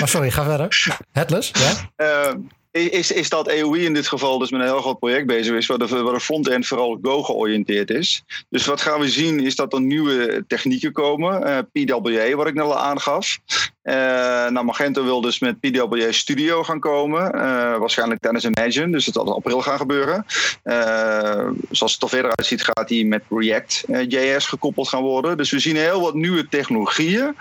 Maar 0.01 0.09
sorry, 0.09 0.31
ga 0.31 0.45
verder. 0.45 0.97
Headless, 1.13 1.51
ja? 1.53 1.71
Eh, 1.97 2.35
is, 2.71 3.13
is 3.13 3.29
dat 3.29 3.49
EOI 3.49 3.85
in 3.85 3.95
dit 3.95 4.09
geval 4.09 4.39
dus 4.39 4.51
met 4.51 4.61
een 4.61 4.67
heel 4.67 4.81
groot 4.81 4.99
project 4.99 5.27
bezig 5.27 5.57
is, 5.57 5.67
waar 5.67 5.79
de, 5.79 6.03
waar 6.03 6.15
de 6.15 6.21
front-end 6.21 6.67
vooral 6.67 6.99
Go 7.03 7.23
georiënteerd 7.23 7.91
is. 7.91 8.23
Dus 8.49 8.67
wat 8.67 8.81
gaan 8.81 9.01
we 9.01 9.09
zien 9.09 9.41
is 9.41 9.57
dat 9.57 9.73
er 9.73 9.81
nieuwe 9.81 10.45
technieken 10.47 10.93
komen. 10.93 11.45
Eh, 11.45 11.59
PWA, 11.73 12.35
wat 12.35 12.47
ik 12.47 12.55
net 12.55 12.65
al 12.65 12.79
aangaf. 12.79 13.39
Eh 13.83 14.31
nou, 14.49 14.65
Magento 14.65 15.05
wil 15.05 15.21
dus 15.21 15.39
met 15.39 15.61
PWA 15.61 16.13
Studio 16.13 16.63
gaan 16.63 16.81
komen. 16.81 17.33
Eh, 17.33 17.79
waarschijnlijk 17.79 18.21
tijdens 18.21 18.45
Imagine, 18.45 18.93
dus 18.93 19.07
het 19.07 19.15
zal 19.15 19.27
in 19.27 19.33
april 19.33 19.61
gaan 19.61 19.79
gebeuren. 19.79 20.27
Eh, 20.63 21.49
zoals 21.71 21.93
het 21.93 22.03
er 22.03 22.09
verder 22.09 22.37
uitziet, 22.37 22.65
gaat 22.65 22.89
die 22.89 23.07
met 23.07 23.23
React 23.29 23.85
JS 24.09 24.47
gekoppeld 24.47 24.89
gaan 24.89 25.03
worden. 25.03 25.37
Dus 25.37 25.51
we 25.51 25.59
zien 25.59 25.77
heel 25.77 26.01
wat 26.01 26.15
nieuwe 26.15 26.49
technologieën 26.49 27.35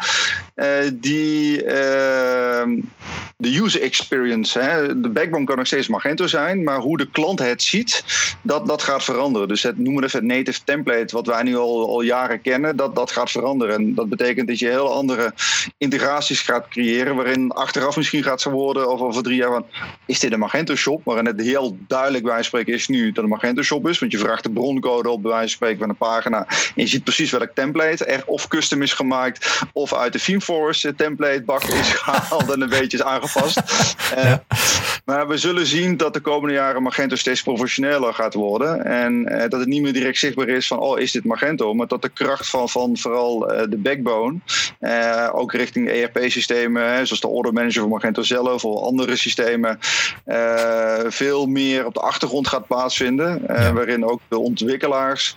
die 0.94 1.64
eh, 1.64 2.68
de 3.38 3.58
user 3.58 3.82
experience, 3.82 4.60
hè, 4.60 5.02
de 5.02 5.10
backbone 5.10 5.46
kan 5.46 5.58
nog 5.58 5.68
steeds 5.68 5.88
Magento 5.88 6.28
zijn, 6.28 6.64
maar 6.64 6.80
hoe 6.80 6.98
de 6.98 7.10
klant 7.10 7.40
het 7.40 7.64
ziet, 7.64 8.04
dat, 8.42 8.68
dat 8.68 8.82
gaat 8.84 9.04
veranderen. 9.04 9.48
Dus 9.48 9.64
het, 9.64 9.78
noemen 9.78 10.04
we 10.04 10.10
het 10.12 10.24
native 10.24 10.60
template, 10.64 11.16
wat 11.16 11.28
wij 11.28 11.44
nu 11.44 11.58
al, 11.58 11.88
al 11.88 12.02
jaren 12.02 12.42
kennen, 12.42 12.76
dat, 12.76 12.96
dat 12.96 13.12
gaat 13.12 13.32
veranderen. 13.32 13.76
En 13.76 13.94
dat 13.94 14.10
betekent 14.10 14.48
dat 14.48 14.60
je 14.60 14.68
heel 14.68 14.94
andere 14.94 15.34
gaat 16.38 16.68
creëren, 16.68 17.16
waarin 17.16 17.52
achteraf 17.52 17.96
misschien 17.96 18.24
gaat 18.24 18.42
ze 18.42 18.50
worden, 18.50 18.90
of 18.90 19.00
over 19.00 19.24
drie 19.24 19.36
jaar 19.36 19.52
van, 19.52 19.66
is 20.06 20.20
dit 20.20 20.32
een 20.32 20.40
Magento 20.40 20.76
shop? 20.76 21.02
Waarin 21.04 21.26
het 21.26 21.42
heel 21.42 21.78
duidelijk 21.88 22.24
bij 22.24 22.44
spreken 22.44 22.74
is 22.74 22.88
nu 22.88 23.06
dat 23.06 23.16
het 23.16 23.24
een 23.24 23.30
Magento 23.30 23.62
shop 23.62 23.88
is, 23.88 24.00
want 24.00 24.12
je 24.12 24.18
vraagt 24.18 24.44
de 24.44 24.50
broncode 24.52 25.10
op 25.10 25.22
bij 25.22 25.32
wijze 25.32 25.48
van 25.48 25.56
spreken 25.56 25.80
van 25.80 25.90
een 25.90 25.96
pagina 25.96 26.48
en 26.48 26.56
je 26.76 26.88
ziet 26.88 27.04
precies 27.04 27.32
welk 27.32 27.52
template 27.54 28.06
er 28.06 28.24
of 28.26 28.48
custom 28.48 28.82
is 28.82 28.94
gemaakt, 28.94 29.62
of 29.74 29.94
uit 29.94 30.14
de 30.14 30.20
ThemeForce 30.20 30.96
template 30.96 31.42
bak 31.42 31.64
is 31.64 31.94
gehaald 31.94 32.52
en 32.52 32.62
een 32.62 32.70
beetje 32.70 32.98
is 32.98 33.04
aangepast. 33.04 33.62
Eh, 34.16 34.24
Ja. 34.24 34.44
Maar 35.10 35.28
we 35.28 35.38
zullen 35.38 35.66
zien 35.66 35.98
dat 35.98 36.14
de 36.14 36.20
komende 36.20 36.56
jaren 36.56 36.84
Magento 36.84 37.16
steeds 37.16 37.44
professioneler 37.44 38.14
gaat 38.14 38.34
worden. 38.34 38.86
En 38.86 39.26
eh, 39.26 39.50
dat 39.50 39.60
het 39.60 39.70
niet 39.70 39.82
meer 39.82 39.94
direct 39.94 40.18
zichtbaar 40.18 40.48
is 40.48 40.68
van, 40.68 40.80
oh, 40.80 41.00
is 41.00 41.12
dit 41.12 41.26
Magento? 41.26 41.74
Maar 41.74 41.88
dat 41.88 42.02
de 42.02 42.10
kracht 42.10 42.50
van, 42.50 42.70
van 42.70 42.98
vooral 42.98 43.50
eh, 43.50 43.70
de 43.70 43.78
backbone, 43.78 44.38
eh, 44.80 45.30
ook 45.32 45.54
richting 45.54 45.90
ERP-systemen, 45.90 47.08
zoals 47.08 47.22
de 47.22 47.28
order 47.28 47.54
manager 47.54 47.82
van 47.82 47.90
Magento 47.90 48.22
zelf 48.22 48.66
of 48.66 48.82
andere 48.82 49.16
systemen, 49.16 49.80
veel 51.08 51.46
meer 51.46 51.86
op 51.86 51.94
de 51.94 52.00
achtergrond 52.00 52.48
gaat 52.48 52.68
plaatsvinden. 52.68 53.44
Ja. 53.48 53.74
Waarin 53.74 54.06
ook 54.06 54.22
de 54.28 54.38
ontwikkelaars 54.38 55.36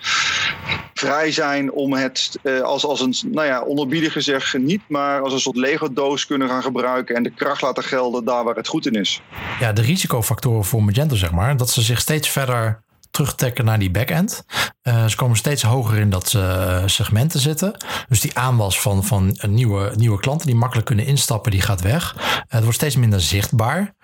vrij 1.03 1.33
zijn 1.33 1.73
om 1.73 1.93
het 1.93 2.38
eh, 2.43 2.61
als, 2.61 2.85
als 2.85 3.01
een, 3.01 3.15
nou 3.33 3.47
ja, 3.47 3.62
onderbiedig 3.62 4.12
gezegd 4.12 4.59
niet, 4.59 4.81
maar 4.88 5.21
als 5.21 5.33
een 5.33 5.41
soort 5.41 5.57
Lego-doos 5.57 6.27
kunnen 6.27 6.49
gaan 6.49 6.62
gebruiken 6.62 7.17
en 7.17 7.23
de 7.23 7.35
kracht 7.35 7.62
laten 7.62 7.83
gelden 7.83 8.25
daar 8.25 8.45
waar 8.45 8.55
het 8.55 8.69
goed 8.69 8.87
in 8.87 8.95
is. 8.95 9.21
ja, 9.61 9.73
de 9.73 9.83
risicofactoren 9.83 10.65
voor 10.65 10.83
Magento, 10.83 11.17
zeg 11.17 11.33
maar, 11.33 11.57
dat 11.57 11.71
ze 11.71 11.83
zich 11.83 12.01
steeds 12.01 12.29
verder 12.29 12.83
terugtrekken 13.11 13.65
naar 13.65 13.79
die 13.79 13.91
backend. 13.91 14.45
Eh 14.83 15.07
ze 15.07 15.17
komen 15.17 15.37
steeds 15.37 15.62
hoger 15.62 15.99
in 15.99 16.11
dat 16.11 16.35
eh, 16.35 16.83
segment 16.87 17.31
te 17.31 17.38
zitten. 17.38 17.77
Dus 18.09 18.21
die 18.21 18.38
aanwas 18.38 18.81
van, 18.81 19.05
van 19.05 19.38
nieuwe, 19.43 19.93
nieuwe 19.97 20.21
klanten 20.21 20.47
die 20.47 20.57
makkelijk 20.57 20.87
kunnen 20.87 21.07
instappen, 21.07 21.51
die 21.51 21.61
gaat 21.61 21.81
weg. 21.81 22.17
Het 22.49 22.62
wordt 22.62 22.77
steeds 22.77 22.97
minder 22.97 23.21
zichtbaar. 23.21 23.95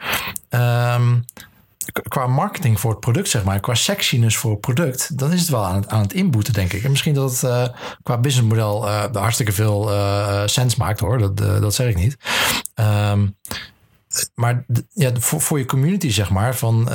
Ehm, 0.48 1.16
qua 1.92 2.26
marketing 2.26 2.80
voor 2.80 2.90
het 2.90 3.00
product, 3.00 3.28
zeg 3.28 3.44
maar, 3.44 3.60
qua 3.60 3.74
sexiness 3.74 4.36
voor 4.36 4.50
het 4.50 4.60
product, 4.60 5.18
dan 5.18 5.32
is 5.32 5.40
het 5.40 5.48
wel 5.48 5.64
aan 5.64 5.74
het, 5.74 5.88
aan 5.88 6.02
het 6.02 6.12
inboeten, 6.12 6.52
denk 6.52 6.72
ik. 6.72 6.84
En 6.84 6.90
misschien 6.90 7.14
dat 7.14 7.30
het 7.30 7.42
eh, 7.42 7.68
qua 8.02 8.18
businessmodel 8.18 8.88
eh 8.88 9.04
hartstikke 9.12 9.52
veel 9.52 9.90
eh 9.90 10.42
sens 10.46 10.76
maakt, 10.76 11.00
hoor. 11.00 11.18
Dat, 11.18 11.36
dat 11.36 11.74
zeg 11.74 11.88
ik 11.88 11.96
niet. 11.96 12.16
Ehm, 12.74 13.26
maar 14.34 14.64
ja, 14.92 15.10
voor, 15.18 15.40
voor 15.40 15.58
je 15.58 15.64
community, 15.64 16.10
zeg 16.10 16.30
maar, 16.30 16.56
van 16.56 16.88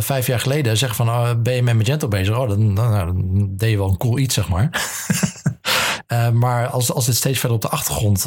vijf 0.00 0.26
jaar 0.26 0.40
geleden, 0.40 0.76
zeg 0.76 0.96
van, 0.96 1.08
oh, 1.08 1.30
ben 1.38 1.54
je 1.54 1.62
met 1.62 1.76
Magento 1.76 2.08
bezig? 2.08 2.38
Oh, 2.38 2.48
dan, 2.48 2.74
dan, 2.74 2.90
nou, 2.90 3.06
dan 3.06 3.48
deed 3.56 3.70
je 3.70 3.76
wel 3.76 3.88
een 3.88 3.96
cool 3.96 4.18
iets, 4.18 4.34
zeg 4.34 4.48
maar. 4.48 4.70
Maar 6.32 6.68
als, 6.68 6.92
als 6.92 7.06
dit 7.06 7.16
steeds 7.16 7.38
verder 7.38 7.56
op 7.56 7.62
de 7.62 7.68
achtergrond 7.68 8.26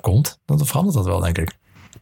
komt, 0.00 0.38
dan 0.44 0.66
verandert 0.66 0.96
dat 0.96 1.04
wel, 1.04 1.20
denk 1.20 1.38
ik. 1.38 1.52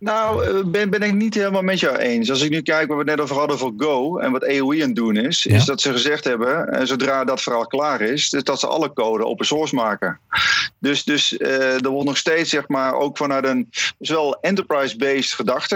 Nou, 0.01 0.45
eh, 0.45 0.65
ben, 0.65 0.91
ben 0.91 1.03
ik 1.03 1.15
niet 1.15 1.35
helemaal 1.35 1.63
met 1.63 1.81
jou 1.81 1.97
eens. 1.97 2.31
Als 2.31 2.43
ik 2.43 2.51
nu 2.51 2.61
kijk 2.63 2.89
wat 2.89 2.97
we 2.97 3.03
het 3.03 3.11
net 3.17 3.21
over 3.21 3.37
hadden 3.37 3.59
voor 3.59 3.73
Go 3.77 4.19
en 4.19 4.33
wat 4.33 4.43
EOI 4.43 4.81
aan 4.81 4.87
het 4.87 4.97
doen 4.97 5.17
is, 5.17 5.43
Ja. 5.43 5.55
is 5.55 5.65
dat 5.65 5.81
ze 5.81 5.93
gezegd 5.93 6.25
hebben, 6.25 6.69
eh, 6.69 6.87
zodra 6.87 7.25
dat 7.25 7.43
verhaal 7.43 7.67
klaar 7.67 8.01
is, 8.01 8.31
dus 8.31 8.43
dat 8.43 8.61
ze 8.61 8.67
alle 8.67 8.93
code 8.93 9.25
open 9.25 9.47
source 9.47 9.75
maken. 9.75 10.19
Dus, 10.79 11.05
dus 11.05 11.37
eh, 11.37 11.85
er 11.85 11.89
wordt 11.89 12.07
nog 12.07 12.17
steeds, 12.17 12.51
zeg 12.51 12.69
maar, 12.69 12.95
ook 12.95 13.17
vanuit 13.17 13.45
een 13.47 13.69
zowel 13.99 14.39
enterprise-based 14.41 15.33
gedachte 15.33 15.75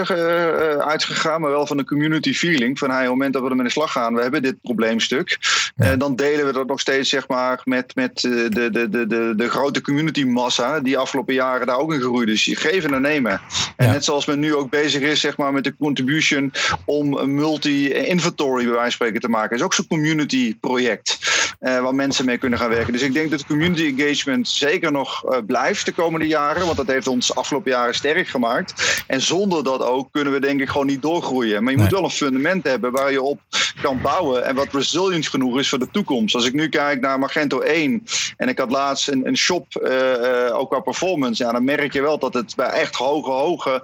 uitgegaan, 0.85 1.41
maar 1.41 1.51
wel 1.51 1.67
van 1.67 1.77
een 1.77 1.85
community 1.85 2.33
feeling. 2.33 2.79
Van 2.79 2.89
hey, 2.89 2.97
op 2.97 3.03
het 3.03 3.11
moment 3.11 3.33
dat 3.33 3.41
we 3.43 3.49
ermee 3.49 3.65
de 3.65 3.71
slag 3.71 3.91
gaan, 3.91 4.13
we 4.15 4.21
hebben 4.21 4.41
dit 4.41 4.61
probleemstuk. 4.61 5.37
Ja. 5.75 5.95
dan 5.95 6.15
delen 6.15 6.45
we 6.45 6.51
dat 6.53 6.67
nog 6.67 6.79
steeds, 6.79 7.09
zeg 7.09 7.27
maar, 7.27 7.61
met, 7.63 7.95
met 7.95 8.19
de, 8.21 8.49
de, 8.49 8.69
de, 8.89 9.07
de, 9.07 9.33
de 9.35 9.49
grote 9.49 9.81
community 9.81 10.23
massa, 10.23 10.79
die 10.79 10.97
afgelopen 10.97 11.33
jaren 11.33 11.67
daar 11.67 11.77
ook 11.77 11.93
in 11.93 11.99
gegroeid 12.01 12.29
is. 12.29 12.45
Je 12.45 12.55
geven 12.55 12.93
en 12.93 13.01
nemen. 13.01 13.41
En 13.75 13.85
Ja. 13.85 13.91
net 13.91 14.03
zoals 14.05 14.14
men 14.23 14.39
nu 14.39 14.55
ook 14.55 14.69
bezig 14.69 15.01
is, 15.01 15.19
zeg 15.19 15.37
maar, 15.37 15.53
met 15.53 15.63
de 15.63 15.75
contribution 15.75 16.53
om 16.85 17.13
een 17.13 17.35
multi-inventory 17.35 18.63
bij 18.63 18.73
wijze 18.73 18.81
van 18.81 18.91
spreken 18.91 19.21
te 19.21 19.29
maken. 19.29 19.55
is 19.55 19.63
ook 19.63 19.73
zo'n 19.73 19.87
community 19.87 20.57
project 20.59 21.17
eh, 21.59 21.81
waar 21.81 21.95
mensen 21.95 22.25
mee 22.25 22.37
kunnen 22.37 22.59
gaan 22.59 22.69
werken. 22.69 22.93
Dus 22.93 23.01
ik 23.01 23.13
denk 23.13 23.31
dat 23.31 23.45
community 23.45 23.95
engagement 23.97 24.47
zeker 24.47 24.91
nog 24.91 25.25
eh, 25.25 25.37
blijft 25.47 25.85
de 25.85 25.91
komende 25.91 26.27
jaren, 26.27 26.65
want 26.65 26.77
dat 26.77 26.87
heeft 26.87 27.07
ons 27.07 27.35
afgelopen 27.35 27.71
jaren 27.71 27.95
sterk 27.95 28.27
gemaakt. 28.27 29.03
En 29.07 29.21
zonder 29.21 29.63
dat 29.63 29.81
ook 29.81 30.11
kunnen 30.11 30.33
we 30.33 30.39
denk 30.39 30.61
ik 30.61 30.69
gewoon 30.69 30.87
niet 30.87 31.01
doorgroeien. 31.01 31.63
Maar 31.63 31.73
je 31.73 31.79
moet 31.79 31.91
wel 31.91 32.03
een 32.03 32.09
fundament 32.09 32.63
hebben 32.63 32.91
waar 32.91 33.11
je 33.11 33.21
op 33.21 33.39
kan 33.81 34.01
bouwen 34.01 34.45
en 34.45 34.55
wat 34.55 34.73
resilient 34.73 35.27
genoeg 35.27 35.59
is 35.59 35.69
voor 35.69 35.79
de 35.79 35.91
toekomst. 35.91 36.35
Als 36.35 36.45
ik 36.45 36.53
nu 36.53 36.69
kijk 36.69 37.01
naar 37.01 37.19
Magento 37.19 37.59
1 37.59 38.03
en 38.37 38.49
ik 38.49 38.57
had 38.57 38.71
laatst 38.71 39.07
een, 39.07 39.27
een 39.27 39.37
shop, 39.37 39.75
eh, 39.75 40.57
ook 40.57 40.69
qua 40.69 40.79
performance, 40.79 41.43
ja, 41.43 41.51
dan 41.51 41.63
merk 41.63 41.93
je 41.93 42.01
wel 42.01 42.19
dat 42.19 42.33
het 42.33 42.55
bij 42.55 42.69
echt 42.69 42.95
hoge, 42.95 43.31
hoge 43.31 43.83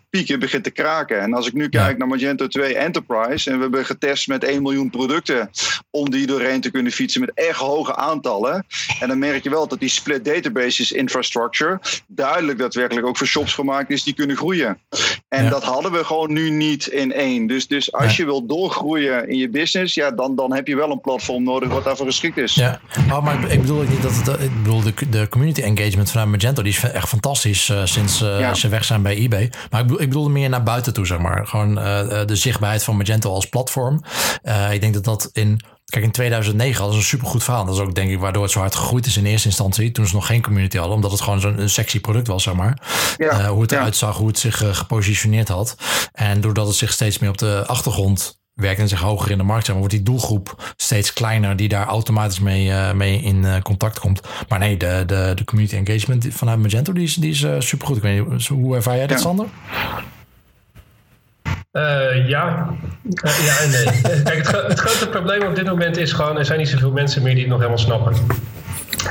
pieken 0.11 0.39
begint 0.39 0.63
te 0.63 0.69
kraken. 0.71 1.19
En 1.21 1.33
als 1.33 1.47
ik 1.47 1.53
nu 1.53 1.69
kijk 1.69 1.97
naar 1.97 2.07
Magento 2.07 2.47
2 2.47 2.75
Enterprise 2.75 3.49
en 3.49 3.55
we 3.55 3.61
hebben 3.61 3.85
getest 3.85 4.27
met 4.27 4.43
1 4.43 4.61
miljoen 4.61 4.89
producten 4.89 5.49
om 5.89 6.09
die 6.09 6.27
doorheen 6.27 6.61
te 6.61 6.71
kunnen 6.71 6.91
fietsen 6.91 7.21
met 7.21 7.31
echt 7.33 7.57
hoge 7.59 7.95
aantallen. 7.95 8.65
En 8.99 9.07
dan 9.07 9.19
merk 9.19 9.43
je 9.43 9.49
wel 9.49 9.67
dat 9.67 9.79
die 9.79 9.89
split 9.89 10.25
databases 10.25 10.91
infrastructure 10.91 11.79
duidelijk 12.07 12.57
daadwerkelijk 12.59 13.07
ook 13.07 13.17
voor 13.17 13.27
shops 13.27 13.53
gemaakt 13.53 13.89
is 13.89 14.03
die 14.03 14.13
kunnen 14.13 14.35
groeien. 14.37 14.77
En 15.29 15.43
Ja. 15.43 15.49
dat 15.49 15.63
hadden 15.63 15.91
we 15.91 16.03
gewoon 16.03 16.33
nu 16.33 16.49
niet 16.49 16.87
in 16.87 17.13
één. 17.13 17.47
Dus, 17.47 17.67
dus 17.67 17.91
als 17.93 18.17
je 18.17 18.25
wilt 18.25 18.49
doorgroeien 18.49 19.29
in 19.29 19.37
je 19.37 19.49
business, 19.49 19.93
ja, 19.93 20.11
dan, 20.11 20.35
dan 20.35 20.53
heb 20.53 20.67
je 20.67 20.75
wel 20.75 20.91
een 20.91 21.01
platform 21.01 21.43
nodig 21.43 21.69
wat 21.69 21.83
daarvoor 21.83 22.05
geschikt 22.05 22.37
is. 22.37 22.53
Ja, 22.55 22.79
oh, 23.09 23.23
maar 23.23 23.43
ik- 23.43 23.49
ik 23.51 23.61
bedoel 23.61 23.81
ook 23.81 23.89
niet 23.89 24.01
dat 24.01 24.15
het. 24.15 24.41
Ik 24.41 24.63
bedoel, 24.63 24.81
de, 24.81 24.93
de 25.09 25.27
community 25.29 25.61
engagement 25.61 26.11
vanuit 26.11 26.29
Magento 26.29 26.63
die 26.63 26.71
is 26.71 26.83
echt 26.83 27.07
fantastisch 27.09 27.69
eh, 27.69 27.81
sinds 27.85 28.21
eh, 28.21 28.39
Ja. 28.39 28.53
ze 28.53 28.67
weg 28.67 28.83
zijn 28.83 29.01
bij 29.01 29.15
eBay. 29.15 29.51
Maar 29.69 29.81
ik 29.81 29.87
bedoel, 29.87 30.00
ik 30.01 30.07
bedoelde 30.07 30.29
meer 30.29 30.49
naar 30.49 30.63
buiten 30.63 30.93
toe, 30.93 31.05
zeg 31.05 31.19
maar. 31.19 31.47
Gewoon 31.47 31.79
eh, 31.79 32.21
eh, 32.21 32.27
de 32.27 32.35
zichtbaarheid 32.35 32.83
van 32.83 32.97
Magento 32.97 33.33
als 33.33 33.49
platform. 33.49 34.03
Eh, 34.41 34.73
ik 34.73 34.81
denk 34.81 34.93
dat 34.93 35.03
dat 35.03 35.29
in. 35.33 35.61
Kijk, 35.85 36.03
in 36.03 36.11
2009 36.11 36.75
hadden 36.75 36.93
ze 36.93 36.99
een 37.01 37.09
supergoed 37.09 37.43
verhaal. 37.43 37.65
Dat 37.65 37.75
is 37.75 37.81
ook 37.81 37.95
denk 37.95 38.11
ik 38.11 38.19
waardoor 38.19 38.43
het 38.43 38.51
zo 38.51 38.59
hard 38.59 38.75
gegroeid 38.75 39.05
is 39.05 39.17
in 39.17 39.25
eerste 39.25 39.47
instantie. 39.47 39.91
Toen 39.91 40.07
ze 40.07 40.15
nog 40.15 40.25
geen 40.25 40.41
community 40.41 40.77
hadden. 40.77 40.95
Omdat 40.95 41.11
het 41.11 41.21
gewoon 41.21 41.39
zo'n 41.39 41.61
een 41.61 41.69
sexy 41.69 41.99
product 41.99 42.27
was, 42.27 42.43
zeg 42.43 42.53
maar. 42.53 42.81
Ja, 43.17 43.47
hoe 43.47 43.61
het 43.61 43.71
ja. 43.71 43.77
eruit 43.77 43.95
zag, 43.95 44.17
hoe 44.17 44.27
het 44.27 44.39
zich 44.39 44.77
gepositioneerd 44.77 45.47
had. 45.47 45.75
En 46.11 46.41
doordat 46.41 46.67
het 46.67 46.75
zich 46.75 46.91
steeds 46.91 47.19
meer 47.19 47.29
op 47.29 47.37
de 47.37 47.63
achtergrond 47.67 48.40
werkt 48.53 48.79
en 48.79 48.87
zich 48.87 48.99
hoger 48.99 49.31
in 49.31 49.37
de 49.37 49.43
markt, 49.43 49.65
zeg 49.65 49.75
maar, 49.75 49.83
wordt 49.83 49.95
die 49.95 50.03
doelgroep 50.03 50.73
steeds 50.75 51.13
kleiner 51.13 51.55
die 51.55 51.67
daar 51.69 51.87
automatisch 51.87 52.39
mee, 52.39 52.71
eh, 52.71 52.91
mee 52.93 53.21
in 53.21 53.45
eh, 53.45 53.61
contact 53.61 53.99
komt. 53.99 54.21
Maar 54.49 54.59
nee, 54.59 54.77
de, 54.77 55.03
de, 55.07 55.31
de 55.35 55.43
community 55.43 55.75
engagement 55.75 56.27
vanuit 56.29 56.59
Magento 56.59 56.93
die 56.93 57.03
is, 57.03 57.13
die 57.15 57.31
is 57.31 57.43
eh, 57.43 57.55
supergoed. 57.59 57.97
Ik 57.97 58.03
weet 58.03 58.29
niet, 58.29 58.47
hoe 58.47 58.75
ervaar 58.75 58.95
jij 58.95 59.07
dat, 59.07 59.17
Ja. 59.17 59.23
Sander? 59.23 59.45
Eh, 61.71 62.27
ja. 62.29 62.69
Ja 63.45 63.57
en 63.59 63.69
nee. 63.69 64.01
Kijk, 64.23 64.37
het, 64.37 64.47
gro- 64.47 64.67
het 64.67 64.79
grote 64.79 65.09
probleem 65.09 65.41
op 65.47 65.55
dit 65.55 65.65
moment 65.65 65.97
is 65.97 66.11
gewoon... 66.13 66.37
er 66.37 66.45
zijn 66.45 66.59
niet 66.59 66.69
zoveel 66.69 66.91
mensen 66.91 67.21
meer 67.23 67.31
die 67.33 67.41
het 67.41 67.49
nog 67.51 67.59
helemaal 67.59 67.79
snappen. 67.83 68.13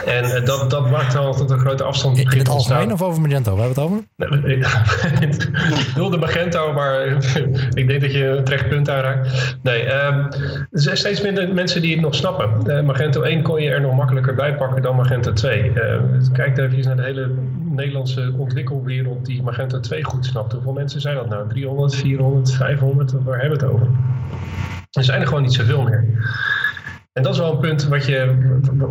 En 0.07 0.25
uh, 0.25 0.45
dat, 0.45 0.71
dat 0.71 0.91
maakt 0.91 1.17
al 1.17 1.35
tot 1.35 1.51
een 1.51 1.59
grote 1.59 1.85
afstand. 1.85 2.19
In, 2.19 2.31
in 2.31 2.39
het 2.39 2.49
algemeen 2.49 2.93
of 2.93 3.03
over 3.03 3.21
Magento? 3.21 3.57
Waar 3.57 3.67
hebben 3.67 3.85
we 4.17 4.29
het 4.29 4.41
over? 4.41 4.51
ik 4.51 5.95
wilde 5.95 6.17
Magento, 6.17 6.73
maar 6.73 7.07
ik 7.81 7.89
denk 7.89 8.01
dat 8.01 8.13
je 8.13 8.27
een 8.27 8.45
terecht 8.45 8.69
punt 8.69 8.91
aanraakt. 8.91 9.57
Nee, 9.63 9.93
um, 9.93 10.29
er 10.71 10.81
zijn 10.81 10.97
steeds 10.97 11.21
minder 11.21 11.55
mensen 11.55 11.83
die 11.83 11.93
het 11.93 12.01
nog 12.01 12.15
snappen. 12.15 12.51
Uh, 12.67 12.83
Magento 12.83 13.23
1 13.23 13.43
kon 13.43 13.63
je 13.63 13.71
er 13.71 13.81
nog 13.81 13.95
makkelijker 13.95 14.35
bij 14.35 14.57
pakken 14.57 14.83
dan 14.83 14.97
Magento 14.97 15.33
2. 15.33 15.73
Uh, 15.75 16.01
kijk 16.33 16.59
even 16.59 16.85
naar 16.85 16.97
de 16.97 17.03
hele 17.03 17.35
Nederlandse 17.65 18.35
ontwikkelwereld 18.39 19.27
die 19.27 19.43
Magento 19.43 19.81
2 19.81 20.05
goed 20.05 20.27
snapt. 20.27 20.53
Hoeveel 20.53 20.73
mensen 20.73 21.01
zijn 21.01 21.15
dat 21.15 21.29
nou? 21.29 21.49
300, 21.49 21.95
400, 21.95 22.53
500? 22.53 23.13
Waar 23.13 23.41
hebben 23.41 23.59
we 23.59 23.65
het 23.65 23.75
over? 23.75 23.87
Er 24.91 25.05
zijn 25.05 25.21
er 25.21 25.27
gewoon 25.27 25.43
niet 25.43 25.53
zoveel 25.53 25.83
meer. 25.83 26.05
En 27.13 27.23
dat 27.23 27.33
is 27.33 27.39
wel 27.39 27.53
een 27.53 27.59
punt 27.59 27.89
wat 27.89 28.07
je, 28.07 28.35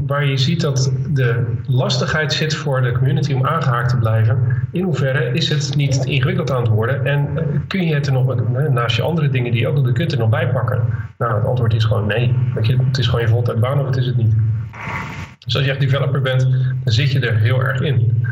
waar 0.05 0.25
je 0.25 0.37
ziet 0.37 0.61
dat 0.61 0.91
de 1.09 1.55
lastigheid 1.67 2.33
zit 2.33 2.55
voor 2.55 2.81
de 2.81 2.91
community 2.91 3.33
om 3.33 3.45
aangehaakt 3.45 3.89
te 3.89 3.97
blijven. 3.97 4.67
In 4.71 4.83
hoeverre 4.83 5.31
is 5.33 5.49
het 5.49 5.75
niet 5.75 6.05
ingewikkeld 6.05 6.51
aan 6.51 6.61
het 6.61 6.71
worden 6.71 7.05
en 7.05 7.37
kun 7.67 7.87
je 7.87 7.93
het 7.93 8.07
er 8.07 8.13
nog, 8.13 8.49
naast 8.69 8.95
je 8.95 9.01
andere 9.01 9.29
dingen 9.29 9.51
die 9.51 9.61
je 9.61 9.67
ook 9.67 9.75
nog 9.75 9.91
kunt, 9.91 10.11
er 10.11 10.17
nog 10.17 10.29
bij 10.29 10.49
pakken? 10.49 10.83
Nou, 11.17 11.35
het 11.35 11.45
antwoord 11.45 11.73
is 11.73 11.83
gewoon 11.83 12.07
nee. 12.07 12.35
Weet 12.55 12.67
je, 12.67 12.77
het 12.87 12.97
is 12.97 13.05
gewoon 13.05 13.21
je 13.21 13.27
voltijd 13.27 13.59
baan 13.59 13.79
of 13.79 13.85
het 13.85 13.97
is 13.97 14.05
het 14.05 14.17
niet. 14.17 14.33
Dus 15.39 15.55
als 15.55 15.65
je 15.65 15.71
echt 15.71 15.79
developer 15.79 16.21
bent, 16.21 16.41
dan 16.83 16.93
zit 16.93 17.11
je 17.11 17.19
er 17.19 17.37
heel 17.37 17.63
erg 17.63 17.81
in. 17.81 18.25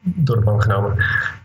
Door 0.00 0.36
de 0.36 0.44
bank 0.44 0.62
genomen. 0.62 0.94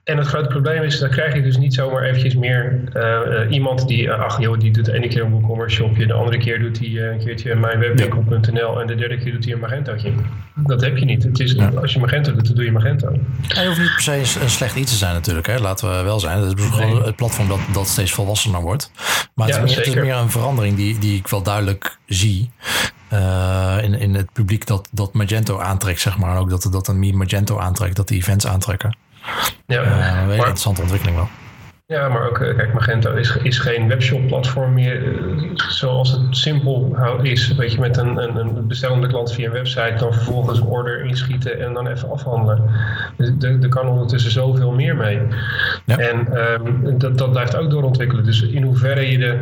En 0.03 0.17
het 0.17 0.27
grote 0.27 0.47
probleem 0.47 0.83
is, 0.83 0.99
dan 0.99 1.09
krijg 1.09 1.33
je 1.33 1.41
dus 1.41 1.57
niet 1.57 1.73
zomaar 1.73 2.03
eventjes 2.03 2.35
meer 2.35 2.81
uh, 2.93 3.51
iemand 3.51 3.87
die, 3.87 4.03
uh, 4.03 4.19
ach 4.19 4.39
joh, 4.39 4.59
die 4.59 4.71
doet 4.71 4.85
de 4.85 4.93
ene 4.93 5.07
keer 5.07 5.23
een 5.23 5.31
WooCommerce 5.31 5.75
shopje, 5.75 6.07
de 6.07 6.13
andere 6.13 6.37
keer 6.37 6.59
doet 6.59 6.79
hij 6.79 6.87
uh, 6.87 7.11
een 7.11 7.19
keertje 7.19 7.55
mijnwebwinkel.nl 7.55 8.81
en 8.81 8.87
de 8.87 8.95
derde 8.95 9.17
keer 9.17 9.31
doet 9.31 9.43
hij 9.43 9.53
een 9.53 9.59
Magentootje. 9.59 10.11
Dat 10.55 10.81
heb 10.81 10.97
je 10.97 11.05
niet. 11.05 11.23
Het 11.23 11.39
is, 11.39 11.51
ja. 11.51 11.71
Als 11.81 11.93
je 11.93 11.99
Magento 11.99 12.33
doet, 12.33 12.45
dan 12.45 12.55
doe 12.55 12.65
je 12.65 12.71
Magento. 12.71 13.19
Hij 13.47 13.67
hoeft 13.67 13.79
niet 13.79 13.91
per 13.91 14.01
se 14.01 14.39
een 14.41 14.49
slecht 14.49 14.75
iets 14.75 14.91
te 14.91 14.97
zijn 14.97 15.13
natuurlijk, 15.13 15.47
hè? 15.47 15.59
laten 15.59 15.97
we 15.97 16.03
wel 16.03 16.19
zijn. 16.19 16.39
Het 16.39 16.59
is 16.59 16.65
gewoon 16.65 17.03
het 17.03 17.15
platform 17.15 17.47
dat, 17.47 17.59
dat 17.73 17.87
steeds 17.87 18.11
volwassener 18.11 18.61
wordt. 18.61 18.91
Maar 19.35 19.47
het, 19.47 19.55
ja, 19.55 19.61
is, 19.61 19.69
meer, 19.69 19.79
het 19.79 19.87
is 19.87 20.01
meer 20.01 20.15
een 20.15 20.29
verandering 20.29 20.75
die, 20.75 20.99
die 20.99 21.17
ik 21.17 21.27
wel 21.27 21.43
duidelijk 21.43 21.97
zie. 22.05 22.51
Uh, 23.13 23.77
in, 23.81 23.93
in 23.93 24.15
het 24.15 24.33
publiek 24.33 24.65
dat, 24.65 24.89
dat 24.91 25.13
Magento 25.13 25.59
aantrekt, 25.59 25.99
zeg 25.99 26.17
maar. 26.17 26.37
Ook 26.37 26.49
dat, 26.49 26.67
dat 26.71 26.87
een 26.87 27.17
Magento 27.17 27.57
aantrekt, 27.57 27.95
dat 27.95 28.07
die 28.07 28.17
events 28.17 28.47
aantrekken. 28.47 28.97
Ja, 29.65 29.81
een 29.83 30.29
hele 30.29 30.35
interessante 30.35 30.81
ontwikkeling 30.81 31.17
wel. 31.17 31.29
Ja, 31.85 32.09
maar 32.09 32.27
ook, 32.27 32.33
kijk, 32.33 32.73
Magento 32.73 33.13
is, 33.13 33.37
is 33.37 33.59
geen 33.59 33.87
webshop-platform 33.87 34.73
meer 34.73 35.01
zoals 35.55 36.11
het 36.11 36.37
simpel 36.37 36.97
is. 37.21 37.55
Weet 37.55 37.71
je, 37.71 37.79
met 37.79 37.97
een, 37.97 38.17
een, 38.17 38.35
een 38.35 38.67
bestellende 38.67 39.07
klant 39.07 39.33
via 39.33 39.45
een 39.45 39.51
website 39.51 39.93
dan 39.97 40.13
vervolgens 40.13 40.59
een 40.59 40.65
order 40.65 41.05
inschieten 41.05 41.59
en 41.59 41.73
dan 41.73 41.87
even 41.87 42.11
afhandelen. 42.11 42.69
Er, 43.17 43.61
er 43.61 43.69
kan 43.69 43.87
ondertussen 43.87 44.31
zoveel 44.31 44.71
meer 44.71 44.95
mee. 44.95 45.19
Ja. 45.85 45.97
En 45.97 46.37
um, 46.37 46.97
dat, 46.97 47.17
dat 47.17 47.31
blijft 47.31 47.55
ook 47.55 47.69
doorontwikkelen. 47.69 48.23
Dus 48.23 48.41
in 48.41 48.63
hoeverre 48.63 49.11
je 49.11 49.17
de, 49.17 49.37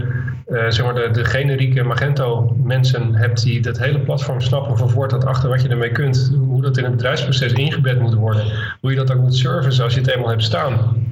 uh, 0.48 0.66
zeg 0.70 0.86
maar 0.86 0.96
de, 0.96 1.10
de 1.12 1.26
generieke 1.26 1.84
Magento-mensen 1.84 3.16
hebt 3.16 3.44
die 3.44 3.62
dat 3.62 3.80
hele 3.80 4.00
platform 4.00 4.42
snappen 4.42 4.78
van 4.78 4.90
voor 4.90 5.08
tot 5.08 5.26
achter 5.26 5.50
wat 5.50 5.62
je 5.62 5.70
ermee 5.70 5.92
kunt, 5.92 6.34
hoe 6.38 6.62
dat 6.62 6.78
in 6.78 6.84
het 6.84 6.96
bedrijfsproces 6.96 7.54
ingebed 7.54 8.00
moet 8.00 8.14
worden, 8.14 8.44
hoe 8.80 8.90
je 8.92 8.98
dat 8.98 9.12
ook 9.12 9.22
moet 9.22 9.36
servicen 9.36 9.84
als 9.84 9.94
je 9.94 10.00
het 10.00 10.10
eenmaal 10.10 10.30
hebt 10.30 10.44
staan 10.44 11.10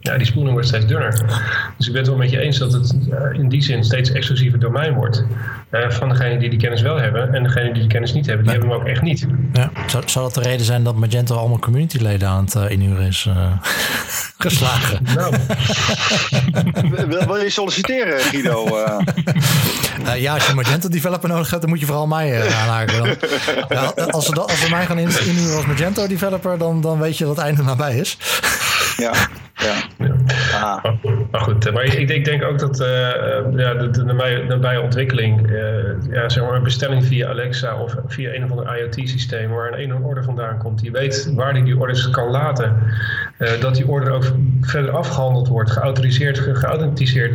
ja, 0.00 0.16
die 0.16 0.26
spoeling 0.26 0.52
wordt 0.52 0.68
steeds 0.68 0.86
dunner. 0.86 1.12
Dus 1.76 1.86
ik 1.86 1.92
ben 1.92 2.00
het 2.00 2.10
wel 2.10 2.18
met 2.18 2.30
je 2.30 2.40
eens 2.40 2.58
dat 2.58 2.72
het 2.72 2.96
uh, 3.08 3.38
in 3.38 3.48
die 3.48 3.62
zin 3.62 3.84
steeds 3.84 4.10
exclusiever 4.10 4.58
domein 4.58 4.94
wordt. 4.94 5.24
Uh, 5.70 5.90
van 5.90 6.08
degenen 6.08 6.38
die 6.38 6.50
die 6.50 6.58
kennis 6.58 6.82
wel 6.82 6.96
hebben. 6.96 7.34
En 7.34 7.42
degenen 7.42 7.72
die 7.72 7.82
die 7.82 7.90
kennis 7.90 8.12
niet 8.12 8.26
hebben, 8.26 8.44
die 8.44 8.52
hebben 8.52 8.70
hem 8.70 8.80
ook 8.80 8.86
echt 8.86 9.02
niet. 9.02 9.26
Ja. 9.52 9.70
Zou, 9.86 10.02
zou 10.06 10.24
dat 10.24 10.34
de 10.34 10.48
reden 10.48 10.66
zijn 10.66 10.82
dat 10.84 10.96
Magento 10.96 11.36
allemaal 11.36 11.58
communityleden 11.58 12.28
aan 12.28 12.44
het 12.44 12.54
uh, 12.54 12.70
inhuren 12.70 13.06
is 13.06 13.28
geslagen? 14.38 14.98
Nou. 15.14 15.34
wil, 17.08 17.26
wil, 17.26 17.36
je 17.36 17.50
solliciteren, 17.50 18.20
Guido? 18.20 18.86
ja, 20.16 20.34
als 20.34 20.46
je 20.46 20.54
Magento 20.54 20.88
developer 20.88 21.28
nodig 21.28 21.50
hebt, 21.50 21.62
dan 21.62 21.70
moet 21.70 21.80
je 21.80 21.86
vooral 21.86 22.06
mij 22.06 22.42
aanhaken. 22.42 22.98
Dan, 22.98 23.16
ja, 23.68 23.92
als, 24.10 24.26
ze 24.26 24.40
als 24.40 24.60
ze 24.60 24.70
mij 24.70 24.86
gaan 24.86 24.98
inhuren 24.98 25.56
als 25.56 25.66
Magento 25.66 26.06
developer, 26.06 26.58
dan, 26.58 26.80
dan 26.80 26.98
weet 26.98 27.18
je 27.18 27.24
dat 27.24 27.36
het 27.36 27.44
einde 27.44 27.62
nabij 27.62 27.96
is. 27.96 28.18
ja. 28.96 29.12
Ja. 29.58 29.74
Ah. 30.54 30.84
Maar 31.30 31.40
goed, 31.40 31.72
maar 31.72 31.84
ik, 31.84 32.10
ik 32.10 32.24
denk 32.24 32.44
ook 32.44 32.58
dat 32.58 32.80
uh, 32.80 32.86
ja, 33.56 33.74
de, 33.74 33.90
de 33.90 34.04
nabije, 34.04 34.44
nabije 34.44 34.80
ontwikkeling, 34.80 35.50
uh, 35.50 35.57
ja, 36.10 36.28
zeg 36.28 36.44
maar 36.44 36.54
een 36.54 36.62
bestelling 36.62 37.04
via 37.04 37.28
Alexa 37.28 37.82
of 37.82 37.96
via 38.06 38.34
een 38.34 38.44
of 38.44 38.50
ander 38.50 38.78
IoT-systeem 38.78 39.50
waar 39.50 39.72
een 39.72 39.78
ene 39.78 39.98
order 40.02 40.24
vandaan 40.24 40.58
komt, 40.58 40.80
die 40.80 40.90
weet 40.90 41.32
waar 41.34 41.54
die 41.54 41.64
die 41.64 41.78
orders 41.78 42.10
kan 42.10 42.30
laten, 42.30 42.76
uh, 43.38 43.60
dat 43.60 43.74
die 43.74 43.88
order 43.88 44.12
ook 44.12 44.32
verder 44.60 44.90
afgehandeld 44.90 45.48
wordt, 45.48 45.70
geautoriseerd, 45.70 46.38
ge 46.38 46.54
geauthenticeerd 46.54 47.32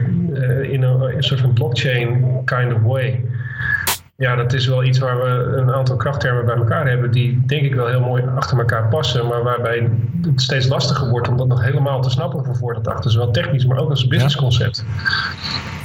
in 0.61 0.83
een, 0.83 1.15
een 1.15 1.23
soort 1.23 1.39
van 1.39 1.53
blockchain 1.53 2.41
kind 2.45 2.73
of 2.73 2.81
way 2.81 3.23
ja, 4.15 4.35
dat 4.35 4.53
is 4.53 4.67
wel 4.67 4.83
iets 4.83 4.99
waar 4.99 5.17
we 5.17 5.57
een 5.57 5.73
aantal 5.73 5.95
krachttermen 5.95 6.45
bij 6.45 6.55
elkaar 6.55 6.87
hebben 6.87 7.11
die 7.11 7.45
denk 7.45 7.65
ik 7.65 7.75
wel 7.75 7.87
heel 7.87 7.99
mooi 8.01 8.23
achter 8.35 8.59
elkaar 8.59 8.87
passen, 8.89 9.27
maar 9.27 9.43
waarbij 9.43 9.89
het 10.21 10.41
steeds 10.41 10.67
lastiger 10.67 11.09
wordt 11.09 11.27
om 11.27 11.37
dat 11.37 11.47
nog 11.47 11.63
helemaal 11.63 12.01
te 12.01 12.09
snappen 12.09 12.55
voor 12.55 12.73
dat 12.73 12.87
achter, 12.87 13.11
zowel 13.11 13.31
technisch, 13.31 13.65
maar 13.65 13.77
ook 13.77 13.89
als 13.89 14.07
businessconcept. 14.07 14.85
Ja. 14.87 15.01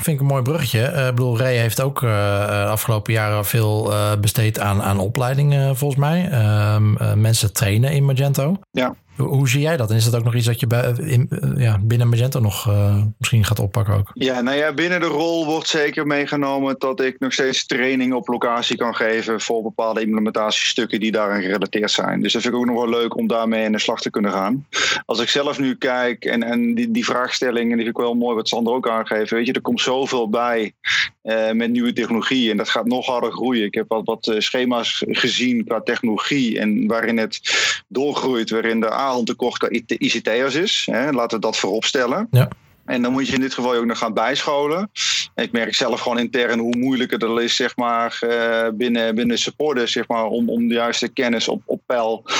Vind 0.00 0.16
ik 0.16 0.20
een 0.20 0.26
mooi 0.26 0.42
bruggetje. 0.42 0.92
Uh, 0.92 1.06
ik 1.06 1.14
bedoel, 1.14 1.38
Ray 1.38 1.56
heeft 1.56 1.80
ook 1.80 2.02
uh, 2.02 2.10
de 2.46 2.64
afgelopen 2.64 3.12
jaren 3.12 3.44
veel 3.44 3.92
uh, 3.92 4.12
besteed 4.20 4.58
aan, 4.58 4.82
aan 4.82 4.98
opleidingen, 4.98 5.76
volgens 5.76 6.00
mij. 6.00 6.28
Ehm, 6.30 7.20
mensen 7.20 7.52
trainen 7.52 7.92
in 7.92 8.04
Magento. 8.04 8.56
Ja. 8.70 8.94
Hoe 9.18 9.48
zie 9.48 9.60
jij 9.60 9.76
dat? 9.76 9.90
En 9.90 9.96
is 9.96 10.04
dat 10.04 10.16
ook 10.16 10.24
nog 10.24 10.34
iets 10.34 10.46
dat 10.46 10.60
je 10.60 10.66
bij, 10.66 10.92
in, 10.98 11.28
ja, 11.56 11.78
binnen 11.82 12.08
Magento 12.08 12.40
nog 12.40 12.68
uh, 12.68 13.02
misschien 13.18 13.44
gaat 13.44 13.58
oppakken 13.58 13.94
ook? 13.94 14.10
Ja, 14.14 14.40
nou 14.40 14.56
ja, 14.56 14.72
binnen 14.72 15.00
de 15.00 15.06
rol 15.06 15.46
wordt 15.46 15.68
zeker 15.68 16.06
meegenomen 16.06 16.74
dat 16.78 17.00
ik 17.00 17.18
nog 17.18 17.32
steeds 17.32 17.66
training 17.66 18.12
op 18.12 18.28
locatie 18.28 18.76
kan 18.76 18.94
geven 18.94 19.40
voor 19.40 19.62
bepaalde 19.62 20.00
implementatiestukken 20.00 21.00
die 21.00 21.12
daaraan 21.12 21.42
gerelateerd 21.42 21.90
zijn. 21.90 22.22
Dus 22.22 22.32
dat 22.32 22.42
vind 22.42 22.54
ik 22.54 22.60
ook 22.60 22.66
nog 22.66 22.76
wel 22.76 22.88
leuk 22.88 23.16
om 23.16 23.26
daarmee 23.26 23.64
in 23.64 23.72
de 23.72 23.78
slag 23.78 24.00
te 24.00 24.10
kunnen 24.10 24.32
gaan. 24.32 24.66
Als 25.04 25.20
ik 25.20 25.28
zelf 25.28 25.58
nu 25.58 25.74
kijk 25.74 26.24
en, 26.24 26.42
en 26.42 26.74
die, 26.74 26.90
die 26.90 27.04
vraagstelling, 27.04 27.70
en 27.70 27.76
die 27.76 27.84
vind 27.84 27.98
ik 27.98 28.02
wel 28.02 28.14
mooi 28.14 28.34
wat 28.34 28.48
Sander 28.48 28.72
ook 28.72 28.88
aangeeft, 28.88 29.30
weet 29.30 29.46
je, 29.46 29.52
er 29.52 29.60
komt 29.60 29.80
zoveel 29.80 30.28
bij 30.28 30.72
uh, 31.22 31.50
met 31.52 31.70
nieuwe 31.70 31.92
technologie 31.92 32.50
en 32.50 32.56
dat 32.56 32.68
gaat 32.68 32.86
nog 32.86 33.06
harder 33.06 33.32
groeien. 33.32 33.64
Ik 33.64 33.74
heb 33.74 33.88
wat, 33.88 34.04
wat 34.04 34.34
schema's 34.38 35.04
gezien 35.06 35.64
qua 35.64 35.80
technologie 35.80 36.58
en 36.58 36.86
waarin 36.86 37.18
het 37.18 37.40
doorgroeit, 37.88 38.50
waarin 38.50 38.80
de 38.80 38.90
tekort 39.24 39.58
qua 39.58 39.68
ICT'ers 39.98 40.54
is. 40.54 40.88
Hè. 40.90 41.10
Laten 41.10 41.38
we 41.38 41.44
dat 41.44 41.56
voorop 41.56 41.84
stellen. 41.84 42.28
Ja. 42.30 42.48
En 42.88 43.02
dan 43.02 43.12
moet 43.12 43.28
je 43.28 43.34
in 43.34 43.40
dit 43.40 43.54
geval 43.54 43.74
ook 43.74 43.84
nog 43.84 43.98
gaan 43.98 44.14
bijscholen. 44.14 44.90
Ik 45.34 45.52
merk 45.52 45.74
zelf 45.74 46.00
gewoon 46.00 46.18
intern 46.18 46.58
hoe 46.58 46.76
moeilijk 46.76 47.10
het 47.10 47.22
is 47.22 47.56
zeg 47.56 47.76
maar, 47.76 48.18
uh, 48.24 48.68
binnen, 48.74 49.14
binnen 49.14 49.38
supporters 49.38 49.92
zeg 49.92 50.08
maar, 50.08 50.24
om, 50.24 50.50
om 50.50 50.68
de 50.68 50.74
juiste 50.74 51.08
kennis 51.08 51.48
op, 51.48 51.62
op 51.64 51.80
peil 51.86 52.22
uh, 52.26 52.36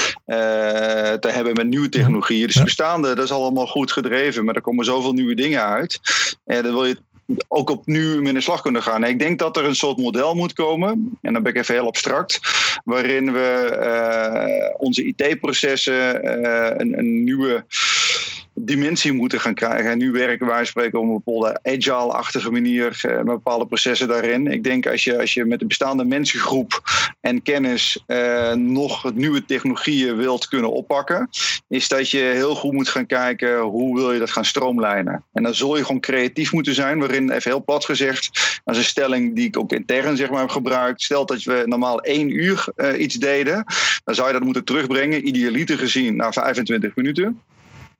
te 1.13 1.29
hebben 1.29 1.55
met 1.55 1.67
nieuwe 1.67 1.89
technologieën. 1.89 2.47
Dus 2.47 2.63
bestaande, 2.63 3.15
dat 3.15 3.25
is 3.25 3.31
allemaal 3.31 3.67
goed 3.67 3.93
gedreven, 3.93 4.45
maar 4.45 4.55
er 4.55 4.61
komen 4.61 4.85
zoveel 4.85 5.13
nieuwe 5.13 5.35
dingen 5.35 5.63
uit. 5.63 6.01
En 6.45 6.63
dan 6.63 6.73
wil 6.73 6.85
je 6.85 6.99
ook 7.49 7.71
op 7.71 7.87
nu 7.87 8.27
in 8.27 8.35
de 8.35 8.41
slag 8.41 8.63
kunnen 8.63 8.83
gaan. 8.83 9.05
ik 9.05 9.19
denk 9.19 9.39
dat 9.39 9.57
er 9.57 9.65
een 9.65 9.75
soort 9.75 9.97
model 9.97 10.35
moet 10.35 10.53
komen, 10.53 11.19
en 11.23 11.33
dan 11.33 11.43
ben 11.43 11.53
ik 11.53 11.59
even 11.59 11.75
heel 11.75 11.87
abstract, 11.87 12.41
waarin 12.85 13.33
we 13.33 13.79
uh, 13.81 14.75
onze 14.79 15.05
IT-processen 15.05 16.25
uh, 16.25 16.71
een, 16.77 16.99
een, 16.99 17.25
nieuwe 17.25 17.65
dimensie 18.61 19.13
moeten 19.13 19.41
gaan 19.41 19.55
krijgen. 19.55 19.91
En 19.91 19.99
nu 19.99 20.11
werken 20.11 20.47
wij 20.47 20.65
spreken 20.65 20.99
op 20.99 21.05
een 21.05 21.23
bepaalde 21.25 21.61
agile-achtige 21.63 22.51
manier 22.51 23.01
uh, 23.07 23.17
met 23.17 23.25
bepaalde 23.25 23.67
processen 23.67 24.09
daarin. 24.09 24.47
Ik 24.47 24.65
denk 24.65 24.87
als 24.87 25.05
je, 25.05 25.19
als 25.19 25.35
je 25.35 25.45
met 25.45 25.59
de 25.59 25.67
bestaande 25.67 26.05
mensengroep 26.05 26.83
en 27.21 27.43
kennis 27.43 28.05
uh, 28.07 28.53
nog 28.53 29.15
nieuwe 29.15 29.45
technologieën 29.45 30.17
wilt 30.17 30.49
kunnen 30.49 30.73
oppakken, 30.73 31.29
is 31.69 31.89
dat 31.89 32.11
je 32.11 32.19
heel 32.19 32.55
goed 32.55 32.73
moet 32.73 32.89
gaan 32.89 33.07
kijken 33.07 33.59
hoe 33.61 33.97
wil 33.97 34.13
je 34.13 34.19
dat 34.19 34.31
gaan 34.31 34.45
stroomlijnen. 34.45 35.25
En 35.33 35.43
dan 35.43 35.55
zul 35.55 35.77
je 35.77 35.85
gewoon 35.85 36.01
creatief 36.01 36.53
moeten 36.53 36.75
zijn, 36.75 36.99
waarin 36.99 37.31
even 37.31 37.51
heel 37.51 37.65
plat 37.65 37.85
gezegd, 37.85 38.61
is 38.65 38.77
een 38.77 38.85
stelling 38.85 39.35
die 39.35 39.47
ik 39.47 39.59
ook 39.59 39.73
intern 39.73 40.17
zeg 40.17 40.31
maar 40.31 40.41
heb 40.41 40.51
gebruikt. 40.51 41.03
Stel 41.03 41.27
dat 41.27 41.43
we 41.43 41.63
normaal 41.67 42.01
één 42.01 42.31
uur 42.31 42.67
uh, 42.77 43.01
iets 43.01 43.15
deden, 43.15 43.65
dan 44.05 44.15
zou 44.15 44.27
je 44.27 44.33
dat 44.33 44.43
moeten 44.43 44.65
terugbrengen, 44.65 45.29
idealiter 45.29 45.79
gezien, 45.79 46.17
naar 46.17 46.33
25 46.33 46.97
minuten. 46.97 47.41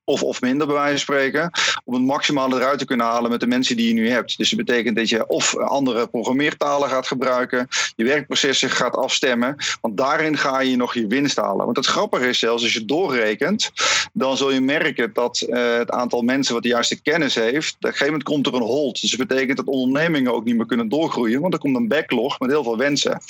Of, 0.09 0.23
of 0.23 0.41
minder 0.41 0.67
bij 0.67 0.77
wijze 0.77 1.05
van 1.05 1.15
spreken, 1.15 1.51
om 1.85 1.95
het 1.95 2.03
maximale 2.03 2.57
eruit 2.57 2.79
te 2.79 2.85
kunnen 2.85 3.07
halen 3.07 3.31
met 3.31 3.41
de 3.41 3.47
mensen 3.47 3.77
die 3.77 3.89
je 3.89 3.95
nu 3.95 4.11
hebt. 4.11 4.39
Dus 4.39 4.51
dat 4.51 4.67
betekent 4.67 4.97
dat 4.97 5.09
je 5.09 5.27
of 5.27 5.57
andere 5.57 6.07
programmeertalen 6.07 6.89
gaat 6.89 7.07
gebruiken, 7.07 7.69
je 7.97 8.05
werkprocessen 8.05 8.71
gaat 8.71 8.97
afstemmen, 8.97 9.57
want 9.81 9.97
daarin 9.97 10.37
ga 10.37 10.61
je 10.61 10.77
nog 10.77 10.95
je 10.95 11.07
winst 11.07 11.37
halen. 11.37 11.65
Want 11.65 11.77
het 11.77 11.87
grappige 11.87 12.29
is 12.29 12.39
zelfs, 12.39 12.63
als 12.63 12.73
je 12.73 12.85
doorrekent, 12.85 13.71
dan 14.13 14.37
zul 14.37 14.53
je 14.53 14.61
merken 14.61 15.11
dat 15.13 15.47
uh, 15.49 15.77
het 15.77 15.91
aantal 15.91 16.23
mensen 16.23 16.55
wat 16.55 16.63
de 16.63 16.69
juiste 16.69 17.03
kennis 17.03 17.35
heeft, 17.35 17.75
op 17.75 17.85
een 17.85 17.91
gegeven 17.91 18.07
moment 18.07 18.23
komt 18.23 18.47
er 18.47 18.55
een 18.55 18.63
hold. 18.63 19.01
Dus 19.01 19.11
dat 19.11 19.29
betekent 19.29 19.57
dat 19.57 19.67
ondernemingen 19.67 20.35
ook 20.35 20.45
niet 20.45 20.57
meer 20.57 20.67
kunnen 20.67 20.89
doorgroeien, 20.89 21.41
want 21.41 21.53
er 21.53 21.59
komt 21.59 21.77
een 21.77 21.89
backlog 21.89 22.39
met 22.39 22.51
heel 22.51 22.63
veel 22.63 22.77
wensen. 22.77 23.21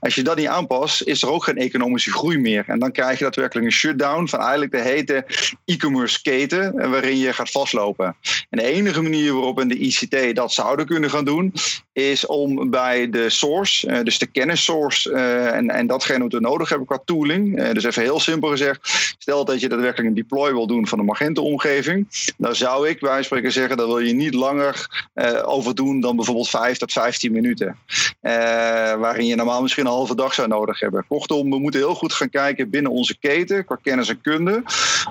Als 0.00 0.14
je 0.14 0.22
dat 0.22 0.36
niet 0.36 0.46
aanpast, 0.46 1.02
is 1.02 1.22
er 1.22 1.30
ook 1.30 1.44
geen 1.44 1.58
economische 1.58 2.12
groei 2.12 2.38
meer. 2.38 2.64
En 2.66 2.78
dan 2.78 2.92
krijg 2.92 3.18
je 3.18 3.24
daadwerkelijk 3.24 3.66
een 3.66 3.72
shutdown 3.72 4.26
van 4.26 4.40
eigenlijk 4.40 4.72
de 4.72 4.80
hete 4.80 5.24
e-commerce 5.64 6.21
keten, 6.22 6.78
eh, 6.78 6.90
waarin 6.90 7.18
je 7.18 7.32
gaat 7.32 7.50
vastlopen. 7.50 8.16
En 8.50 8.58
de 8.58 8.64
enige 8.64 9.02
manier 9.02 9.32
waarop 9.32 9.60
in 9.60 9.68
de 9.68 9.78
ICT 9.78 10.34
dat 10.34 10.52
zouden 10.52 10.86
kunnen 10.86 11.10
gaan 11.10 11.24
doen, 11.24 11.52
is 11.92 12.26
om 12.26 12.70
bij 12.70 13.10
de 13.10 13.30
source, 13.30 13.88
uh, 13.88 14.02
dus 14.02 14.18
de 14.18 14.26
kennissource 14.26 15.10
uh, 15.10 15.54
en, 15.54 15.70
en 15.70 15.86
datgene 15.86 16.22
wat 16.22 16.32
we 16.32 16.40
nodig 16.40 16.68
hebben 16.68 16.86
qua 16.86 17.02
tooling. 17.04 17.58
Uh, 17.58 17.72
dus 17.72 17.84
even 17.84 18.02
heel 18.02 18.20
simpel 18.20 18.48
gezegd, 18.48 19.14
stel 19.18 19.44
dat 19.44 19.60
je 19.60 19.68
daadwerkelijk 19.68 20.08
een 20.08 20.14
deploy 20.14 20.52
wil 20.52 20.66
doen 20.66 20.86
van 20.86 20.98
een 20.98 21.04
Magento-omgeving, 21.04 22.08
dan 22.36 22.54
zou 22.54 22.88
ik 22.88 23.00
bij 23.00 23.22
spreken 23.22 23.52
zeggen, 23.52 23.76
dat 23.76 23.86
wil 23.86 23.98
je 23.98 24.12
niet 24.12 24.34
langer 24.34 25.06
over 25.44 25.74
doen 25.74 26.00
dan 26.00 26.16
bijvoorbeeld 26.16 26.48
5 26.48 26.78
tot 26.78 26.92
15 26.92 27.32
minuten. 27.32 27.76
waarin 28.98 29.26
je 29.26 29.34
normaal 29.34 29.62
misschien 29.62 29.84
een 29.84 29.90
halve 29.90 30.14
dag 30.14 30.34
zou 30.34 30.48
nodig 30.48 30.80
hebben. 30.80 31.04
Kortom, 31.08 31.50
we 31.50 31.58
moeten 31.58 31.80
heel 31.80 31.94
goed 31.94 32.12
gaan 32.12 32.30
kijken 32.30 32.70
binnen 32.70 32.92
onze 32.92 33.18
keten, 33.18 33.64
qua 33.64 33.78
kennis 33.82 34.08
en 34.08 34.20
kunde, 34.20 34.62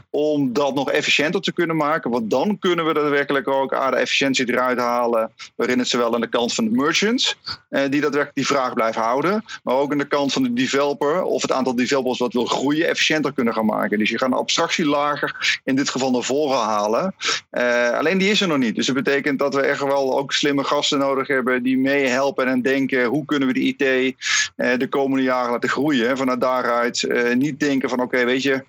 om 0.09 0.53
dat 0.53 0.75
nog 0.75 0.91
efficiënter 1.01 1.41
te 1.41 1.53
kunnen 1.53 1.75
maken. 1.75 2.11
Want 2.11 2.29
dan 2.29 2.59
kunnen 2.59 2.85
we 2.85 2.93
daadwerkelijk 2.93 3.47
ook 3.47 3.73
aan 3.73 3.91
de 3.91 3.97
efficiëntie 3.97 4.49
eruit 4.49 4.79
halen, 4.79 5.31
waarin 5.55 5.79
het 5.79 5.87
zowel 5.87 6.13
aan 6.13 6.21
de 6.21 6.29
kant 6.29 6.53
van 6.53 6.63
de 6.65 6.71
merchants, 6.71 7.37
eh, 7.69 7.81
die 7.81 8.01
daadwerkelijk 8.01 8.35
die 8.35 8.45
vraag 8.45 8.73
blijven 8.73 9.01
houden, 9.01 9.43
maar 9.63 9.75
ook 9.75 9.91
aan 9.91 9.97
de 9.97 10.07
kant 10.07 10.33
van 10.33 10.43
de 10.43 10.53
developer, 10.53 11.23
of 11.23 11.41
het 11.41 11.51
aantal 11.51 11.75
developers 11.75 12.19
wat 12.19 12.33
wil 12.33 12.45
groeien, 12.45 12.87
efficiënter 12.87 13.33
kunnen 13.33 13.53
gaan 13.53 13.65
maken. 13.65 13.97
Dus 13.97 14.09
je 14.09 14.17
gaat 14.17 14.31
een 14.31 14.37
abstractie 14.37 14.85
lager, 14.85 15.59
in 15.63 15.75
dit 15.75 15.89
geval 15.89 16.11
naar 16.11 16.23
voren 16.23 16.57
halen. 16.57 17.15
Uh, 17.51 17.89
alleen 17.89 18.17
die 18.17 18.29
is 18.29 18.41
er 18.41 18.47
nog 18.47 18.57
niet. 18.57 18.75
Dus 18.75 18.85
dat 18.85 18.95
betekent 18.95 19.39
dat 19.39 19.53
we 19.53 19.61
echt 19.61 19.81
wel 19.81 20.17
ook 20.17 20.33
slimme 20.33 20.63
gasten 20.63 20.99
nodig 20.99 21.27
hebben 21.27 21.63
die 21.63 21.77
meehelpen 21.77 22.47
en 22.47 22.61
denken 22.61 23.05
hoe 23.05 23.25
kunnen 23.25 23.47
we 23.47 23.53
de 23.53 23.59
IT 23.59 23.81
uh, 23.81 24.77
de 24.77 24.87
komende 24.89 25.23
jaren 25.23 25.51
laten 25.51 25.69
groeien. 25.69 26.17
Vanuit 26.17 26.41
daaruit 26.41 27.07
niet 27.33 27.59
denken 27.59 27.89
van 27.89 28.01
oké, 28.01 28.25
weet 28.25 28.43
je, 28.43 28.63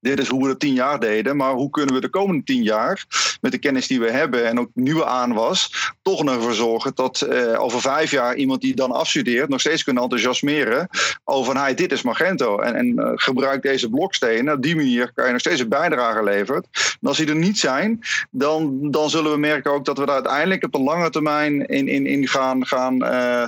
dit 0.00 0.18
is 0.18 0.28
hoe 0.28 0.42
we 0.42 0.48
het 0.48 0.60
tien 0.60 0.74
jaar 0.74 1.00
deden. 1.00 1.36
Maar 1.36 1.52
hoe 1.52 1.70
kunnen 1.70 1.94
we 1.94 2.00
de 2.00 2.08
komende 2.08 2.44
tien 2.44 2.62
jaar, 2.62 3.04
met 3.40 3.52
de 3.52 3.58
kennis 3.58 3.86
die 3.86 4.00
we 4.00 4.10
hebben 4.10 4.46
en 4.46 4.60
ook 4.60 4.70
nieuwe 4.74 5.04
aanwas, 5.04 5.92
toch 6.02 6.22
nog 6.22 6.34
ervoor 6.34 6.54
zorgen 6.54 6.92
dat 6.94 7.26
uh, 7.30 7.60
over 7.60 7.80
vijf 7.80 8.10
jaar 8.10 8.34
iemand 8.36 8.60
die 8.60 8.74
dan 8.74 8.92
afstudeert 8.92 9.48
nog 9.48 9.60
steeds 9.60 9.84
kunnen 9.84 10.02
enthousiasmeren 10.02 10.88
over, 11.24 11.56
hey, 11.56 11.74
dit 11.74 11.92
is 11.92 12.02
Magento. 12.02 12.58
En, 12.58 12.74
en 12.74 12.86
uh, 12.86 13.10
gebruik 13.14 13.62
deze 13.62 13.90
blokstenen. 13.90 14.54
Op 14.54 14.62
die 14.62 14.76
manier 14.76 15.12
kan 15.14 15.26
je 15.26 15.32
nog 15.32 15.40
steeds 15.40 15.60
een 15.60 15.68
bijdrage 15.68 16.24
leveren. 16.24 16.64
En 16.72 17.08
als 17.08 17.16
die 17.16 17.28
er 17.28 17.36
niet 17.36 17.58
zijn, 17.58 18.00
dan, 18.30 18.90
dan 18.90 19.10
zullen 19.10 19.32
we 19.32 19.38
merken 19.38 19.72
ook 19.72 19.84
dat 19.84 19.98
we 19.98 20.06
daar 20.06 20.14
uiteindelijk 20.14 20.64
op 20.64 20.72
de 20.72 20.80
lange 20.80 21.10
termijn 21.10 21.66
in, 21.66 21.88
in, 21.88 22.06
in 22.06 22.28
gaan, 22.28 22.66
gaan 22.66 23.02
uh, 23.02 23.46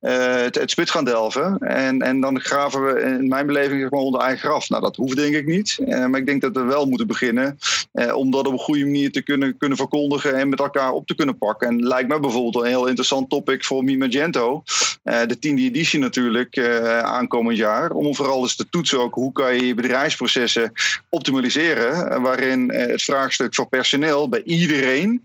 het, 0.00 0.54
het 0.54 0.90
gaan 0.90 1.04
delven. 1.04 1.58
En, 1.58 2.02
en 2.02 2.20
dan 2.20 2.40
graven 2.40 2.84
we 2.84 3.00
in 3.00 3.28
mijn 3.28 3.46
beleving 3.46 3.82
gewoon 3.82 4.04
onder 4.04 4.20
eigen 4.20 4.48
graf. 4.48 4.68
Nou, 4.68 4.82
dat 4.82 4.96
hoeft 4.96 5.16
denk 5.16 5.34
ik 5.34 5.46
niet. 5.46 5.78
Uh, 5.88 6.06
maar 6.06 6.20
ik 6.20 6.26
denk 6.26 6.40
dat 6.40 6.54
we 6.54 6.62
wel 6.62 6.86
moeten 6.86 7.06
beginnen 7.06 7.58
uh, 7.92 8.16
om 8.16 8.30
dat 8.30 8.46
op 8.46 8.52
een 8.52 8.58
goede 8.58 8.84
manier 8.84 9.12
te 9.12 9.22
kunnen, 9.22 9.56
kunnen 9.56 9.76
verkondigen 9.78 10.34
en 10.34 10.48
met 10.48 10.58
elkaar 10.58 10.92
op 10.92 11.06
te 11.06 11.14
kunnen 11.14 11.38
pakken. 11.38 11.68
En 11.68 11.86
lijkt 11.86 12.08
me 12.08 12.20
bijvoorbeeld 12.20 12.64
een 12.64 12.70
heel 12.70 12.86
interessant 12.86 13.30
topic 13.30 13.64
voor 13.64 13.84
Mi 13.84 13.96
Magento, 13.96 14.62
uh, 15.04 15.20
de 15.26 15.38
tiende 15.38 15.62
editie 15.62 15.98
natuurlijk 15.98 16.58
aankomend 17.02 17.56
jaar, 17.56 17.90
om 17.90 18.14
vooral 18.14 18.42
eens 18.42 18.56
te 18.56 18.68
toetsen 18.68 19.00
ook 19.00 19.14
hoe 19.14 19.32
kan 19.32 19.54
je 19.54 19.66
je 19.66 19.74
bedrijfsprocessen 19.74 20.72
optimaliseren, 21.08 22.22
waarin 22.22 22.72
het 22.72 23.02
vraagstuk 23.02 23.54
voor 23.54 23.68
personeel 23.68 24.28
bij 24.28 24.42
iedereen 24.42 25.22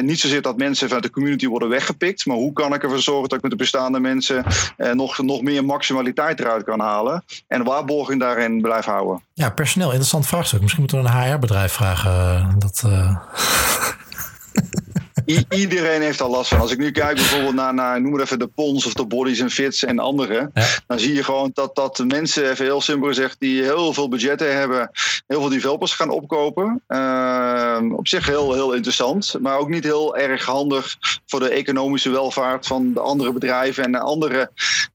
niet 0.00 0.20
zozeer 0.20 0.42
dat 0.42 0.56
mensen 0.56 0.86
vanuit 0.86 1.04
de 1.04 1.10
community 1.10 1.46
worden 1.46 1.68
weggepikt, 1.68 2.26
maar 2.26 2.36
hoe 2.36 2.52
kan 2.52 2.74
ik 2.74 2.82
ervoor 2.82 2.98
zorgen 2.98 3.28
dat 3.28 3.36
ik 3.36 3.42
met 3.42 3.50
de 3.50 3.56
bestaande 3.56 4.00
mensen 4.00 4.44
nog, 4.92 5.18
nog 5.18 5.42
meer 5.42 5.64
maximaliteit 5.64 6.40
eruit 6.40 6.64
kan 6.64 6.80
halen 6.80 7.24
en 7.46 7.64
waarborging 7.64 8.20
daarin 8.20 8.60
blijf 8.60 8.84
houden. 8.84 9.07
Ja, 9.34 9.50
personeel, 9.50 9.88
interessant 9.88 10.26
vraagstuk. 10.26 10.60
Misschien 10.60 10.82
moeten 10.82 11.02
we 11.02 11.08
een 11.08 11.32
HR-bedrijf 11.32 11.72
vragen. 11.72 12.36
eh, 12.38 12.52
Dat, 12.58 12.82
uh... 12.86 13.16
I 15.28 15.44
iedereen 15.48 16.02
heeft 16.02 16.20
al 16.20 16.30
last 16.30 16.48
van. 16.48 16.60
Als 16.60 16.72
ik 16.72 16.78
nu 16.78 16.90
kijk 16.90 17.14
bijvoorbeeld 17.14 17.54
naar, 17.54 17.74
naar 17.74 18.00
noem 18.00 18.12
maar 18.12 18.20
even 18.20 18.38
de 18.38 18.46
Pons 18.46 18.86
of 18.86 18.92
de 18.92 19.06
Bodies 19.06 19.40
en 19.40 19.50
Fits 19.50 19.84
en 19.84 19.98
andere. 19.98 20.50
Ja. 20.54 20.66
Dan 20.86 20.98
zie 20.98 21.14
je 21.14 21.24
gewoon 21.24 21.50
dat, 21.54 21.74
dat 21.74 22.04
mensen, 22.06 22.50
even 22.50 22.64
heel 22.64 22.80
simpel 22.80 23.08
gezegd, 23.08 23.36
die 23.38 23.62
heel 23.62 23.92
veel 23.92 24.08
budgetten 24.08 24.56
hebben, 24.56 24.90
heel 25.26 25.40
veel 25.40 25.48
developers 25.48 25.92
gaan 25.92 26.10
opkopen. 26.10 26.82
Uh, 26.88 27.78
op 27.92 28.08
zich 28.08 28.26
heel, 28.26 28.52
heel 28.52 28.72
interessant. 28.72 29.34
Maar 29.40 29.58
ook 29.58 29.68
niet 29.68 29.84
heel 29.84 30.16
erg 30.16 30.44
handig 30.44 30.96
voor 31.26 31.40
de 31.40 31.48
economische 31.48 32.10
welvaart 32.10 32.66
van 32.66 32.92
de 32.92 33.00
andere 33.00 33.32
bedrijven 33.32 33.84
en 33.84 33.92
de 33.92 34.00
andere 34.00 34.50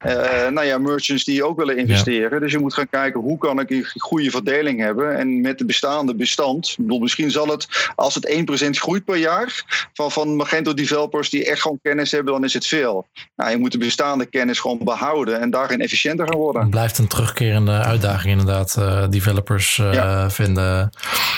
uh, 0.05 0.47
nou 0.47 0.65
ja, 0.65 0.77
merchants 0.77 1.23
die 1.23 1.43
ook 1.43 1.57
willen 1.57 1.77
investeren. 1.77 2.33
Ja. 2.33 2.39
Dus 2.39 2.51
je 2.51 2.59
moet 2.59 2.73
gaan 2.73 2.89
kijken 2.89 3.21
hoe 3.21 3.37
kan 3.37 3.59
ik 3.59 3.69
een 3.69 3.85
goede 3.97 4.31
verdeling 4.31 4.79
hebben. 4.79 5.17
En 5.17 5.41
met 5.41 5.57
de 5.57 5.65
bestaande 5.65 6.15
bestand. 6.15 6.67
Ik 6.67 6.77
bedoel, 6.77 6.99
misschien 6.99 7.31
zal 7.31 7.47
het, 7.47 7.91
als 7.95 8.15
het 8.15 8.65
1% 8.65 8.69
groeit 8.69 9.05
per 9.05 9.17
jaar 9.17 9.63
van, 9.93 10.11
van 10.11 10.22
van 10.23 10.35
Magento 10.35 10.73
developers 10.73 11.29
die 11.29 11.45
echt 11.45 11.61
gewoon 11.61 11.79
kennis 11.81 12.11
hebben, 12.11 12.33
dan 12.33 12.43
is 12.43 12.53
het 12.53 12.67
veel. 12.67 13.07
Nou, 13.35 13.51
je 13.51 13.57
moet 13.57 13.71
de 13.71 13.77
bestaande 13.77 14.25
kennis 14.25 14.59
gewoon 14.59 14.79
behouden 14.83 15.41
en 15.41 15.49
daarin 15.49 15.81
efficiënter 15.81 16.27
gaan 16.27 16.37
worden. 16.37 16.61
Het 16.61 16.71
blijft 16.71 16.97
een 16.97 17.07
terugkerende 17.07 17.71
uitdaging 17.71 18.31
inderdaad, 18.31 18.75
uh, 18.79 19.07
developers 19.09 19.77
uh, 19.77 19.93
ja. 19.93 20.29
vinden, 20.29 20.89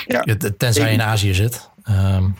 ja. 0.06 0.24
tenzij 0.56 0.86
je 0.86 0.92
in 0.92 1.02
Azië 1.02 1.34
zit. 1.34 1.70
Um, 1.90 2.36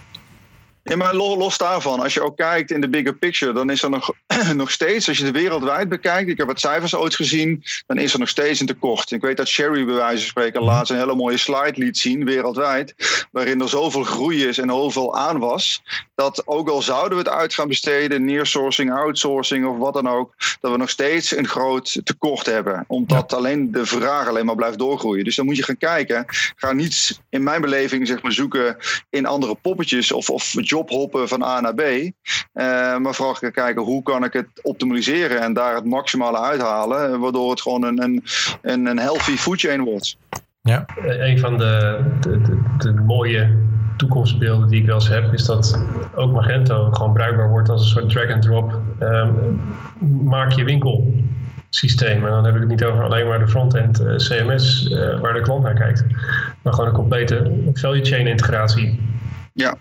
ja, 0.88 0.96
maar 0.96 1.14
los 1.14 1.58
daarvan, 1.58 2.00
als 2.00 2.14
je 2.14 2.22
ook 2.22 2.36
kijkt 2.36 2.70
in 2.70 2.80
de 2.80 2.88
bigger 2.88 3.14
picture, 3.14 3.52
dan 3.52 3.70
is 3.70 3.82
er 3.82 3.90
nog, 3.90 4.12
nog 4.54 4.70
steeds, 4.70 5.08
als 5.08 5.18
je 5.18 5.24
de 5.24 5.30
wereldwijd 5.30 5.88
bekijkt, 5.88 6.28
ik 6.28 6.36
heb 6.36 6.46
wat 6.46 6.60
cijfers 6.60 6.94
ooit 6.94 7.14
gezien, 7.14 7.64
dan 7.86 7.98
is 7.98 8.12
er 8.12 8.18
nog 8.18 8.28
steeds 8.28 8.60
een 8.60 8.66
tekort. 8.66 9.10
Ik 9.10 9.20
weet 9.20 9.36
dat 9.36 9.48
Sherry 9.48 9.84
bij 9.84 9.94
wijze 9.94 10.18
van 10.18 10.28
spreken 10.28 10.62
laatst 10.62 10.92
een 10.92 10.98
hele 10.98 11.14
mooie 11.14 11.36
slide 11.36 11.72
liet 11.74 11.98
zien, 11.98 12.24
wereldwijd, 12.24 12.94
waarin 13.32 13.60
er 13.60 13.68
zoveel 13.68 14.04
groei 14.04 14.46
is 14.46 14.58
en 14.58 14.68
zoveel 14.68 15.16
aan 15.16 15.38
was, 15.38 15.82
dat 16.14 16.42
ook 16.46 16.68
al 16.68 16.82
zouden 16.82 17.18
we 17.18 17.24
het 17.24 17.32
uit 17.32 17.54
gaan 17.54 17.68
besteden, 17.68 18.24
nearsourcing, 18.24 18.92
outsourcing 18.92 19.66
of 19.66 19.76
wat 19.76 19.94
dan 19.94 20.08
ook, 20.08 20.34
dat 20.60 20.70
we 20.70 20.76
nog 20.76 20.90
steeds 20.90 21.36
een 21.36 21.48
groot 21.48 22.00
tekort 22.04 22.46
hebben. 22.46 22.84
Omdat 22.86 23.30
ja. 23.30 23.36
alleen 23.36 23.72
de 23.72 23.86
vraag 23.86 24.28
alleen 24.28 24.46
maar 24.46 24.54
blijft 24.54 24.78
doorgroeien. 24.78 25.24
Dus 25.24 25.36
dan 25.36 25.44
moet 25.44 25.56
je 25.56 25.62
gaan 25.62 25.76
kijken. 25.76 26.24
Ga 26.56 26.72
niet 26.72 27.20
in 27.28 27.42
mijn 27.42 27.60
beleving 27.60 28.06
zeg 28.06 28.22
maar, 28.22 28.32
zoeken 28.32 28.76
in 29.10 29.26
andere 29.26 29.54
poppetjes 29.54 30.12
of, 30.12 30.30
of 30.30 30.54
jobhoppen 30.76 31.28
van 31.28 31.42
A 31.42 31.60
naar 31.60 31.74
B. 31.74 31.80
Uh, 31.80 32.12
maar 32.96 33.14
vooral 33.14 33.34
gaan 33.34 33.50
kijken 33.50 33.82
hoe 33.82 34.02
kan 34.02 34.24
ik 34.24 34.32
het 34.32 34.48
optimaliseren 34.62 35.40
en 35.40 35.52
daar 35.52 35.74
het 35.74 35.84
maximale 35.84 36.40
uithalen. 36.40 37.20
Waardoor 37.20 37.50
het 37.50 37.60
gewoon 37.60 37.84
een, 37.84 38.02
een, 38.02 38.24
een, 38.62 38.86
een 38.86 38.98
healthy 38.98 39.36
food 39.36 39.60
chain 39.60 39.84
wordt. 39.84 40.16
Ja. 40.60 40.84
Een 41.06 41.38
van 41.38 41.58
de, 41.58 42.04
de, 42.20 42.40
de, 42.40 42.58
de 42.78 42.92
mooie 42.92 43.56
toekomstbeelden 43.96 44.68
die 44.68 44.80
ik 44.80 44.86
wel 44.86 44.94
eens 44.94 45.08
heb, 45.08 45.32
is 45.32 45.44
dat 45.44 45.84
ook 46.14 46.32
Magento 46.32 46.90
gewoon 46.92 47.12
bruikbaar 47.12 47.48
wordt 47.48 47.68
als 47.68 47.80
een 47.80 47.88
soort 47.88 48.10
drag-and-drop. 48.10 48.80
Um, 49.00 49.60
maak 50.24 50.52
je 50.52 50.64
winkel 50.64 51.14
systeem. 51.70 52.24
En 52.24 52.30
dan 52.30 52.44
heb 52.44 52.54
ik 52.54 52.60
het 52.60 52.70
niet 52.70 52.84
over 52.84 53.04
alleen 53.04 53.26
maar 53.26 53.38
de 53.38 53.48
frontend 53.48 54.00
uh, 54.00 54.16
CMS 54.16 54.88
uh, 54.90 55.20
waar 55.20 55.32
de 55.32 55.40
klant 55.40 55.62
naar 55.62 55.74
kijkt. 55.74 56.04
Maar 56.62 56.72
gewoon 56.72 56.88
een 56.88 56.94
complete 56.94 57.52
value 57.72 58.04
chain 58.04 58.26
integratie. 58.26 59.00
Ja. 59.52 59.76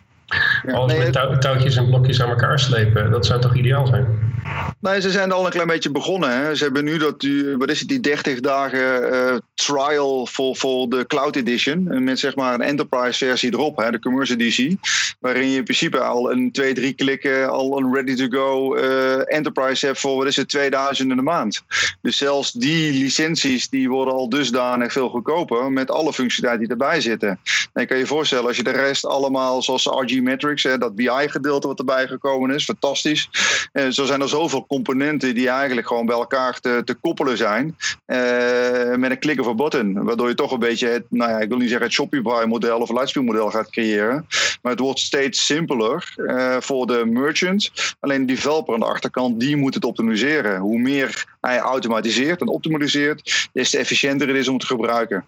Ja 0.65 0.73
Alles 0.73 0.91
nee, 0.91 1.03
met 1.03 1.13
touw, 1.13 1.37
touwtjes 1.37 1.75
en 1.75 1.85
blokjes 1.85 2.21
aan 2.21 2.29
elkaar 2.29 2.59
slepen, 2.59 3.11
dat 3.11 3.25
zou 3.25 3.41
toch 3.41 3.55
ideaal 3.55 3.87
zijn? 3.87 4.33
Nee, 4.79 5.01
ze 5.01 5.11
zijn 5.11 5.31
al 5.31 5.45
een 5.45 5.51
klein 5.51 5.67
beetje 5.67 5.91
begonnen. 5.91 6.29
Hè. 6.29 6.55
Ze 6.55 6.63
hebben 6.63 6.83
nu 6.83 6.97
dat, 6.97 7.19
die, 7.19 7.57
wat 7.57 7.69
is 7.69 7.79
het, 7.79 7.89
die 7.89 7.99
30 7.99 8.39
dagen 8.39 9.13
uh, 9.13 9.35
trial 9.53 10.27
voor, 10.27 10.55
voor 10.55 10.89
de 10.89 11.05
Cloud 11.07 11.35
Edition. 11.35 11.91
En 11.91 12.03
met 12.03 12.19
zeg 12.19 12.35
maar 12.35 12.53
een 12.53 12.61
enterprise 12.61 13.25
versie 13.25 13.53
erop, 13.53 13.77
hè, 13.77 13.91
de 13.91 13.99
commercial 13.99 14.39
editie. 14.39 14.79
Waarin 15.19 15.49
je 15.49 15.57
in 15.57 15.63
principe 15.63 15.99
al 15.99 16.31
een 16.31 16.51
twee, 16.51 16.73
drie 16.73 16.93
klikken 16.93 17.49
al 17.49 17.77
een 17.77 17.93
ready 17.93 18.15
to 18.15 18.27
go 18.39 18.75
uh, 18.77 19.33
enterprise 19.33 19.85
hebt 19.85 19.99
voor, 19.99 20.17
wat 20.17 20.27
is 20.27 20.35
het, 20.35 20.49
2000 20.49 21.09
in 21.09 21.15
de 21.15 21.21
maand. 21.21 21.63
Dus 22.01 22.17
zelfs 22.17 22.51
die 22.51 23.03
licenties 23.03 23.69
die 23.69 23.89
worden 23.89 24.13
al 24.13 24.29
dusdanig 24.29 24.91
veel 24.91 25.09
goedkoper 25.09 25.71
met 25.71 25.91
alle 25.91 26.13
functionaliteiten 26.13 26.77
die 26.77 26.85
erbij 26.85 27.01
zitten. 27.01 27.39
En 27.75 27.81
je 27.81 27.87
kan 27.87 27.97
je 27.97 28.05
voorstellen, 28.05 28.47
als 28.47 28.57
je 28.57 28.63
de 28.63 28.71
rest 28.71 29.05
allemaal, 29.05 29.61
zoals 29.61 29.85
RG 29.85 30.21
Metrics, 30.21 30.63
hè, 30.63 30.77
dat 30.77 30.95
BI-gedeelte 30.95 31.67
wat 31.67 31.79
erbij 31.79 32.07
gekomen 32.07 32.51
is, 32.51 32.63
fantastisch. 32.63 33.29
En 33.71 33.93
zo 33.93 34.05
zijn 34.05 34.21
er 34.21 34.29
zoveel 34.29 34.65
componenten 34.67 35.35
die 35.35 35.49
eigenlijk 35.49 35.87
gewoon 35.87 36.05
bij 36.05 36.15
elkaar 36.15 36.59
te, 36.59 36.81
te 36.85 36.93
koppelen 36.93 37.37
zijn. 37.37 37.75
eh, 38.05 38.95
met 38.95 39.11
een 39.11 39.19
klik 39.19 39.39
of 39.39 39.45
een 39.45 39.55
button. 39.55 40.03
Waardoor 40.03 40.27
je 40.27 40.35
toch 40.35 40.51
een 40.51 40.59
beetje 40.59 40.87
het, 40.87 41.03
nou 41.09 41.31
ja, 41.31 41.39
ik 41.39 41.47
wil 41.49 41.57
niet 41.57 41.69
zeggen 41.69 41.85
het 41.85 41.95
Shopify-model 41.95 42.79
of 42.79 42.89
Lightspeed-model 42.89 43.51
gaat 43.51 43.69
creëren. 43.69 44.27
Maar 44.61 44.71
het 44.71 44.81
wordt 44.81 44.99
steeds 44.99 45.45
simpeler 45.45 46.13
eh, 46.15 46.57
voor 46.59 46.87
de 46.87 47.05
merchant. 47.05 47.71
Alleen 47.99 48.25
de 48.25 48.33
developer 48.33 48.73
aan 48.73 48.79
de 48.79 48.85
achterkant, 48.85 49.39
die 49.39 49.55
moet 49.55 49.73
het 49.73 49.85
optimaliseren. 49.85 50.59
Hoe 50.59 50.79
meer 50.79 51.25
hij 51.41 51.59
automatiseert 51.59 52.41
en 52.41 52.47
optimaliseert, 52.47 53.49
des 53.53 53.69
te 53.69 53.77
efficiënter 53.77 54.27
het 54.27 54.37
is 54.37 54.47
om 54.47 54.57
te 54.57 54.65
gebruiken. 54.65 55.25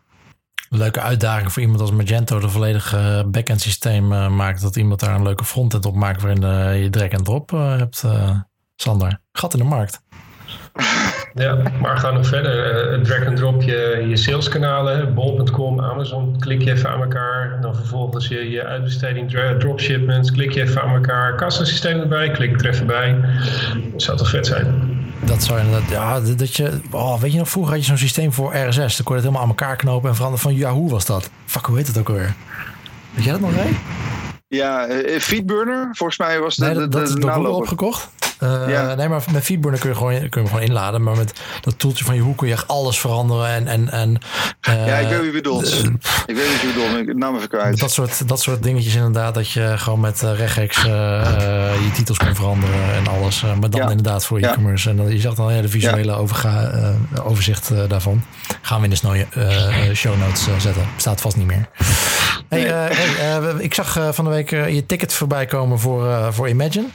Leuke 0.69 1.01
uitdaging 1.01 1.51
voor 1.51 1.61
iemand 1.61 1.81
als 1.81 1.91
Magento 1.91 2.39
de 2.39 2.49
volledige 2.49 3.25
backend 3.27 3.61
systeem 3.61 4.11
eh, 4.13 4.29
maakt. 4.29 4.61
Dat 4.61 4.75
iemand 4.75 4.99
daar 4.99 5.15
een 5.15 5.23
leuke 5.23 5.43
frontend 5.43 5.85
op 5.85 5.95
maakt 5.95 6.21
waarin 6.21 6.43
eh, 6.43 6.83
je 6.83 6.89
drag 6.89 7.07
en 7.07 7.23
drop 7.23 7.53
eh, 7.53 7.77
hebt. 7.77 8.03
eh, 8.05 8.29
Sander, 8.75 9.19
gat 9.31 9.53
in 9.53 9.59
de 9.59 9.65
markt. 9.65 9.99
Ja, 11.33 11.57
maar 11.81 11.97
ga 11.97 12.11
nog 12.11 12.27
verder. 12.27 12.71
Eh, 12.93 12.99
drag 13.01 13.25
and 13.27 13.37
drop 13.37 13.61
je, 13.61 14.05
je 14.09 14.17
saleskanalen, 14.17 15.13
bol.com, 15.13 15.81
Amazon, 15.81 16.39
klik 16.39 16.61
je 16.61 16.71
even 16.71 16.89
aan 16.89 17.01
elkaar. 17.01 17.61
Dan 17.61 17.75
vervolgens 17.75 18.27
je, 18.27 18.49
je 18.49 18.65
uitbesteding, 18.65 19.29
dra- 19.29 19.57
dropshipments, 19.57 20.31
klik 20.31 20.51
je 20.51 20.61
even 20.61 20.81
aan 20.81 20.93
elkaar. 20.95 21.35
Kassasysteem 21.35 21.99
erbij, 21.99 22.31
klik 22.31 22.63
even 22.63 22.87
bij. 22.87 23.19
Zou 23.95 24.17
toch 24.17 24.29
vet 24.29 24.45
zijn? 24.47 24.96
Dat 25.23 25.43
zou 25.43 25.59
inderdaad, 25.59 25.89
ja, 25.89 26.19
dat 26.19 26.39
dat 26.39 26.55
je, 26.55 26.79
oh, 26.91 27.19
weet 27.19 27.31
je 27.31 27.37
nog, 27.37 27.49
vroeger 27.49 27.71
had 27.73 27.81
je 27.81 27.87
zo'n 27.87 27.97
systeem 27.97 28.33
voor 28.33 28.55
RSS. 28.55 28.75
Dan 28.75 29.05
kon 29.05 29.15
je 29.15 29.21
het 29.21 29.21
helemaal 29.21 29.41
aan 29.41 29.47
elkaar 29.47 29.75
knopen 29.75 30.09
en 30.09 30.15
veranderen 30.15 30.43
van 30.43 30.55
Yahoo 30.55 30.87
was 30.89 31.05
dat. 31.05 31.29
Fuck, 31.45 31.65
hoe 31.65 31.77
heet 31.77 31.87
het 31.87 31.97
ook 31.97 32.07
alweer? 32.07 32.33
Weet 33.13 33.23
jij 33.23 33.33
dat 33.33 33.41
nog, 33.41 33.55
Ray? 33.55 33.75
Ja, 34.47 34.85
eh, 34.85 35.19
Feedburner, 35.19 35.89
volgens 35.91 36.17
mij 36.17 36.39
was 36.39 36.55
de, 36.55 36.65
Nee, 36.65 36.73
de, 36.73 36.79
dat, 36.79 36.91
dat 36.91 37.01
is 37.07 37.13
de 37.13 37.19
door 37.19 37.29
Google 37.29 37.43
naloper. 37.43 37.61
opgekocht. 37.63 38.09
Eh, 38.39 38.69
Ja. 38.69 38.93
Nee, 38.95 39.07
maar 39.07 39.23
met 39.31 39.43
Feedburner 39.43 39.79
kun 39.79 39.89
je, 39.89 39.95
gewoon, 39.95 40.13
kun 40.13 40.21
je 40.29 40.29
hem 40.39 40.47
gewoon 40.47 40.61
inladen. 40.61 41.03
Maar 41.03 41.15
met 41.17 41.33
dat 41.61 41.79
toeltje 41.79 42.05
van 42.05 42.15
Yahoo 42.15 42.31
kun 42.33 42.47
je 42.47 42.53
echt 42.53 42.67
alles 42.67 42.99
veranderen. 42.99 43.47
En, 43.47 43.67
en, 43.67 43.89
en, 43.89 44.17
eh, 44.61 44.87
Ja, 44.87 44.95
ik 44.97 45.07
weet 45.07 45.17
wie 45.17 45.25
je 45.25 45.31
bedoelt. 45.31 45.83
ik 46.25 46.35
weet 46.35 46.51
wat 46.51 46.61
je 46.61 46.71
bedoelt, 46.75 47.07
ik 47.09 47.15
naam 47.15 47.35
even 47.35 47.47
kwijt. 47.49 47.79
Dat 47.79 47.91
soort, 47.91 48.27
dat 48.27 48.41
soort 48.41 48.63
dingetjes 48.63 48.95
inderdaad. 48.95 49.33
Dat 49.33 49.51
je 49.51 49.73
gewoon 49.77 49.99
met 49.99 50.23
eh, 50.23 50.33
regex 50.37 50.81
je 50.81 51.91
titels 51.93 52.17
kon 52.17 52.35
veranderen 52.35 52.93
en 52.95 53.07
alles. 53.07 53.41
maar 53.59 53.69
dan 53.69 53.81
Ja. 53.81 53.89
inderdaad 53.89 54.25
voor 54.25 54.39
Ja. 54.39 54.49
e-commerce. 54.51 54.89
En 54.89 54.97
dan, 54.97 55.09
je 55.11 55.19
zag 55.19 55.33
dan 55.33 55.47
een 55.47 55.53
hele 55.53 55.67
visuele 55.67 56.11
overga, 56.15 56.71
overzicht 57.23 57.71
daarvan. 57.89 58.23
Gaan 58.61 58.77
we 58.77 58.83
in 58.83 58.89
de 58.89 58.95
snow, 58.95 59.15
show 59.93 60.17
notes 60.19 60.47
zetten. 60.57 60.83
Staat 60.97 61.21
vast 61.21 61.35
niet 61.37 61.45
meer. 61.47 61.67
Hey, 62.49 62.59
Nee. 62.59 62.71
hey, 62.71 63.53
ik 63.57 63.73
zag 63.73 63.99
van 64.11 64.25
de 64.25 64.31
week 64.31 64.49
je 64.49 64.83
ticket 64.85 65.13
voorbij 65.13 65.45
komen 65.45 65.79
voor, 65.79 66.33
voor 66.33 66.49
Imagine. 66.49 66.85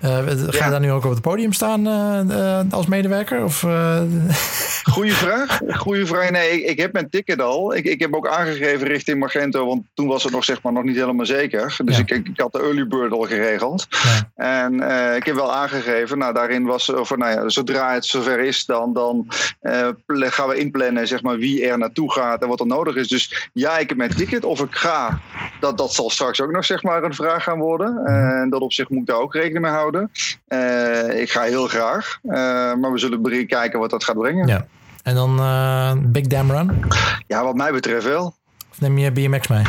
Ga 0.00 0.08
je 0.18 0.46
Ja. 0.50 0.68
daar 0.70 0.80
nu 0.82 0.92
ook 0.92 1.04
op 1.04 1.10
het 1.10 1.20
podium 1.20 1.52
staan 1.52 1.86
eh, 1.86 2.58
eh, 2.58 2.66
als 2.70 2.86
medewerker? 2.86 3.44
Of, 3.44 3.64
eh, 3.64 4.00
Goeie 4.90 5.12
vraag. 5.12 5.60
Goeie 5.68 6.06
vraag. 6.06 6.30
Nee, 6.30 6.64
ik, 6.64 6.78
heb 6.80 6.92
mijn 6.92 7.10
ticket 7.10 7.40
al. 7.40 7.74
Ik, 7.74 7.84
ik 7.84 8.00
heb 8.00 8.14
ook 8.14 8.28
aangegeven 8.28 8.86
richting 8.86 9.18
Magento, 9.18 9.66
want 9.66 9.82
toen 9.94 10.06
was 10.06 10.22
het 10.22 10.32
nog, 10.32 10.44
zeg 10.44 10.62
maar, 10.62 10.72
nog 10.72 10.82
niet 10.84 10.96
helemaal 10.96 11.26
zeker. 11.26 11.76
Dus 11.84 11.96
Ja. 11.96 12.02
ik, 12.02 12.10
ik, 12.10 12.40
had 12.40 12.52
de 12.52 12.58
early 12.58 12.86
bird 12.86 13.12
al 13.12 13.20
geregeld. 13.22 13.86
Ja. 13.90 14.30
En 14.36 14.80
eh, 14.80 15.16
ik 15.16 15.24
heb 15.24 15.34
wel 15.34 15.52
aangegeven, 15.52 16.18
nou 16.18 16.34
daarin 16.34 16.64
was, 16.64 16.88
of, 16.88 17.16
nou 17.16 17.32
ja, 17.32 17.48
zodra 17.48 17.92
het 17.94 18.04
zover 18.04 18.38
is, 18.38 18.64
dan, 18.64 18.92
dan 18.92 19.28
eh, 19.60 19.88
pla- 20.06 20.30
gaan 20.30 20.48
we 20.48 20.56
inplannen 20.56 21.06
zeg 21.06 21.22
maar, 21.22 21.36
wie 21.36 21.66
er 21.66 21.78
naartoe 21.78 22.12
gaat 22.12 22.42
en 22.42 22.48
wat 22.48 22.60
er 22.60 22.66
nodig 22.66 22.96
is. 22.96 23.08
Dus 23.08 23.48
ja, 23.52 23.78
ik 23.78 23.88
heb 23.88 23.98
mijn 23.98 24.14
ticket. 24.14 24.44
Of 24.44 24.60
ik 24.60 24.74
ga, 24.74 25.20
dat, 25.60 25.78
dat 25.78 25.94
zal 25.94 26.10
straks 26.10 26.40
ook 26.40 26.50
nog 26.52 26.64
zeg 26.64 26.82
maar, 26.82 27.02
een 27.02 27.14
vraag 27.14 27.42
gaan 27.42 27.58
worden. 27.58 28.04
En 28.06 28.50
dat 28.50 28.60
op 28.60 28.72
zich 28.72 28.88
moet 28.88 29.00
ik 29.00 29.06
daar 29.06 29.16
ook 29.16 29.34
rekening 29.34 29.60
mee 29.64 29.72
houden. 29.72 30.10
Eh, 30.46 31.20
ik 31.20 31.30
ga 31.30 31.42
heel 31.42 31.66
graag, 31.66 32.18
Eh, 32.22 32.32
maar 32.74 32.92
we 32.92 32.98
zullen 32.98 33.46
kijken 33.46 33.78
wat 33.78 33.90
dat 33.90 34.04
gaat 34.04 34.18
brengen. 34.18 34.46
ja. 34.46 34.66
En 35.02 35.14
dan 35.14 35.38
eh, 35.38 35.92
Big 35.98 36.26
Dam 36.26 36.50
Run? 36.50 36.84
Ja, 37.26 37.44
wat 37.44 37.54
mij 37.54 37.72
betreft 37.72 38.04
wel. 38.04 38.34
Of 38.70 38.80
neem 38.80 38.98
je 38.98 39.12
BMX 39.12 39.48
mee? 39.48 39.62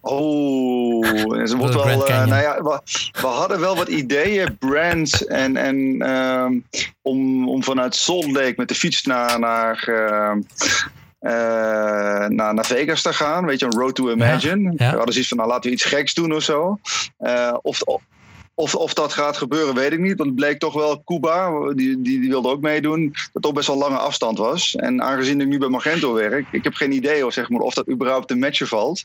Oh, 0.00 1.10
het 1.38 1.54
wordt 1.54 1.74
wel. 1.74 2.06
eh, 2.06 2.26
nou 2.26 2.42
ja, 2.42 2.62
we, 2.62 2.80
we 3.20 3.26
hadden 3.26 3.60
wel 3.60 3.76
wat 3.76 3.88
ideeën, 3.88 4.56
brands 4.58 5.26
en, 5.26 5.56
en 5.56 5.96
ehm, 6.02 6.58
om, 7.02 7.48
om 7.48 7.62
vanuit 7.64 7.96
Salt 7.96 8.30
Lake 8.32 8.54
met 8.56 8.68
de 8.68 8.74
fiets 8.74 9.02
naar, 9.02 9.38
naar, 9.38 9.82
ehm, 9.86 10.40
eh, 11.18 12.26
naar, 12.28 12.54
naar 12.54 12.64
Vegas 12.66 13.02
te 13.02 13.12
gaan. 13.12 13.46
Weet 13.46 13.60
je, 13.60 13.66
een 13.66 13.78
Road 13.78 13.94
to 13.94 14.10
Imagine. 14.10 14.62
Ja, 14.62 14.72
ja. 14.76 14.90
We 14.90 14.96
hadden 14.96 15.12
zoiets 15.12 15.28
van, 15.28 15.36
nou 15.38 15.50
laten 15.50 15.70
we 15.70 15.76
iets 15.76 15.84
geks 15.84 16.14
doen 16.14 16.32
of 16.34 16.42
zo. 16.42 16.78
Of, 17.62 17.80
of, 18.58 18.74
of 18.74 18.94
dat 18.94 19.12
gaat 19.12 19.36
gebeuren, 19.36 19.74
weet 19.74 19.92
ik 19.92 19.98
niet. 19.98 20.16
Want 20.16 20.28
het 20.28 20.38
bleek 20.38 20.58
toch 20.58 20.74
wel 20.74 21.02
Cuba, 21.04 21.50
die, 21.74 22.02
die, 22.02 22.20
die 22.20 22.28
wilde 22.28 22.48
ook 22.48 22.60
meedoen, 22.60 23.14
dat 23.32 23.42
toch 23.42 23.52
best 23.52 23.66
wel 23.66 23.76
lange 23.76 23.98
afstand 23.98 24.38
was. 24.38 24.74
En 24.74 25.02
aangezien 25.02 25.40
ik 25.40 25.46
nu 25.46 25.58
bij 25.58 25.68
Magento 25.68 26.12
werk, 26.12 26.46
ik 26.50 26.64
heb 26.64 26.74
geen 26.74 26.92
idee 26.92 27.26
of, 27.26 27.32
zeg 27.32 27.48
maar, 27.48 27.60
of 27.60 27.74
dat 27.74 27.88
überhaupt 27.88 28.30
een 28.30 28.38
matchen 28.38 28.66
valt. 28.66 29.02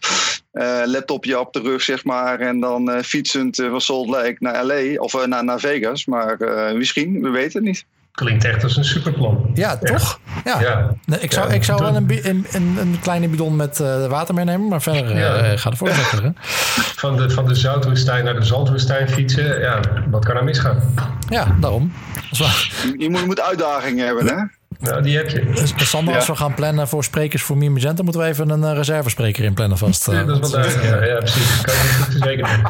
Eh, 0.52 0.82
laptopje 0.86 1.40
op 1.40 1.54
de 1.54 1.60
rug, 1.60 1.82
zeg 1.82 2.04
maar, 2.04 2.40
en 2.40 2.60
dan 2.60 2.92
eh, 2.92 3.04
fietsend 3.04 3.60
eh, 3.60 3.70
van 3.70 3.82
Salt 3.82 4.10
Lake 4.10 4.36
naar 4.40 4.66
LA 4.66 5.02
of 5.02 5.26
naar, 5.26 5.44
naar 5.44 5.60
Vegas. 5.60 6.06
Maar 6.06 6.38
misschien, 6.76 7.22
we 7.22 7.30
weten 7.30 7.54
het 7.54 7.64
niet. 7.64 7.86
Klinkt 8.12 8.44
echt 8.46 8.64
als 8.64 8.78
een 8.78 8.86
superplan. 8.86 9.52
Ja, 9.54 9.78
toch? 9.78 10.20
Ja. 10.46 10.60
Ja. 10.62 10.94
Nee, 11.06 11.20
ik 11.20 11.32
zou, 11.32 11.48
Ja, 11.48 11.54
ik 11.54 11.64
zou 11.64 11.84
wel 11.84 11.96
een, 11.96 12.20
een, 12.30 12.46
een, 12.52 12.78
een 12.80 12.98
kleine 13.02 13.28
bidon 13.28 13.56
met 13.56 13.80
eh, 13.80 14.06
water 14.08 14.34
meenemen, 14.34 14.68
maar 14.68 14.82
verder 14.82 15.12
eh 15.12 15.20
Ja. 15.20 15.34
eh, 15.36 15.58
ga 15.58 15.70
ervoor 15.70 15.90
zetten. 15.90 16.36
Van 17.04 17.18
de, 17.18 17.30
van 17.30 17.46
de 17.48 17.56
zoutwoestijn 17.56 18.24
naar 18.24 18.34
de 18.40 18.46
zandwoestijn 18.46 19.10
fietsen. 19.10 19.60
Ja, 19.60 19.80
wat 20.10 20.26
kan 20.26 20.36
er 20.36 20.44
misgaan? 20.44 20.94
Ja, 21.30 21.56
daarom. 21.60 21.94
Als 22.30 22.40
we, 22.40 22.46
Je, 22.46 22.96
je 23.04 23.10
moet, 23.10 23.20
je 23.20 23.26
moet 23.26 23.42
uitdagingen 23.42 24.06
hebben, 24.06 24.26
hè? 24.28 24.36
Nou, 24.80 25.02
die 25.02 25.18
heb 25.18 25.30
je. 25.30 25.46
dus 25.76 25.90
Sander, 25.90 26.16
als 26.16 26.26
Ja. 26.26 26.32
we 26.34 26.38
gaan 26.40 26.54
plannen 26.54 26.88
voor 26.88 27.04
sprekers 27.04 27.42
voor 27.44 27.58
Mie 27.58 27.70
Magenta, 27.70 28.04
moeten 28.04 28.22
we 28.22 28.28
even 28.28 28.50
een 28.50 28.64
eh, 28.64 28.74
reservespreker 28.74 29.44
in 29.44 29.54
plannen 29.54 29.78
vast. 29.78 30.08
eh, 30.08 30.14
Ja, 30.14 30.24
dat 30.24 30.46
is 30.46 30.52
wel 30.52 30.62
duidelijk. 30.62 30.90
Ja, 31.00 31.04
ja, 31.06 31.18
precies. 31.18 31.62
Kan 31.62 31.74
je 31.74 31.82
niet 31.84 31.92
goed 32.04 32.14
verzekeren. 32.14 32.62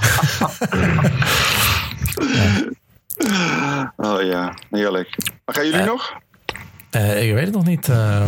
Oh 3.97 4.21
ja, 4.21 4.53
heerlijk. 4.71 5.15
Maar 5.45 5.55
gaan 5.55 5.65
jullie 5.65 5.79
Eh, 5.79 5.85
nog? 5.85 6.13
eh, 6.89 7.27
ik 7.27 7.33
weet 7.33 7.45
het 7.45 7.53
nog 7.55 7.65
niet, 7.65 7.89
eh, 7.89 8.21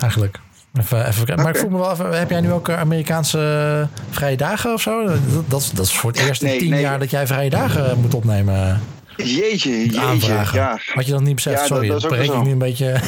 eigenlijk. 0.00 0.38
Even, 0.80 1.06
even, 1.06 1.36
maar 1.36 1.48
ik 1.48 1.56
vroeg 1.56 1.70
me 1.70 1.78
wel 1.78 1.90
even, 1.92 2.18
heb 2.18 2.30
jij 2.30 2.40
nu 2.40 2.52
ook 2.52 2.70
Amerikaanse 2.70 3.88
vrije 4.10 4.36
dagen 4.36 4.72
of 4.72 4.80
zo? 4.82 5.04
Dat, 5.06 5.18
dat, 5.48 5.60
is- 5.60 5.70
dat 5.70 5.84
is 5.86 5.92
voor 5.96 6.10
het 6.10 6.20
eerst 6.20 6.42
in 6.42 6.48
Nee, 6.48 6.58
tien 6.58 6.70
nee. 6.70 6.80
jaar 6.80 6.98
dat 6.98 7.10
jij 7.10 7.26
vrije 7.26 7.50
dagen 7.50 7.98
moet 8.00 8.14
opnemen. 8.14 8.80
Jeetje, 9.16 9.70
jeetje. 9.78 10.00
aanvragen. 10.00 10.58
Ja. 10.58 10.78
Had 10.94 11.06
je 11.06 11.12
dat 11.12 11.20
niet 11.20 11.34
beseft? 11.34 11.60
Ja, 11.60 11.66
Sorry, 11.66 11.88
dat 11.88 12.00
dat, 12.00 12.10
breek 12.10 12.32
ik 12.32 12.42
nu 12.42 12.50
een 12.50 12.58
beetje... 12.58 12.92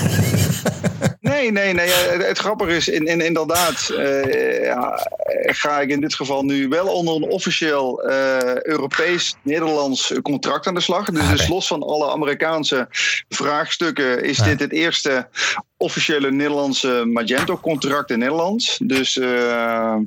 Nee, 1.40 1.52
nee, 1.52 1.72
nee. 1.74 1.86
ja, 1.88 1.94
Het, 1.94 2.26
het 2.26 2.38
grappige 2.38 2.76
is, 2.76 2.88
in, 2.88 3.06
in, 3.06 3.20
inderdaad, 3.20 3.88
eh, 3.98 4.64
ja, 4.64 5.08
ga 5.46 5.80
ik 5.80 5.88
in 5.90 6.00
dit 6.00 6.14
geval 6.14 6.42
nu 6.42 6.68
wel 6.68 6.86
onder 6.86 7.14
een 7.14 7.22
officieel 7.30 8.02
eh, 8.02 8.56
Europees-Nederlands 8.62 10.12
contract 10.22 10.66
aan 10.66 10.74
de 10.74 10.80
slag. 10.80 11.04
Dus, 11.10 11.22
Ah, 11.22 11.30
dus 11.30 11.48
los 11.48 11.66
van 11.66 11.82
alle 11.82 12.10
Amerikaanse 12.10 12.86
vraagstukken 13.28 14.22
is 14.24 14.36
Ja. 14.38 14.44
dit 14.44 14.60
het 14.60 14.72
eerste 14.72 15.28
officiële 15.76 16.30
Nederlandse 16.30 17.02
Magento-contract 17.12 18.10
in 18.10 18.18
Nederland. 18.18 18.78
Dus 18.88 19.18
eh, 19.18 19.92
eh, 19.92 19.98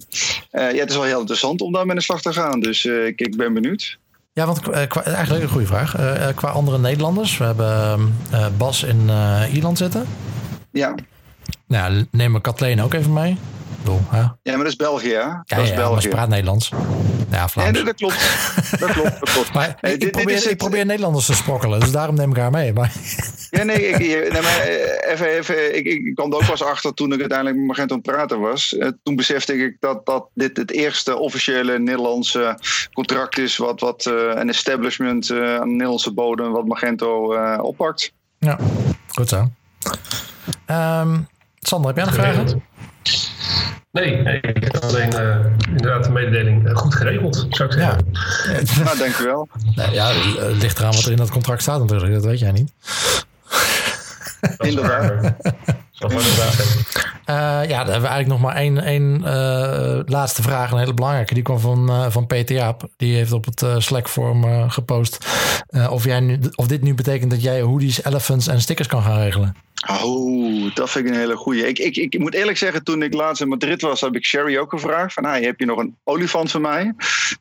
ja, 0.51 0.79
het 0.79 0.89
is 0.89 0.95
wel 0.95 1.03
heel 1.03 1.19
interessant 1.19 1.61
om 1.61 1.71
daarmee 1.71 1.91
aan 1.91 1.97
de 1.97 2.03
slag 2.03 2.21
te 2.21 2.33
gaan. 2.33 2.59
Dus 2.59 2.85
eh, 2.85 3.05
ik, 3.05 3.19
ik 3.19 3.37
ben 3.37 3.53
benieuwd. 3.53 3.97
Ja, 4.33 4.45
want 4.45 4.69
eh, 4.69 4.87
qua, 4.87 5.03
eigenlijk 5.03 5.43
een 5.43 5.49
goede 5.49 5.67
vraag. 5.67 5.95
Eh, 5.95 6.27
eh, 6.27 6.35
qua 6.35 6.49
andere 6.49 6.79
Nederlanders. 6.79 7.37
We 7.37 7.43
hebben 7.43 8.15
eh, 8.31 8.45
Bas 8.57 8.83
in 8.83 9.03
eh, 9.09 9.53
Ierland 9.53 9.77
zitten. 9.77 10.07
Ja. 10.71 10.95
Nou, 11.67 12.05
neem 12.11 12.35
ik 12.35 12.41
Kathleen 12.41 12.81
ook 12.81 12.93
even 12.93 13.13
mee. 13.13 13.31
Ik 13.31 13.89
bedoel, 13.89 14.01
hè? 14.09 14.17
Ja, 14.19 14.35
maar 14.43 14.57
dat 14.57 14.65
is 14.67 14.75
België, 14.75 15.09
hè? 15.09 15.13
ja, 15.19 15.43
dat 15.45 15.59
is 15.59 15.69
ja, 15.69 15.75
maar 15.75 15.83
België. 15.83 16.01
ze 16.01 16.07
praat 16.07 16.27
Nederlands. 16.29 16.71
Ja, 17.31 17.47
Vlaams. 17.47 17.77
dat, 17.77 17.85
dat 17.85 17.95
klopt. 17.95 18.15
Dat 18.79 18.91
klopt, 18.91 19.19
dat 19.19 19.31
klopt. 19.31 19.53
maar 19.53 19.77
Nee, 19.81 19.93
ik, 19.93 19.99
dit- 19.99 19.99
ik, 19.99 19.99
dit 19.99 20.11
probeer, 20.11 20.35
is 20.35 20.43
ik 20.43 20.49
het- 20.49 20.57
probeer 20.57 20.85
Nederlanders 20.85 21.25
te 21.25 21.33
sprokkelen. 21.33 21.79
Dus 21.79 21.91
daarom 21.91 22.15
neem 22.15 22.29
ik 22.31 22.37
haar 22.37 22.51
mee. 22.51 22.73
Maar, 22.73 22.91
Ja, 23.49 23.63
nee, 23.63 23.87
ik, 23.87 23.97
nee 23.97 24.41
maar 24.41 24.59
eh, 24.59 25.11
even, 25.11 25.27
even, 25.27 25.75
ik, 25.77 25.85
ik 25.85 26.15
kwam 26.15 26.31
er 26.31 26.37
ook 26.37 26.45
pas 26.45 26.63
achter 26.63 26.93
toen 26.93 27.13
ik 27.13 27.19
uiteindelijk 27.19 27.57
met 27.57 27.67
Magento 27.67 27.93
aan 27.95 28.01
het 28.03 28.11
praten 28.11 28.39
was. 28.39 28.77
Eh, 28.77 28.87
toen 29.03 29.15
besefte 29.15 29.53
ik 29.57 29.77
dat, 29.79 30.05
dat 30.05 30.27
dit 30.33 30.57
het 30.57 30.71
eerste 30.71 31.17
officiële 31.17 31.79
Nederlandse 31.79 32.57
contract 32.93 33.37
is, 33.37 33.57
wat, 33.57 33.79
wat 33.79 34.05
eh, 34.05 34.13
een 34.33 34.49
establishment 34.49 35.29
eh, 35.29 35.37
aan 35.55 35.67
de 35.67 35.71
Nederlandse 35.71 36.13
bodem, 36.13 36.51
wat 36.51 36.65
Magento 36.67 37.35
oppakt. 37.57 38.13
ja, 38.39 38.57
goed 39.07 39.29
zo. 39.29 39.49
Ehm, 40.65 41.19
Sander, 41.67 41.87
heb 41.87 41.95
jij 41.95 42.05
nog 42.05 42.13
vragen? 42.13 42.63
Nee, 43.93 44.21
nee, 44.21 44.41
ik 44.41 44.63
heb 44.63 44.83
alleen 44.83 45.13
eh, 45.13 45.35
inderdaad 45.67 46.03
de 46.03 46.11
mededeling 46.11 46.67
eh, 46.67 46.75
goed 46.75 46.95
geregeld, 46.95 47.47
zou 47.49 47.69
ik 47.69 47.75
zeggen. 47.75 48.05
Nou, 48.83 48.97
dankjewel. 48.97 49.47
Nee, 49.75 49.91
ja, 49.91 50.11
het 50.39 50.61
ligt 50.61 50.79
eraan 50.79 50.93
wat 50.93 51.05
er 51.05 51.11
in 51.11 51.17
dat 51.17 51.29
contract 51.29 51.61
staat 51.61 51.79
natuurlijk. 51.79 52.13
Dat 52.13 52.25
weet 52.25 52.39
jij 52.39 52.51
niet. 52.51 52.71
Dat 54.39 54.51
is 54.57 54.67
Inderdaad. 54.67 55.21
wel. 55.21 55.31
Uh, 57.29 57.35
ja, 57.35 57.83
dan 57.83 57.91
hebben 57.91 58.01
we 58.01 58.07
eigenlijk 58.07 58.27
nog 58.27 58.39
maar 58.39 58.55
één, 58.55 58.77
één 58.77 59.21
uh, 59.25 59.99
laatste 60.05 60.41
vraag. 60.41 60.71
Een 60.71 60.77
hele 60.77 60.93
belangrijke. 60.93 61.33
Die 61.33 61.43
kwam 61.43 61.59
van, 61.59 61.89
uh, 61.89 62.05
van 62.09 62.27
Peter 62.27 62.55
Jaap. 62.55 62.89
Die 62.97 63.15
heeft 63.15 63.31
op 63.31 63.45
het 63.45 63.65
Slack-forum 63.77 64.69
gepost. 64.69 65.25
of, 65.89 66.03
jij 66.03 66.19
nu, 66.19 66.39
of 66.55 66.67
dit 66.67 66.81
nu 66.81 66.93
betekent 66.93 67.31
dat 67.31 67.41
jij 67.41 67.61
hoodies, 67.61 68.03
elephants 68.03 68.47
en 68.47 68.61
stickers 68.61 68.87
kan 68.87 69.01
gaan 69.03 69.17
regelen. 69.17 69.55
Oh, 69.87 70.75
dat 70.75 70.89
vind 70.89 71.05
ik 71.05 71.11
een 71.11 71.19
hele 71.19 71.35
goeie. 71.35 71.67
Ik, 71.67 71.79
ik, 71.79 71.95
ik 71.95 72.19
moet 72.19 72.33
eerlijk 72.33 72.57
zeggen, 72.57 72.83
toen 72.83 73.03
ik 73.03 73.13
laatst 73.13 73.41
in 73.41 73.47
Madrid 73.47 73.81
was, 73.81 74.01
heb 74.01 74.15
ik 74.15 74.25
Sherry 74.25 74.57
ook 74.57 74.69
gevraagd. 74.69 75.13
Van, 75.13 75.25
hey, 75.25 75.41
heb 75.41 75.59
je 75.59 75.65
nog 75.65 75.77
een 75.77 75.97
olifant 76.03 76.51
voor 76.51 76.61
mij? 76.61 76.93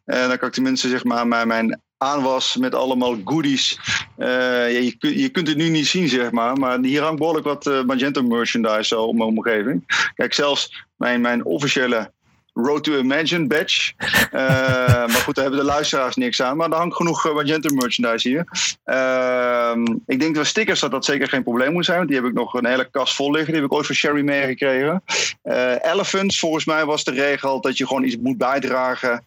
En 0.05 0.29
dan 0.29 0.39
kan 0.39 0.49
ik 0.49 0.55
tenminste 0.55 0.89
zeg 0.89 1.05
maar, 1.05 1.27
mijn, 1.27 1.49
mijn 1.49 1.81
aanwas 1.99 2.57
met 2.57 2.75
allemaal 2.75 3.17
goodies. 3.25 3.79
Uh, 4.19 4.27
ja, 4.29 4.65
je, 4.65 5.21
je, 5.21 5.29
kunt 5.29 5.49
het 5.49 5.57
nu 5.57 5.69
niet 5.69 5.87
zien, 5.87 6.09
zeg 6.09 6.31
maar. 6.31 6.57
Maar 6.57 6.79
hier 6.81 7.03
hangt 7.03 7.19
behoorlijk 7.19 7.47
wat 7.47 7.67
uh, 7.67 7.83
Magento 7.83 8.23
merchandise 8.23 8.85
zo 8.85 9.03
om 9.03 9.17
mijn 9.17 9.29
omgeving. 9.29 9.85
Kijk, 10.15 10.35
zelfs 10.35 10.87
mijn, 10.97 11.21
mijn 11.21 11.45
officiële 11.45 12.13
Road 12.55 12.85
to 12.85 12.99
Imagine 12.99 13.47
badge. 13.47 13.93
Uh, 13.99 14.33
maar 15.13 15.23
goed, 15.25 15.35
daar 15.35 15.45
hebben 15.45 15.61
de 15.61 15.71
luisteraars 15.71 16.17
niks 16.17 16.43
aan. 16.43 16.57
Maar 16.57 16.71
er 16.71 16.77
hangt 16.77 16.97
genoeg 16.97 17.27
uh, 17.27 17.35
Magento 17.35 17.75
merchandise 17.75 18.29
hier. 18.29 18.47
Uh, 18.85 19.97
ik 20.07 20.21
denk 20.21 20.35
dat 20.35 20.47
stickers 20.47 20.81
dat 20.81 20.91
dat 20.91 21.05
zeker 21.05 21.29
geen 21.29 21.43
probleem 21.43 21.73
moet 21.73 21.85
zijn. 21.85 21.97
Want 21.97 22.09
die 22.09 22.19
heb 22.19 22.27
ik 22.27 22.35
nog 22.35 22.55
een 22.55 22.67
hele 22.67 22.91
kast 22.91 23.15
vol 23.15 23.31
liggen. 23.31 23.53
Die 23.53 23.63
heb 23.63 23.71
ik 23.71 23.77
ooit 23.77 23.87
van 23.87 23.95
Sherry 23.95 24.23
meegekregen. 24.23 25.03
Uh, 25.45 25.73
elephants, 25.83 26.39
volgens 26.39 26.65
mij 26.65 26.85
was 26.85 27.05
de 27.05 27.11
regel 27.11 27.61
dat 27.61 27.77
je 27.77 27.87
gewoon 27.87 28.05
iets 28.05 28.17
moet 28.17 28.39
bijdragen 28.39 29.25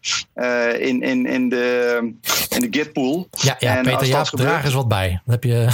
in, 0.80 1.01
in, 1.01 1.26
in 1.26 1.49
de, 1.49 1.97
in 2.49 2.59
de 2.59 2.67
Gitpool. 2.71 3.28
Ja, 3.32 3.55
ja 3.59 3.78
en 3.78 3.84
Peter 3.84 4.07
Jaap, 4.07 4.26
draag 4.26 4.63
eens 4.63 4.73
wat 4.73 4.88
bij. 4.88 5.21
Dat 5.26 5.34
heb 5.34 5.43
je... 5.43 5.67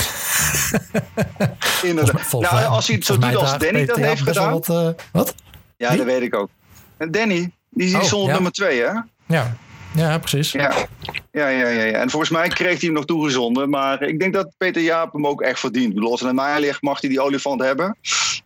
Inderdaad. 1.89 2.21
Volgens, 2.21 2.51
nou, 2.51 2.65
als 2.65 2.87
hij 2.87 2.95
het 2.95 3.05
zo 3.05 3.17
doet 3.17 3.35
als 3.35 3.57
Danny 3.57 3.85
dat 3.85 3.97
heeft 3.97 4.21
gedaan... 4.21 4.51
Wat? 4.51 4.95
wat? 5.11 5.35
Ja, 5.77 5.95
dat 5.95 6.05
weet 6.05 6.21
ik 6.21 6.35
ook. 6.35 6.49
Danny, 7.09 7.51
die, 7.69 7.97
is 7.99 8.13
oh, 8.13 8.31
nummer 8.31 8.51
twee, 8.51 8.81
hè? 8.81 8.91
Ja. 9.25 9.55
Ja, 9.95 10.17
precies. 10.17 10.51
Ja. 10.51 10.73
Ja, 11.31 11.47
ja, 11.47 11.67
ja, 11.67 11.83
ja. 11.83 11.97
En 11.97 12.09
volgens 12.09 12.31
mij 12.31 12.47
kreeg 12.47 12.79
hij 12.79 12.79
hem 12.79 12.93
nog 12.93 13.05
toegezonden. 13.05 13.69
Maar 13.69 14.01
ik 14.01 14.19
denk 14.19 14.33
dat 14.33 14.53
Peter 14.57 14.81
Jaap 14.81 15.13
hem 15.13 15.27
ook 15.27 15.41
echt 15.41 15.59
verdient. 15.59 15.97
Los 15.97 16.21
en 16.21 16.35
mij 16.35 16.59
ligt, 16.59 16.81
mag 16.81 17.01
hij 17.01 17.09
die 17.09 17.21
olifant 17.21 17.61
hebben. 17.61 17.97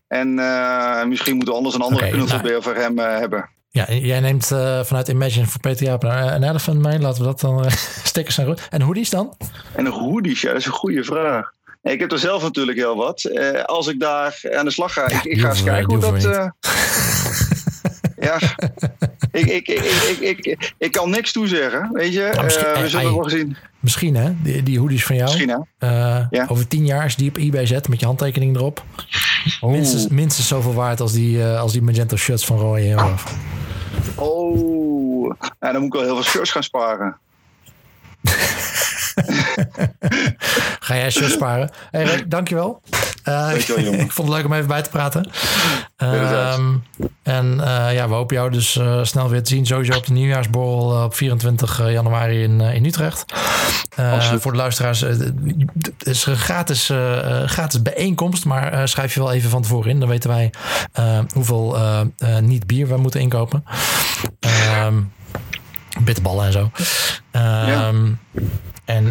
En 0.07 0.27
uh, 0.39 1.03
misschien 1.03 1.35
moeten 1.35 1.53
we 1.53 1.57
anders 1.57 1.75
een 1.75 1.81
andere 1.81 2.05
okay, 2.05 2.17
knuffelbeer 2.17 2.51
nou, 2.51 2.63
voor 2.63 2.75
hem 2.75 2.99
uh, 2.99 3.05
hebben. 3.05 3.49
Ja, 3.69 3.91
jij 3.91 4.19
neemt 4.19 4.51
uh, 4.51 4.83
vanuit 4.83 5.07
Imagine 5.07 5.45
voor 5.45 5.59
Peter 5.59 5.85
Jaap 5.85 6.03
een 6.03 6.43
elephant 6.43 6.81
mee. 6.81 6.99
Laten 6.99 7.21
we 7.21 7.27
dat 7.27 7.39
dan 7.39 7.71
stickers 8.03 8.35
zijn. 8.35 8.57
En 8.69 8.81
hoodies 8.81 9.09
dan? 9.09 9.37
En 9.71 9.85
hoodies, 9.85 10.41
ja, 10.41 10.47
dat 10.47 10.57
is 10.57 10.65
een 10.65 10.71
goede 10.71 11.03
vraag. 11.03 11.53
Ik 11.81 11.99
heb 11.99 12.11
er 12.11 12.19
zelf 12.19 12.41
natuurlijk 12.41 12.77
heel 12.77 12.95
wat. 12.95 13.31
als 13.65 13.87
ik 13.87 13.99
daar 13.99 14.39
aan 14.51 14.65
de 14.65 14.71
slag 14.71 14.93
ga, 14.93 15.01
ja, 15.07 15.17
ik, 15.17 15.23
ik 15.23 15.39
ga 15.39 15.49
eens 15.49 15.63
kijken 15.63 15.93
hoe 15.93 15.99
dat 15.99 16.51
ja, 18.25 18.39
ik, 19.31 19.45
ik, 19.45 19.67
ik, 19.67 20.17
ik, 20.19 20.73
ik, 20.77 20.91
kan 20.91 21.09
niks 21.09 21.31
toezeggen, 21.31 21.89
weet 21.93 22.13
je. 22.13 22.31
Uh, 22.35 22.81
we 22.81 22.89
zullen 22.89 23.15
wel 23.15 23.29
zien. 23.29 23.57
Misschien 23.79 24.15
hè, 24.15 24.33
die, 24.41 24.63
die 24.63 24.79
hoodies 24.79 25.05
van 25.05 25.15
jou. 25.15 25.29
Misschien 25.29 25.65
hè. 25.77 26.25
Ja. 26.29 26.45
Over 26.47 26.67
tien 26.67 26.85
jaar 26.85 27.03
als 27.03 27.15
die 27.15 27.29
op 27.29 27.37
eBay 27.37 27.65
zet 27.65 27.87
met 27.87 27.99
je 27.99 28.05
handtekening 28.05 28.55
erop. 28.55 28.83
Minstens, 29.61 30.07
minstens 30.07 30.47
zoveel 30.47 30.73
waard 30.73 30.99
als 30.99 31.11
die, 31.11 31.37
uh, 31.37 31.59
als 31.59 31.71
die 31.71 31.81
magenta 31.81 32.15
shirts 32.15 32.45
van 32.45 32.57
Roy 32.57 32.79
en 32.79 33.15
Oh, 34.15 35.35
ja, 35.59 35.71
dan 35.71 35.75
moet 35.75 35.85
ik 35.85 35.93
wel 35.93 36.03
heel 36.03 36.15
veel 36.15 36.23
shirts 36.23 36.51
gaan 36.51 36.63
sparen. 36.63 37.17
Ga 40.79 40.95
jij 40.95 41.11
shirts 41.11 41.33
sparen. 41.33 41.69
Hey 41.91 42.03
Rick, 42.03 42.31
dankjewel. 42.31 42.81
Uh, 43.25 43.51
ik 44.05 44.11
vond 44.11 44.27
het 44.27 44.37
leuk 44.37 44.45
om 44.45 44.53
even 44.53 44.67
bij 44.67 44.81
te 44.81 44.89
praten. 44.89 45.29
Um, 45.97 46.83
en 47.23 47.53
uh, 47.57 47.93
ja, 47.93 48.07
we 48.07 48.13
hopen 48.13 48.35
jou 48.35 48.51
dus 48.51 48.75
uh, 48.75 49.03
snel 49.03 49.29
weer 49.29 49.43
te 49.43 49.49
zien. 49.49 49.65
Sowieso 49.65 49.97
op 49.97 50.05
de 50.05 50.13
nieuwjaarsborrel 50.13 51.03
op 51.03 51.15
24 51.15 51.91
januari 51.91 52.43
in, 52.43 52.61
in 52.61 52.85
Utrecht. 52.85 53.25
voor 54.39 54.51
de 54.51 54.57
luisteraars, 54.57 54.99
het 54.99 55.33
is 55.97 56.25
een 56.25 56.37
gratis, 56.37 56.91
gratis 57.45 57.81
bijeenkomst. 57.81 58.45
Maar 58.45 58.87
schrijf 58.87 59.13
je 59.13 59.19
wel 59.19 59.31
even 59.31 59.49
van 59.49 59.61
tevoren 59.61 59.89
in. 59.89 59.99
Dan 59.99 60.09
weten 60.09 60.29
wij 60.29 60.53
hoeveel 61.33 61.77
niet 62.41 62.67
bier 62.67 62.87
we 62.87 62.97
moeten 62.97 63.19
inkopen. 63.19 63.63
Um, 64.85 65.11
bitterballen 66.03 66.45
en 66.45 66.51
zo. 66.51 66.71
Ja. 67.31 67.91
En 68.85 69.09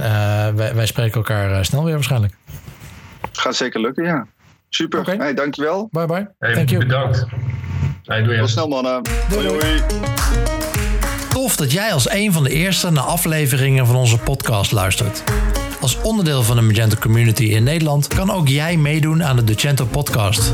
wij, 0.56 0.74
wij, 0.74 0.86
spreken 0.86 1.14
elkaar 1.14 1.64
snel 1.64 1.84
weer 1.84 1.94
waarschijnlijk. 1.94 2.34
Gaat 3.32 3.56
zeker 3.56 3.80
lukken, 3.80 4.04
ja. 4.04 4.26
Super. 4.68 5.00
Okay. 5.00 5.16
Hey, 5.16 5.34
dankjewel. 5.34 5.88
Bye 5.90 6.06
bye. 6.06 6.30
Hey, 6.38 6.54
Thank 6.54 6.68
you. 6.70 6.86
Bedankt. 6.86 7.26
Hey, 8.04 8.22
doe 8.22 8.34
je. 8.34 8.40
Tot 8.40 8.50
snel 8.50 8.68
mannen. 8.68 9.02
Doei. 9.28 9.48
doei. 9.48 9.80
Tof 11.28 11.56
dat 11.56 11.72
jij 11.72 11.92
als 11.92 12.10
een 12.10 12.32
van 12.32 12.44
de 12.44 12.50
eerste 12.50 12.90
naar 12.90 13.04
afleveringen 13.04 13.86
van 13.86 13.96
onze 13.96 14.18
podcast 14.18 14.72
luistert. 14.72 15.22
Als 15.84 15.98
onderdeel 16.02 16.42
van 16.42 16.56
de 16.56 16.62
Magento 16.62 16.96
community 16.96 17.42
in 17.42 17.62
Nederland 17.62 18.06
kan 18.06 18.30
ook 18.30 18.48
jij 18.48 18.76
meedoen 18.76 19.24
aan 19.24 19.36
de 19.36 19.44
Docento 19.44 19.84
podcast. 19.84 20.52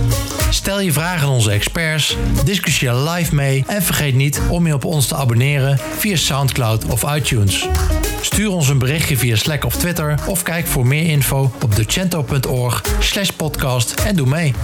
Stel 0.50 0.80
je 0.80 0.92
vragen 0.92 1.26
aan 1.26 1.32
onze 1.32 1.50
experts, 1.50 2.16
discussieer 2.44 2.94
live 2.94 3.34
mee 3.34 3.64
en 3.66 3.82
vergeet 3.82 4.14
niet 4.14 4.40
om 4.48 4.66
je 4.66 4.74
op 4.74 4.84
ons 4.84 5.06
te 5.06 5.14
abonneren 5.14 5.78
via 5.98 6.16
SoundCloud 6.16 6.84
of 6.84 7.14
iTunes. 7.14 7.68
Stuur 8.20 8.50
ons 8.50 8.68
een 8.68 8.78
berichtje 8.78 9.16
via 9.16 9.36
Slack 9.36 9.64
of 9.64 9.76
Twitter 9.76 10.18
of 10.26 10.42
kijk 10.42 10.66
voor 10.66 10.86
meer 10.86 11.06
info 11.06 11.52
op 11.62 11.76
docento.org/podcast 11.76 13.94
en 13.94 14.16
doe 14.16 14.28
mee. 14.28 14.54